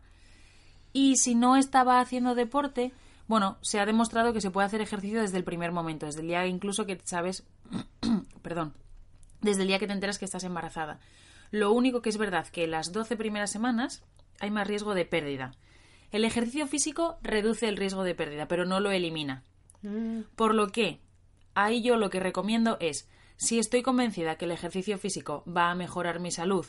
Y 0.92 1.16
si 1.16 1.36
no 1.36 1.56
estaba 1.56 2.02
haciendo 2.02 2.36
deporte, 2.36 2.92
bueno, 3.28 3.58
se 3.62 3.80
ha 3.80 3.86
demostrado 3.86 4.34
que 4.34 4.42
se 4.42 4.52
puede 4.52 4.68
hacer 4.68 4.82
ejercicio 4.82 5.22
desde 5.22 5.38
el 5.38 5.46
primer 5.46 5.72
momento, 5.72 6.08
desde 6.08 6.22
el 6.22 6.28
día 6.28 6.46
incluso 6.46 6.86
que 6.86 7.00
sabes, 7.06 7.46
perdón, 8.42 8.74
desde 9.42 9.64
el 9.64 9.68
día 9.68 9.80
que 9.80 9.88
te 9.88 9.94
enteras 9.94 10.20
que 10.20 10.26
estás 10.26 10.44
embarazada. 10.44 11.00
Lo 11.52 11.72
único 11.72 12.02
que 12.02 12.10
es 12.10 12.18
verdad 12.18 12.48
que 12.48 12.68
las 12.68 12.92
12 12.92 13.16
primeras 13.18 13.52
semanas 13.52 14.04
hay 14.40 14.52
más 14.52 14.68
riesgo 14.68 14.94
de 14.94 15.06
pérdida. 15.06 15.52
El 16.12 16.26
ejercicio 16.26 16.68
físico 16.68 17.18
reduce 17.22 17.68
el 17.68 17.78
riesgo 17.78 18.04
de 18.04 18.16
pérdida, 18.16 18.48
pero 18.48 18.66
no 18.66 18.80
lo 18.80 18.92
elimina. 18.92 19.44
Por 20.36 20.56
lo 20.56 20.70
que, 20.70 21.02
ahí 21.54 21.82
yo 21.82 21.98
lo 21.98 22.10
que 22.10 22.20
recomiendo 22.20 22.78
es, 22.80 23.08
si 23.38 23.60
estoy 23.60 23.82
convencida 23.84 24.36
que 24.36 24.46
el 24.46 24.52
ejercicio 24.52 24.98
físico 24.98 25.44
va 25.48 25.72
a 25.72 25.76
mejorar 25.76 26.20
mi 26.20 26.32
salud 26.32 26.66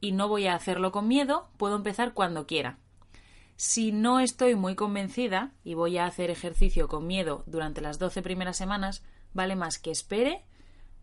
y 0.00 0.12
no 0.12 0.28
voy 0.28 0.46
a 0.46 0.54
hacerlo 0.54 0.90
con 0.90 1.06
miedo, 1.06 1.48
puedo 1.58 1.76
empezar 1.76 2.12
cuando 2.12 2.46
quiera. 2.46 2.78
Si 3.56 3.92
no 3.92 4.18
estoy 4.18 4.56
muy 4.56 4.74
convencida 4.74 5.52
y 5.62 5.74
voy 5.74 5.98
a 5.98 6.06
hacer 6.06 6.30
ejercicio 6.30 6.88
con 6.88 7.06
miedo 7.06 7.44
durante 7.46 7.80
las 7.80 8.00
12 8.00 8.22
primeras 8.22 8.56
semanas, 8.56 9.04
vale 9.32 9.54
más 9.54 9.78
que 9.78 9.92
espere, 9.92 10.44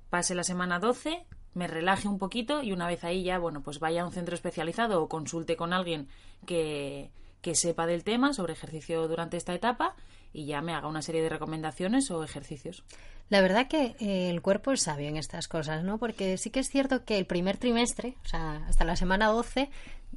pase 0.10 0.36
la 0.36 0.44
semana 0.44 0.80
12, 0.80 1.26
me 1.54 1.68
relaje 1.68 2.08
un 2.08 2.18
poquito 2.20 2.62
y 2.64 2.72
una 2.72 2.88
vez 2.88 3.04
ahí 3.04 3.24
ya, 3.24 3.38
bueno, 3.40 3.62
pues 3.62 3.80
vaya 3.80 4.02
a 4.02 4.06
un 4.06 4.12
centro 4.12 4.36
especializado 4.36 5.02
o 5.02 5.10
consulte 5.10 5.56
con 5.56 5.74
alguien 5.74 6.08
que, 6.46 7.12
que 7.42 7.56
sepa 7.56 7.86
del 7.86 8.04
tema 8.04 8.34
sobre 8.34 8.54
ejercicio 8.54 9.08
durante 9.08 9.38
esta 9.38 9.54
etapa 9.54 9.96
y 10.32 10.46
ya 10.46 10.62
me 10.62 10.74
haga 10.74 10.88
una 10.88 11.02
serie 11.02 11.22
de 11.24 11.30
recomendaciones 11.30 12.12
o 12.12 12.24
ejercicios. 12.24 12.84
La 13.30 13.42
verdad 13.42 13.68
que 13.68 13.96
eh, 14.00 14.30
el 14.30 14.42
cuerpo 14.42 14.72
es 14.72 14.82
sabio 14.84 15.08
en 15.08 15.18
estas 15.18 15.48
cosas, 15.48 15.84
¿no? 15.84 15.98
Porque 16.00 16.38
sí 16.38 16.50
que 16.50 16.60
es 16.60 16.70
cierto 16.70 17.04
que 17.06 17.18
el 17.18 17.26
primer 17.26 17.58
trimestre, 17.58 18.16
o 18.24 18.28
sea, 18.28 18.66
hasta 18.68 18.86
la 18.86 18.96
semana 18.96 19.28
12, 19.28 19.70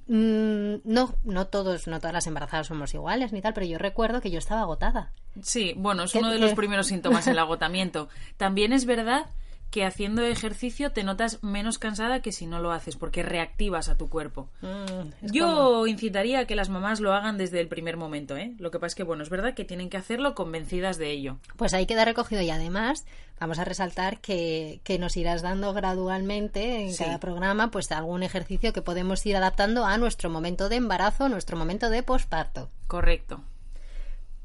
mm, 0.07 0.75
no, 0.85 1.15
no 1.25 1.47
todos, 1.49 1.87
no 1.87 1.99
todas 1.99 2.15
las 2.15 2.27
embarazadas 2.27 2.67
somos 2.69 2.93
iguales 2.95 3.33
ni 3.33 3.41
tal, 3.41 3.53
pero 3.55 3.67
yo 3.67 3.79
recuerdo 3.79 4.21
que 4.21 4.31
yo 4.31 4.39
estaba 4.39 4.63
agotada. 4.63 5.13
Sí, 5.43 5.75
bueno, 5.77 6.05
es 6.05 6.13
¿Qué- 6.13 6.19
uno 6.19 6.31
de 6.31 6.39
los 6.39 6.55
primeros 6.55 6.87
síntomas, 6.87 7.27
el 7.27 7.39
agotamiento. 7.39 8.09
También 8.37 8.73
es 8.73 8.85
verdad 8.87 9.27
que 9.73 9.85
haciendo 9.85 10.23
ejercicio 10.23 10.93
te 10.93 11.03
notas 11.03 11.43
menos 11.43 11.79
cansada 11.79 12.21
que 12.23 12.31
si 12.31 12.47
no 12.47 12.61
lo 12.61 12.71
haces, 12.71 12.95
porque 12.95 13.23
reactivas 13.25 13.89
a 13.89 13.97
tu 13.97 14.09
cuerpo. 14.09 14.49
Mm, 14.61 15.27
Yo 15.33 15.47
como- 15.47 15.87
incitaría 15.89 16.41
a 16.41 16.45
que 16.45 16.55
las 16.55 16.69
mamás 16.69 17.01
lo 17.01 17.13
hagan 17.15 17.39
desde 17.39 17.59
el 17.59 17.67
primer 17.69 17.97
momento, 17.97 18.37
¿eh? 18.37 18.53
Lo 18.59 18.71
que 18.71 18.79
pasa 18.79 18.89
es 18.89 18.95
que, 18.95 19.03
bueno, 19.03 19.23
es 19.23 19.31
verdad 19.31 19.55
que 19.55 19.65
tienen 19.65 19.89
que 19.91 19.97
hacerlo 19.97 20.35
convencidas 20.35 20.99
de 20.99 21.11
ello. 21.11 21.39
Pues 21.57 21.73
ahí 21.75 21.87
queda 21.87 22.05
recogido 22.05 22.43
y 22.43 22.51
además 22.51 23.07
vamos 23.41 23.59
a 23.59 23.65
resaltar 23.65 24.21
que, 24.21 24.81
que 24.85 24.99
nos 24.99 25.17
irás 25.17 25.41
dando 25.43 25.73
gradualmente 25.73 26.83
en 26.85 26.93
Sí. 26.93 27.03
cada 27.03 27.19
programa 27.19 27.71
pues 27.71 27.91
algún 27.93 28.23
ejercicio 28.23 28.73
que 28.75 28.83
podemos 28.83 29.25
ir 29.27 29.37
adaptando 29.37 29.87
a 29.87 29.97
nuestro 29.97 30.29
momento 30.31 30.69
de 30.69 30.77
embarazo, 30.77 31.29
nuestro 31.31 31.57
momento 31.57 31.89
de 31.91 32.03
posparto. 32.03 32.69
Correcto. 32.87 33.41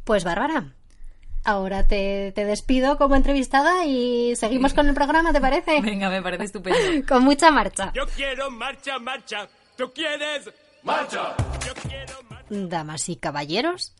Pues 0.06 0.24
Bárbara, 0.24 0.72
ahora 1.48 1.88
te, 1.88 2.34
te 2.34 2.46
despido 2.46 2.98
como 2.98 3.16
entrevistada 3.16 3.86
y 3.86 4.36
seguimos 4.36 4.74
con 4.74 4.88
el 4.90 4.94
programa, 4.94 5.32
¿te 5.32 5.42
parece? 5.42 5.82
Venga, 5.82 6.10
me 6.10 6.22
parece 6.22 6.44
estupendo. 6.44 6.78
Con 7.08 7.24
mucha 7.24 7.50
marcha. 7.52 7.92
Yo 7.96 8.06
quiero 8.06 8.52
marcha, 8.52 9.00
marcha. 9.00 9.48
¿Tú 9.78 9.92
quieres? 9.94 10.52
Marcha. 10.84 11.36
Yo 11.66 11.74
quiero 11.90 12.18
Damas 12.50 13.10
y 13.10 13.18
caballeros, 13.18 13.94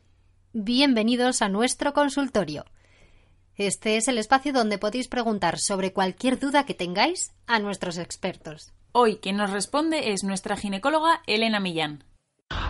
bienvenidos 0.54 1.42
a 1.42 1.50
nuestro 1.50 1.94
consultorio. 1.94 2.66
Este 3.56 3.98
es 3.98 4.08
el 4.08 4.18
espacio 4.18 4.54
donde 4.54 4.78
podéis 4.78 5.08
preguntar 5.08 5.58
sobre 5.60 5.92
cualquier 5.92 6.40
duda 6.40 6.66
que 6.66 6.74
tengáis 6.74 7.34
a 7.46 7.60
nuestros 7.60 7.98
expertos. 7.98 8.74
Hoy 8.92 9.18
quien 9.18 9.38
nos 9.38 9.52
responde 9.52 10.12
es 10.12 10.24
nuestra 10.24 10.56
ginecóloga 10.56 11.22
Elena 11.28 11.60
Millán. 11.60 12.04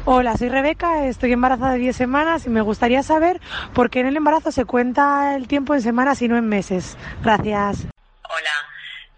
Hola, 0.06 0.36
soy 0.38 0.50
Rebeca, 0.50 1.06
estoy 1.06 1.34
embarazada 1.34 1.74
de 1.74 1.80
10 1.80 1.96
semanas 1.96 2.46
y 2.46 2.50
me 2.50 2.62
gustaría 2.62 3.04
saber 3.04 3.40
por 3.76 3.90
qué 3.90 4.00
en 4.00 4.08
el 4.08 4.18
embarazo 4.18 4.52
se 4.52 4.66
cuenta 4.66 5.36
el 5.36 5.48
tiempo 5.48 5.74
en 5.76 5.82
semanas 5.82 6.22
y 6.22 6.28
no 6.28 6.38
en 6.38 6.48
meses. 6.48 6.98
Gracias. 7.22 7.86
Hola, 8.30 8.56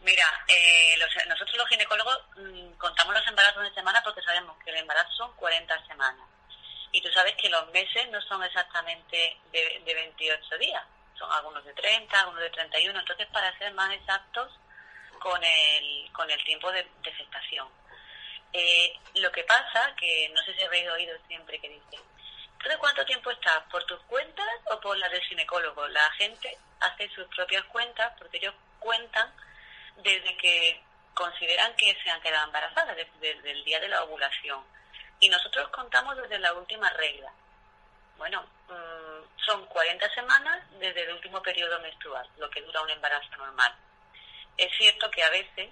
mira, 0.03 0.25
eh, 0.47 0.95
los- 0.97 1.27
nosotros 1.27 1.55
los 1.57 1.67
ginecólogos 1.69 2.19
mm, 2.37 2.71
contamos 2.77 3.13
los 3.13 3.27
embarazos 3.27 3.63
de 3.63 3.73
semana 3.73 4.01
porque 4.03 4.21
sabemos 4.21 4.57
que 4.63 4.71
el 4.71 4.77
embarazo 4.77 5.09
son 5.15 5.31
40 5.35 5.85
semanas. 5.87 6.25
Y 6.91 7.01
tú 7.01 7.09
sabes 7.13 7.35
que 7.35 7.49
los 7.49 7.69
meses 7.71 8.09
no 8.11 8.19
son 8.21 8.43
exactamente 8.43 9.37
de, 9.51 9.81
de 9.85 9.93
28 9.93 10.57
días, 10.57 10.83
son 11.17 11.31
algunos 11.31 11.63
de 11.63 11.73
30, 11.73 12.19
algunos 12.19 12.41
de 12.41 12.49
31. 12.49 12.99
Entonces, 12.99 13.27
para 13.31 13.55
ser 13.59 13.71
más 13.75 13.93
exactos 13.93 14.51
con 15.19 15.39
el, 15.43 16.11
con 16.13 16.29
el 16.31 16.43
tiempo 16.45 16.71
de, 16.71 16.81
de 17.03 17.11
gestación. 17.13 17.67
Eh, 18.53 18.93
lo 19.15 19.31
que 19.31 19.43
pasa, 19.43 19.93
que 19.95 20.29
no 20.29 20.41
sé 20.43 20.53
si 20.55 20.63
habéis 20.63 20.89
oído 20.89 21.15
siempre 21.27 21.59
que 21.59 21.69
dicen, 21.69 22.01
¿tú 22.61 22.69
de 22.69 22.77
cuánto 22.77 23.05
tiempo 23.05 23.29
estás? 23.31 23.63
¿Por 23.71 23.83
tus 23.85 23.99
cuentas 24.03 24.47
o 24.71 24.79
por 24.79 24.97
las 24.97 25.11
del 25.11 25.21
ginecólogo? 25.21 25.87
La 25.87 26.11
gente 26.13 26.57
hace 26.79 27.09
sus 27.09 27.27
propias 27.27 27.63
cuentas 27.65 28.13
porque 28.17 28.37
ellos 28.37 28.55
cuentan 28.79 29.31
desde 29.97 30.35
que 30.37 30.81
consideran 31.13 31.75
que 31.75 31.95
se 32.01 32.09
han 32.09 32.21
quedado 32.21 32.45
embarazadas, 32.45 32.95
desde, 33.19 33.51
el 33.51 33.63
día 33.65 33.79
de 33.79 33.89
la 33.89 34.03
ovulación. 34.03 34.63
Y 35.19 35.29
nosotros 35.29 35.67
contamos 35.69 36.15
desde 36.17 36.39
la 36.39 36.53
última 36.53 36.89
regla. 36.91 37.31
Bueno, 38.17 38.41
mm, 38.69 39.39
son 39.45 39.65
40 39.65 40.09
semanas 40.13 40.63
desde 40.79 41.03
el 41.03 41.13
último 41.13 41.41
periodo 41.41 41.79
menstrual, 41.81 42.27
lo 42.37 42.49
que 42.49 42.61
dura 42.61 42.81
un 42.81 42.89
embarazo 42.89 43.29
normal. 43.37 43.75
Es 44.57 44.71
cierto 44.77 45.11
que 45.11 45.23
a 45.23 45.29
veces 45.29 45.69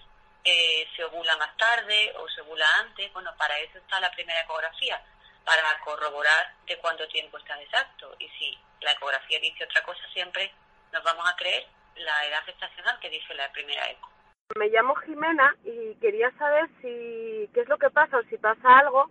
eh, 0.48 0.88
se 0.96 1.04
ovula 1.04 1.36
más 1.38 1.56
tarde 1.58 2.14
o 2.18 2.28
se 2.30 2.42
ovula 2.42 2.66
antes. 2.80 3.12
Bueno, 3.14 3.32
para 3.38 3.60
eso 3.60 3.78
está 3.78 4.00
la 4.00 4.12
primera 4.12 4.42
ecografía, 4.42 5.04
para 5.44 5.62
corroborar 5.84 6.54
de 6.66 6.78
cuánto 6.78 7.08
tiempo 7.10 7.38
está 7.38 7.62
exacto. 7.62 8.16
Y 8.20 8.30
si 8.30 8.58
la 8.82 8.92
ecografía 8.92 9.40
dice 9.40 9.66
otra 9.66 9.84
cosa, 9.84 10.02
siempre 10.14 10.52
nos 10.94 11.04
vamos 11.04 11.30
a 11.30 11.36
creer 11.36 11.66
la 11.96 12.26
edad 12.26 12.44
gestacional 12.46 13.00
que 13.00 13.10
dice 13.10 13.34
la 13.34 13.52
primera 13.52 13.90
eco. 13.90 14.10
Me 14.56 14.70
llamo 14.70 14.96
Jimena 14.96 15.56
y 15.66 15.96
quería 15.96 16.32
saber 16.38 16.70
si 16.82 17.50
qué 17.54 17.62
es 17.62 17.68
lo 17.68 17.78
que 17.78 17.90
pasa 17.90 18.18
o 18.18 18.24
si 18.24 18.38
pasa 18.38 18.80
algo, 18.80 19.10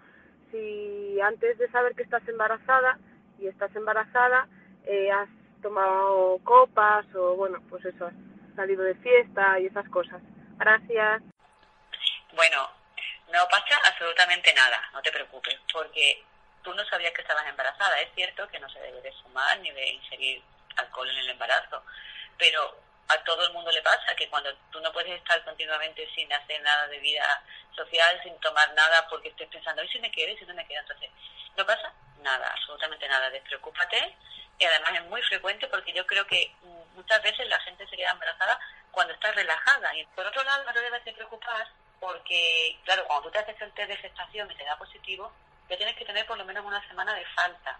si 0.50 1.20
antes 1.20 1.58
de 1.58 1.70
saber 1.70 1.94
que 1.94 2.04
estás 2.04 2.26
embarazada 2.26 2.98
y 3.38 3.46
estás 3.46 3.74
embarazada 3.76 4.48
eh, 4.86 5.10
has 5.10 5.28
tomado 5.60 6.38
copas 6.44 7.04
o 7.14 7.36
bueno, 7.36 7.58
pues 7.68 7.84
eso, 7.84 8.06
has 8.06 8.14
salido 8.54 8.82
de 8.82 8.94
fiesta 8.96 9.60
y 9.60 9.66
esas 9.66 9.88
cosas. 9.90 10.22
Gracias. 10.56 11.22
Bueno, 12.32 12.70
no 13.32 13.48
pasa 13.48 13.80
absolutamente 13.86 14.52
nada, 14.54 14.88
no 14.92 15.02
te 15.02 15.12
preocupes, 15.12 15.58
porque 15.72 16.24
tú 16.62 16.74
no 16.74 16.84
sabías 16.86 17.12
que 17.12 17.22
estabas 17.22 17.46
embarazada. 17.46 18.00
Es 18.00 18.12
cierto 18.14 18.48
que 18.48 18.58
no 18.58 18.68
se 18.70 18.80
debe 18.80 19.00
de 19.00 19.12
fumar 19.22 19.58
ni 19.60 19.70
de 19.70 19.88
ingerir 19.88 20.42
alcohol 20.76 21.08
en 21.10 21.18
el 21.18 21.30
embarazo, 21.30 21.82
pero 22.38 22.76
a 23.08 23.22
todo 23.24 23.46
el 23.46 23.52
mundo 23.52 23.70
le 23.70 23.82
pasa 23.82 24.14
que 24.16 24.28
cuando 24.28 24.52
tú 24.70 24.80
no 24.80 24.92
puedes 24.92 25.16
estar 25.16 25.42
continuamente 25.44 26.08
sin 26.14 26.32
hacer 26.32 26.60
nada 26.62 26.88
de 26.88 26.98
vida 26.98 27.42
social, 27.74 28.20
sin 28.22 28.38
tomar 28.40 28.72
nada, 28.74 29.06
porque 29.08 29.28
estés 29.28 29.48
pensando, 29.48 29.82
¿y 29.82 29.88
si 29.88 29.98
me 30.00 30.10
quedo? 30.10 30.32
¿y 30.32 30.38
si 30.38 30.44
no 30.44 30.54
me 30.54 30.66
quedo? 30.66 30.80
Entonces, 30.80 31.10
no 31.56 31.64
pasa 31.64 31.92
nada, 32.22 32.50
absolutamente 32.52 33.08
nada. 33.08 33.30
Despreocúpate 33.30 34.16
y 34.58 34.64
además 34.64 34.90
es 34.94 35.04
muy 35.04 35.22
frecuente 35.22 35.68
porque 35.68 35.92
yo 35.92 36.06
creo 36.06 36.26
que 36.26 36.50
mm, 36.62 36.96
muchas 36.96 37.22
veces 37.22 37.46
la 37.48 37.60
gente 37.60 37.86
se 37.86 37.96
queda 37.96 38.10
embarazada 38.10 38.58
cuando 38.96 39.12
está 39.12 39.30
relajada. 39.32 39.94
Y 39.94 40.06
por 40.06 40.24
otro 40.26 40.42
lado, 40.42 40.64
no 40.64 40.72
te 40.72 40.80
debes 40.80 41.04
de 41.04 41.12
preocupar 41.12 41.68
porque, 42.00 42.78
claro, 42.86 43.04
cuando 43.06 43.24
tú 43.24 43.30
te 43.30 43.38
haces 43.40 43.60
el 43.60 43.70
test 43.72 43.90
de 43.90 43.96
gestación 43.98 44.50
y 44.50 44.54
te 44.54 44.64
da 44.64 44.78
positivo, 44.78 45.30
ya 45.68 45.76
tienes 45.76 45.94
que 45.96 46.06
tener 46.06 46.24
por 46.26 46.38
lo 46.38 46.46
menos 46.46 46.64
una 46.64 46.80
semana 46.88 47.12
de 47.14 47.26
falta. 47.26 47.78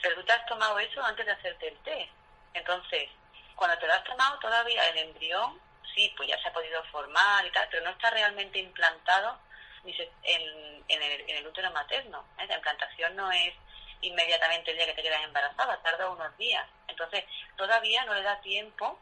Pero 0.00 0.14
tú 0.14 0.24
te 0.24 0.32
has 0.32 0.46
tomado 0.46 0.78
eso 0.78 1.04
antes 1.04 1.26
de 1.26 1.32
hacerte 1.32 1.68
el 1.68 1.76
test. 1.80 2.10
Entonces, 2.54 3.10
cuando 3.54 3.76
te 3.78 3.86
lo 3.86 3.92
has 3.92 4.04
tomado 4.04 4.38
todavía 4.38 4.88
el 4.88 4.96
embrión, 4.96 5.60
sí, 5.94 6.10
pues 6.16 6.26
ya 6.26 6.40
se 6.40 6.48
ha 6.48 6.52
podido 6.54 6.82
formar 6.84 7.44
y 7.44 7.50
tal, 7.52 7.68
pero 7.70 7.84
no 7.84 7.90
está 7.90 8.08
realmente 8.08 8.58
implantado 8.58 9.38
ni 9.84 9.92
se- 9.94 10.10
en, 10.22 10.84
en 10.88 11.02
el, 11.02 11.20
en 11.28 11.36
el 11.36 11.46
útero 11.46 11.70
materno. 11.72 12.24
¿eh? 12.38 12.46
La 12.46 12.54
implantación 12.54 13.14
no 13.14 13.30
es 13.30 13.52
inmediatamente 14.00 14.70
el 14.70 14.78
día 14.78 14.86
que 14.86 14.94
te 14.94 15.02
quedas 15.02 15.22
embarazada, 15.22 15.76
tarda 15.82 16.08
unos 16.08 16.34
días. 16.38 16.66
Entonces, 16.88 17.24
todavía 17.56 18.06
no 18.06 18.14
le 18.14 18.22
da 18.22 18.40
tiempo 18.40 18.98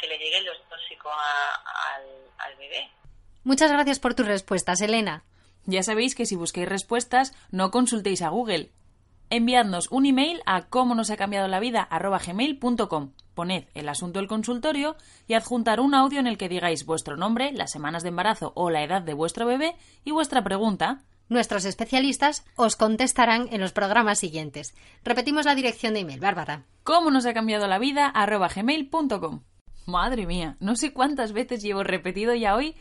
que 0.00 0.06
le 0.08 0.18
lleguen 0.18 0.44
los 0.44 0.56
tóxicos 0.68 1.12
a- 1.12 1.94
al, 1.96 2.02
al 2.50 2.56
bebé. 2.58 2.88
Muchas 3.44 3.70
gracias 3.72 3.98
por 3.98 4.14
tus 4.14 4.26
respuestas, 4.26 4.80
Elena. 4.80 5.24
Ya 5.66 5.82
sabéis 5.82 6.14
que 6.14 6.26
si 6.26 6.36
busquéis 6.36 6.68
respuestas, 6.68 7.32
no 7.50 7.70
consultéis 7.70 8.22
a 8.22 8.28
Google. 8.28 8.70
Enviadnos 9.30 9.88
un 9.92 10.06
email 10.06 10.42
a 10.44 10.66
cómo 10.66 10.94
nos 10.94 11.10
ha 11.10 11.16
cambiado 11.16 11.46
la 11.48 11.60
vida 11.60 11.88
gmail.com. 11.90 13.12
Poned 13.34 13.64
el 13.74 13.88
asunto 13.88 14.18
del 14.18 14.28
consultorio 14.28 14.96
y 15.28 15.34
adjuntar 15.34 15.78
un 15.80 15.94
audio 15.94 16.18
en 16.18 16.26
el 16.26 16.36
que 16.36 16.48
digáis 16.48 16.84
vuestro 16.84 17.16
nombre, 17.16 17.52
las 17.52 17.70
semanas 17.70 18.02
de 18.02 18.08
embarazo 18.08 18.52
o 18.56 18.70
la 18.70 18.82
edad 18.82 19.02
de 19.02 19.14
vuestro 19.14 19.46
bebé 19.46 19.76
y 20.04 20.10
vuestra 20.10 20.42
pregunta. 20.42 21.02
Nuestros 21.28 21.64
especialistas 21.64 22.44
os 22.56 22.74
contestarán 22.74 23.48
en 23.52 23.60
los 23.60 23.70
programas 23.72 24.18
siguientes. 24.18 24.74
Repetimos 25.04 25.46
la 25.46 25.54
dirección 25.54 25.94
de 25.94 26.00
email, 26.00 26.18
Bárbara. 26.18 26.64
¿Cómo 26.82 27.12
nos 27.12 27.24
ha 27.24 27.32
cambiado 27.32 27.68
la 27.68 27.78
vida? 27.78 28.12
gmail.com. 28.12 29.42
Madre 29.86 30.26
mía, 30.26 30.56
no 30.60 30.76
sé 30.76 30.92
cuántas 30.92 31.32
veces 31.32 31.62
llevo 31.62 31.82
repetido 31.82 32.34
ya 32.34 32.54
hoy 32.54 32.74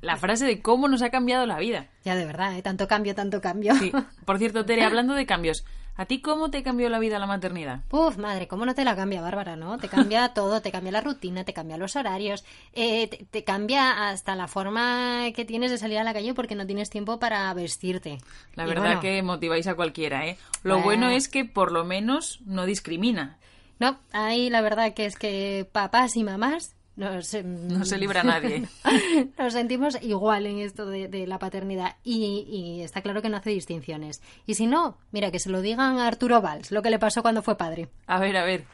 la 0.00 0.16
frase 0.16 0.44
de 0.46 0.60
cómo 0.60 0.88
nos 0.88 1.02
ha 1.02 1.10
cambiado 1.10 1.46
la 1.46 1.58
vida. 1.58 1.86
Ya 2.04 2.16
de 2.16 2.24
verdad, 2.26 2.56
¿eh? 2.56 2.62
tanto 2.62 2.88
cambio, 2.88 3.14
tanto 3.14 3.40
cambio. 3.40 3.74
Sí. 3.76 3.92
Por 4.24 4.38
cierto, 4.38 4.64
Tere, 4.64 4.82
hablando 4.84 5.14
de 5.14 5.26
cambios, 5.26 5.64
¿a 5.94 6.06
ti 6.06 6.20
cómo 6.20 6.50
te 6.50 6.64
cambió 6.64 6.88
la 6.88 6.98
vida 6.98 7.20
la 7.20 7.26
maternidad? 7.26 7.82
Uf, 7.90 8.16
madre, 8.18 8.48
¿cómo 8.48 8.66
no 8.66 8.74
te 8.74 8.84
la 8.84 8.96
cambia, 8.96 9.20
Bárbara, 9.22 9.54
no? 9.54 9.78
Te 9.78 9.88
cambia 9.88 10.28
todo, 10.34 10.60
te 10.60 10.72
cambia 10.72 10.90
la 10.90 11.02
rutina, 11.02 11.44
te 11.44 11.52
cambia 11.52 11.76
los 11.76 11.94
horarios, 11.94 12.44
eh, 12.74 13.06
te, 13.06 13.24
te 13.30 13.44
cambia 13.44 14.08
hasta 14.08 14.34
la 14.34 14.48
forma 14.48 15.26
que 15.36 15.44
tienes 15.44 15.70
de 15.70 15.78
salir 15.78 15.98
a 15.98 16.04
la 16.04 16.12
calle 16.12 16.34
porque 16.34 16.56
no 16.56 16.66
tienes 16.66 16.90
tiempo 16.90 17.20
para 17.20 17.54
vestirte. 17.54 18.18
La 18.56 18.66
verdad 18.66 18.82
bueno, 18.82 19.00
que 19.00 19.22
motiváis 19.22 19.68
a 19.68 19.74
cualquiera, 19.76 20.26
¿eh? 20.26 20.36
Lo 20.64 20.74
Bueno. 20.80 20.84
bueno 20.84 21.10
es 21.10 21.28
que 21.28 21.44
por 21.44 21.70
lo 21.70 21.84
menos 21.84 22.40
no 22.44 22.66
discrimina. 22.66 23.38
No, 23.82 23.98
ahí 24.12 24.48
la 24.48 24.60
verdad 24.60 24.94
que 24.94 25.06
es 25.06 25.16
que 25.16 25.68
papás 25.72 26.16
y 26.16 26.22
mamás 26.24 26.74
nos, 26.94 27.34
em, 27.34 27.68
No 27.68 27.84
se 27.84 27.98
libra 27.98 28.22
nadie. 28.22 28.68
nos 29.38 29.52
sentimos 29.52 29.98
igual 30.02 30.46
en 30.46 30.60
esto 30.60 30.86
de, 30.86 31.08
de 31.08 31.26
la 31.26 31.38
paternidad 31.38 31.96
y, 32.04 32.46
y 32.48 32.82
está 32.82 33.02
claro 33.02 33.22
que 33.22 33.28
no 33.28 33.38
hace 33.38 33.50
distinciones. 33.50 34.22
Y 34.46 34.54
si 34.54 34.66
no, 34.66 34.98
mira, 35.10 35.30
que 35.30 35.38
se 35.40 35.50
lo 35.50 35.60
digan 35.62 35.98
a 35.98 36.06
Arturo 36.06 36.40
Valls, 36.40 36.70
lo 36.70 36.80
que 36.80 36.90
le 36.90 36.98
pasó 36.98 37.22
cuando 37.22 37.42
fue 37.42 37.56
padre. 37.56 37.88
A 38.06 38.18
ver, 38.20 38.36
a 38.36 38.44
ver. 38.44 38.64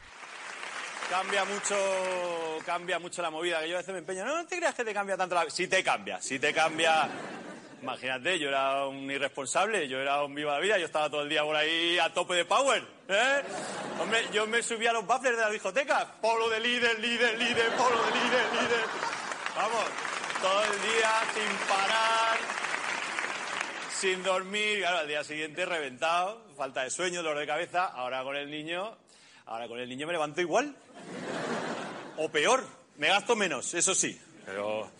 Cambia 1.09 1.43
mucho, 1.43 1.75
cambia 2.67 2.99
mucho 2.99 3.23
la 3.23 3.31
movida. 3.31 3.61
Que 3.61 3.69
yo 3.69 3.75
a 3.75 3.79
veces 3.79 3.93
me 3.93 3.99
empeño, 3.99 4.23
no, 4.25 4.37
no 4.37 4.45
te 4.45 4.57
creas 4.57 4.75
que 4.75 4.85
te 4.85 4.93
cambia 4.93 5.17
tanto 5.17 5.33
la 5.33 5.41
vida. 5.41 5.51
Sí 5.51 5.67
te 5.67 5.83
cambia, 5.83 6.21
sí 6.21 6.37
te 6.37 6.53
cambia. 6.53 7.09
Imagínate, 7.81 8.37
yo 8.37 8.49
era 8.49 8.85
un 8.87 9.09
irresponsable, 9.09 9.87
yo 9.87 9.99
era 9.99 10.23
un 10.23 10.35
viva 10.35 10.53
la 10.53 10.59
vida, 10.59 10.77
yo 10.77 10.85
estaba 10.85 11.09
todo 11.09 11.21
el 11.21 11.29
día 11.29 11.43
por 11.43 11.55
ahí 11.55 11.97
a 11.97 12.13
tope 12.13 12.35
de 12.35 12.45
power, 12.45 12.83
¿eh? 13.07 13.41
Hombre, 14.01 14.27
yo 14.33 14.45
me 14.47 14.61
subía 14.61 14.89
a 14.89 14.93
los 14.93 15.07
baffles 15.07 15.35
de 15.35 15.41
la 15.41 15.49
discoteca, 15.49 16.05
polo 16.21 16.49
de 16.49 16.59
líder, 16.59 16.99
líder, 16.99 17.39
líder, 17.39 17.71
polo 17.77 18.03
de 18.03 18.11
líder, 18.11 18.45
líder. 18.53 18.83
Vamos, 19.55 19.85
todo 20.41 20.63
el 20.63 20.81
día 20.81 21.11
sin 21.33 21.67
parar, 21.67 22.37
sin 23.91 24.23
dormir, 24.23 24.79
claro, 24.79 24.97
al 24.99 25.07
día 25.07 25.23
siguiente 25.23 25.65
reventado, 25.65 26.45
falta 26.57 26.83
de 26.83 26.89
sueño, 26.89 27.23
dolor 27.23 27.39
de 27.39 27.47
cabeza, 27.47 27.85
ahora 27.85 28.23
con 28.23 28.35
el 28.35 28.51
niño, 28.51 28.97
ahora 29.45 29.67
con 29.67 29.79
el 29.79 29.87
niño 29.87 30.05
me 30.05 30.13
levanto 30.13 30.41
igual. 30.41 30.75
O 32.17 32.29
peor, 32.29 32.65
me 32.97 33.07
gasto 33.07 33.37
menos, 33.37 33.73
eso 33.73 33.95
sí, 33.95 34.19
pero 34.45 34.91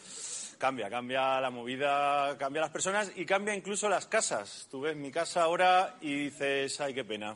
cambia, 0.59 0.89
cambia 0.89 1.39
la 1.41 1.49
movida, 1.49 2.37
cambia 2.37 2.61
las 2.61 2.69
personas 2.69 3.11
y 3.15 3.25
cambia 3.25 3.55
incluso 3.55 3.89
las 3.89 4.05
casas. 4.05 4.67
Tú 4.69 4.81
ves 4.81 4.95
mi 4.95 5.09
casa 5.09 5.41
ahora 5.41 5.95
y 6.01 6.25
dices, 6.25 6.79
ay, 6.81 6.93
qué 6.93 7.03
pena. 7.03 7.35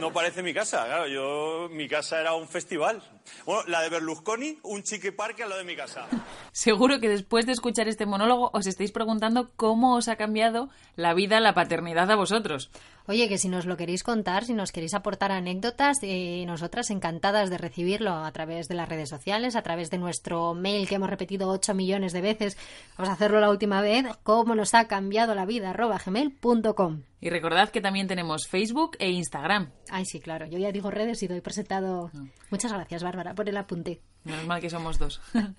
No 0.00 0.12
parece 0.12 0.42
mi 0.42 0.52
casa, 0.52 0.86
claro, 0.86 1.06
yo, 1.06 1.68
mi 1.70 1.86
casa 1.86 2.20
era 2.20 2.34
un 2.34 2.48
festival. 2.48 3.00
Bueno, 3.46 3.62
la 3.68 3.82
de 3.82 3.88
Berlusconi, 3.88 4.58
un 4.62 4.82
chique 4.82 5.12
parque 5.12 5.42
al 5.42 5.50
lado 5.50 5.60
de 5.60 5.66
mi 5.66 5.76
casa. 5.76 6.06
Seguro 6.52 7.00
que 7.00 7.08
después 7.08 7.46
de 7.46 7.52
escuchar 7.52 7.88
este 7.88 8.06
monólogo 8.06 8.50
os 8.52 8.66
estáis 8.66 8.92
preguntando 8.92 9.50
cómo 9.56 9.96
os 9.96 10.08
ha 10.08 10.16
cambiado 10.16 10.70
la 10.96 11.14
vida, 11.14 11.40
la 11.40 11.54
paternidad 11.54 12.10
a 12.10 12.16
vosotros. 12.16 12.70
Oye, 13.06 13.28
que 13.28 13.36
si 13.36 13.50
nos 13.50 13.66
lo 13.66 13.76
queréis 13.76 14.02
contar, 14.02 14.44
si 14.44 14.54
nos 14.54 14.72
queréis 14.72 14.94
aportar 14.94 15.30
anécdotas, 15.30 15.98
eh, 16.02 16.44
nosotras 16.46 16.90
encantadas 16.90 17.50
de 17.50 17.58
recibirlo 17.58 18.12
a 18.14 18.32
través 18.32 18.66
de 18.66 18.74
las 18.74 18.88
redes 18.88 19.10
sociales, 19.10 19.56
a 19.56 19.62
través 19.62 19.90
de 19.90 19.98
nuestro 19.98 20.54
mail 20.54 20.88
que 20.88 20.94
hemos 20.94 21.10
repetido 21.10 21.50
8 21.50 21.74
millones 21.74 22.14
de 22.14 22.22
veces. 22.22 22.56
Vamos 22.96 23.10
a 23.10 23.12
hacerlo 23.12 23.40
la 23.40 23.50
última 23.50 23.82
vez. 23.82 24.06
¿Cómo 24.22 24.54
nos 24.54 24.72
ha 24.72 24.86
cambiado 24.86 25.34
la 25.34 25.44
vida? 25.44 25.70
arroba 25.70 26.00
gmail.com. 26.04 27.02
Y 27.20 27.30
recordad 27.30 27.70
que 27.70 27.80
también 27.80 28.06
tenemos 28.06 28.46
Facebook 28.48 28.96
e 28.98 29.10
Instagram. 29.10 29.70
Ay, 29.90 30.04
sí, 30.04 30.20
claro. 30.20 30.46
Yo 30.46 30.58
ya 30.58 30.72
digo 30.72 30.90
redes 30.90 31.22
y 31.22 31.26
doy 31.26 31.40
presentado. 31.40 32.10
Muchas 32.50 32.72
gracias, 32.72 33.02
Bárbara, 33.14 33.34
por 33.34 33.48
el 33.48 33.56
apunte. 33.56 34.00
Menos 34.24 34.46
mal 34.46 34.60
que 34.60 34.70
somos 34.70 34.98
dos. 34.98 35.20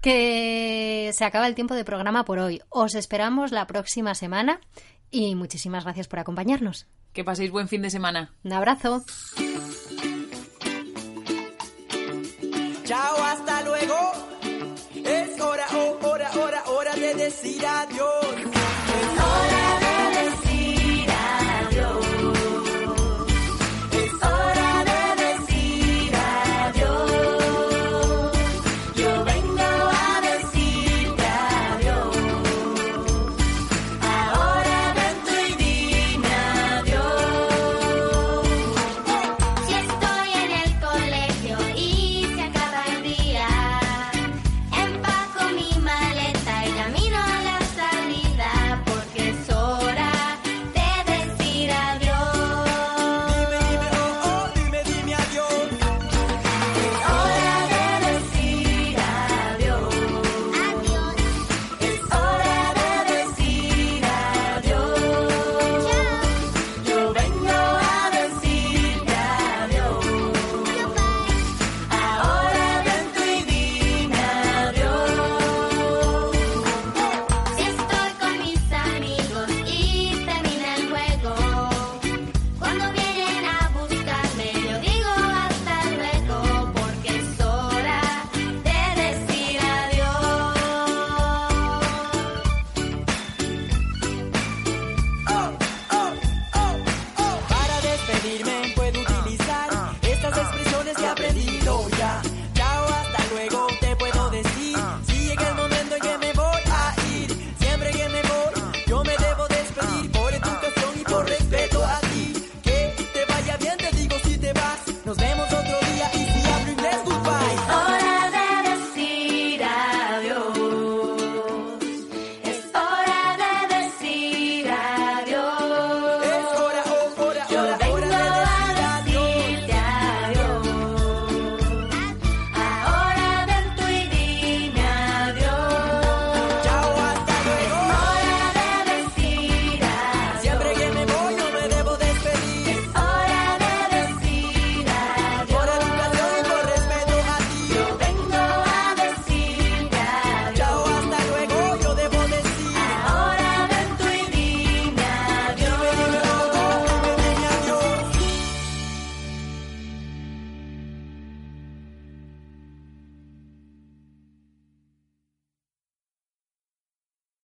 Que 0.00 1.10
se 1.14 1.24
acaba 1.24 1.46
el 1.46 1.54
tiempo 1.54 1.74
de 1.74 1.84
programa 1.84 2.24
por 2.24 2.38
hoy. 2.38 2.60
Os 2.68 2.94
esperamos 2.94 3.52
la 3.52 3.66
próxima 3.66 4.14
semana 4.14 4.60
y 5.10 5.34
muchísimas 5.34 5.84
gracias 5.84 6.08
por 6.08 6.18
acompañarnos. 6.18 6.86
Que 7.12 7.24
paséis 7.24 7.50
buen 7.50 7.68
fin 7.68 7.82
de 7.82 7.90
semana. 7.90 8.32
Un 8.42 8.52
abrazo. 8.52 9.04
Chao, 12.84 13.16
hasta 13.24 13.62
luego. 13.62 13.96
Es 15.04 15.40
hora, 15.40 15.66
oh, 15.74 15.98
hora, 16.08 16.30
hora, 16.32 16.64
hora 16.66 16.94
de 16.96 17.14
decir 17.14 17.64
adiós. 17.64 18.53